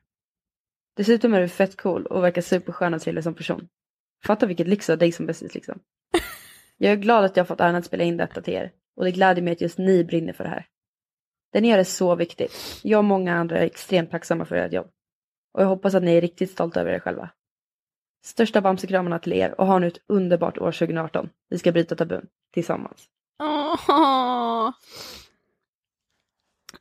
Dessutom 0.96 1.34
är 1.34 1.42
du 1.42 1.48
fett 1.48 1.78
cool 1.78 2.06
och 2.06 2.24
verkar 2.24 2.42
superskön 2.42 2.94
och 2.94 3.02
trevlig 3.02 3.24
som 3.24 3.34
person. 3.34 3.68
Fatta 4.26 4.46
vilket 4.46 4.68
lyx 4.68 4.90
av 4.90 4.98
dig 4.98 5.12
som 5.12 5.26
bästis 5.26 5.54
liksom. 5.54 5.80
Jag 6.78 6.92
är 6.92 6.96
glad 6.98 7.26
att 7.26 7.38
jag 7.38 7.44
har 7.44 7.48
fått 7.48 7.62
äran 7.62 7.76
att 7.76 7.86
spela 7.86 8.04
in 8.04 8.18
detta 8.18 8.42
till 8.42 8.54
er 8.54 8.72
och 8.96 9.04
det 9.04 9.12
gläder 9.12 9.42
mig 9.42 9.54
att 9.54 9.62
just 9.62 9.78
ni 9.78 10.04
brinner 10.04 10.34
för 10.34 10.44
det 10.44 10.50
här. 10.50 10.68
Det 11.54 11.62
ni 11.62 11.70
gör 11.70 11.78
är 11.78 11.84
så 11.84 12.16
viktigt. 12.16 12.80
Jag 12.84 12.98
och 12.98 13.04
många 13.06 13.36
andra 13.36 13.60
är 13.60 13.66
extremt 13.66 14.12
tacksamma 14.12 14.46
för 14.46 14.56
ert 14.56 14.74
jobb. 14.74 14.88
Och 15.54 15.62
jag 15.62 15.68
hoppas 15.68 15.96
att 15.96 16.04
ni 16.04 16.16
är 16.16 16.22
riktigt 16.22 16.52
stolta 16.52 16.82
över 16.82 16.92
er 16.92 17.00
själva. 17.00 17.30
Största 18.26 18.62
bamsekramarna 18.62 19.20
till 19.20 19.34
er 19.34 19.60
och 19.62 19.68
ha 19.68 19.80
nu 19.80 19.88
ett 19.88 19.98
underbart 20.08 20.58
år 20.58 20.72
2018. 20.72 21.30
Vi 21.50 21.60
ska 21.60 21.72
bryta 21.72 21.96
tabun 21.96 22.28
tillsammans. 22.54 23.06
Åh, 23.44 24.72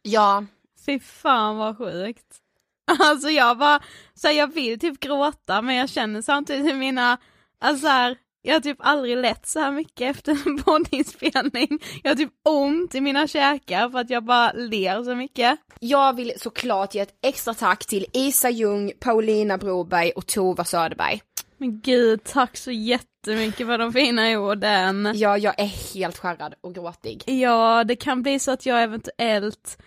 Ja. 0.02 0.44
fy 0.86 0.98
fan 1.00 1.56
vad 1.56 1.78
sjukt. 1.78 2.38
Alltså 3.00 3.28
jag 3.28 3.58
bara, 3.58 3.82
så 4.14 4.28
jag 4.28 4.54
vill 4.54 4.80
typ 4.80 5.00
gråta 5.00 5.62
men 5.62 5.76
jag 5.76 5.88
känner 5.90 6.22
samtidigt 6.22 6.66
hur 6.66 6.74
mina, 6.74 7.18
alltså 7.62 7.80
så 7.80 7.88
här, 7.88 8.16
jag 8.42 8.54
har 8.54 8.60
typ 8.60 8.76
aldrig 8.80 9.16
lett 9.16 9.46
så 9.46 9.60
här 9.60 9.72
mycket 9.72 10.16
efter 10.16 10.38
en 10.46 10.56
poddinspelning. 10.62 11.78
Jag 12.02 12.10
har 12.10 12.16
typ 12.16 12.32
ont 12.44 12.94
i 12.94 13.00
mina 13.00 13.26
käkar 13.26 13.88
för 13.88 13.98
att 13.98 14.10
jag 14.10 14.24
bara 14.24 14.52
ler 14.52 15.04
så 15.04 15.14
mycket. 15.14 15.58
Jag 15.80 16.16
vill 16.16 16.32
såklart 16.36 16.94
ge 16.94 17.00
ett 17.00 17.18
extra 17.22 17.54
tack 17.54 17.86
till 17.86 18.06
Isa 18.12 18.50
Ljung, 18.50 18.92
Paulina 19.00 19.58
Broberg 19.58 20.10
och 20.10 20.26
Tova 20.26 20.64
Söderberg. 20.64 21.20
Men 21.58 21.80
gud, 21.80 22.24
tack 22.24 22.56
så 22.56 22.70
jättemycket 22.70 23.66
för 23.66 23.78
de 23.78 23.92
fina 23.92 24.38
orden. 24.38 25.12
Ja, 25.14 25.38
jag 25.38 25.60
är 25.60 25.94
helt 25.94 26.18
skärrad 26.18 26.54
och 26.60 26.74
gråtig. 26.74 27.22
Ja, 27.26 27.84
det 27.84 27.96
kan 27.96 28.22
bli 28.22 28.38
så 28.38 28.50
att 28.50 28.66
jag 28.66 28.82
eventuellt 28.82 29.78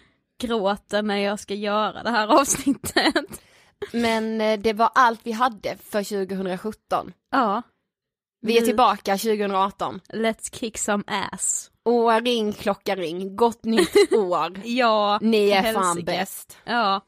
gråter 0.41 1.01
när 1.01 1.17
jag 1.17 1.39
ska 1.39 1.53
göra 1.53 2.03
det 2.03 2.09
här 2.09 2.27
avsnittet. 2.41 3.41
Men 3.91 4.41
eh, 4.41 4.59
det 4.59 4.73
var 4.73 4.89
allt 4.95 5.19
vi 5.23 5.31
hade 5.31 5.77
för 5.77 6.03
2017. 6.03 7.13
Ja. 7.31 7.61
Vi 8.41 8.57
är 8.57 8.61
tillbaka 8.61 9.17
2018. 9.17 10.01
Let's 10.13 10.55
kick 10.55 10.77
some 10.77 11.03
ass. 11.07 11.71
Och 11.83 12.21
ring 12.21 12.53
klocka 12.53 12.95
ring, 12.95 13.35
gott 13.35 13.63
nytt 13.63 14.11
år. 14.13 14.61
ja, 14.63 15.19
Ni 15.21 15.49
är 15.49 15.61
för 15.63 15.73
fan 15.73 15.83
helsike. 15.85 16.05
bäst. 16.05 16.57
Ja. 16.65 17.01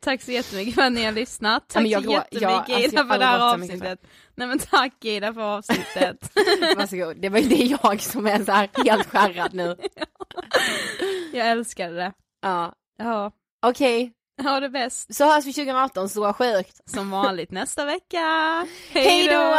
Tack 0.00 0.22
så 0.22 0.32
jättemycket 0.32 0.74
för 0.74 0.82
att 0.82 0.92
ni 0.92 1.04
har 1.04 1.12
lyssnat. 1.12 1.68
Tack 1.68 1.86
jag 1.86 2.04
så 2.04 2.10
jättemycket 2.10 2.48
alltså, 2.48 2.72
jag 2.72 2.84
Ida 2.84 3.04
för 3.06 3.18
det 3.18 3.24
här 3.24 3.54
avsnittet. 3.54 4.00
Nej 4.34 4.48
men 4.48 4.58
tack 4.58 5.04
Ida 5.04 5.34
för 5.34 5.40
avsnittet. 5.40 6.30
Varsågod, 6.76 7.16
det 7.20 7.28
var 7.28 7.38
ju 7.38 7.48
det 7.48 7.64
jag 7.64 8.00
som 8.00 8.26
är 8.26 8.44
så 8.44 8.52
här 8.52 8.70
helt 8.84 9.06
skärrad 9.06 9.54
nu. 9.54 9.76
jag 11.32 11.48
älskade 11.48 11.94
det. 11.96 12.12
Ja. 12.42 12.72
Ja. 12.98 13.32
Okej. 13.66 14.12
Ha 14.42 14.60
det 14.60 14.68
bäst. 14.68 15.14
Så 15.14 15.24
hörs 15.24 15.46
vi 15.46 15.52
2018, 15.52 16.08
så 16.08 16.32
sjukt. 16.32 16.80
Som 16.90 17.10
vanligt 17.10 17.50
nästa 17.50 17.84
vecka. 17.84 18.66
Hej 18.90 19.28
då! 19.28 19.54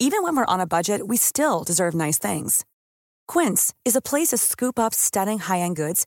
Even 0.00 0.22
when 0.22 0.36
we're 0.36 0.54
on 0.54 0.60
a 0.60 0.66
budget, 0.66 1.06
we 1.06 1.16
still 1.16 1.64
deserve 1.64 1.94
nice 1.94 2.18
things. 2.18 2.64
Quince 3.26 3.74
is 3.84 3.96
a 3.96 4.00
place 4.00 4.28
to 4.28 4.38
scoop 4.38 4.78
up 4.78 4.94
stunning 4.94 5.38
high-end 5.38 5.76
goods 5.76 6.06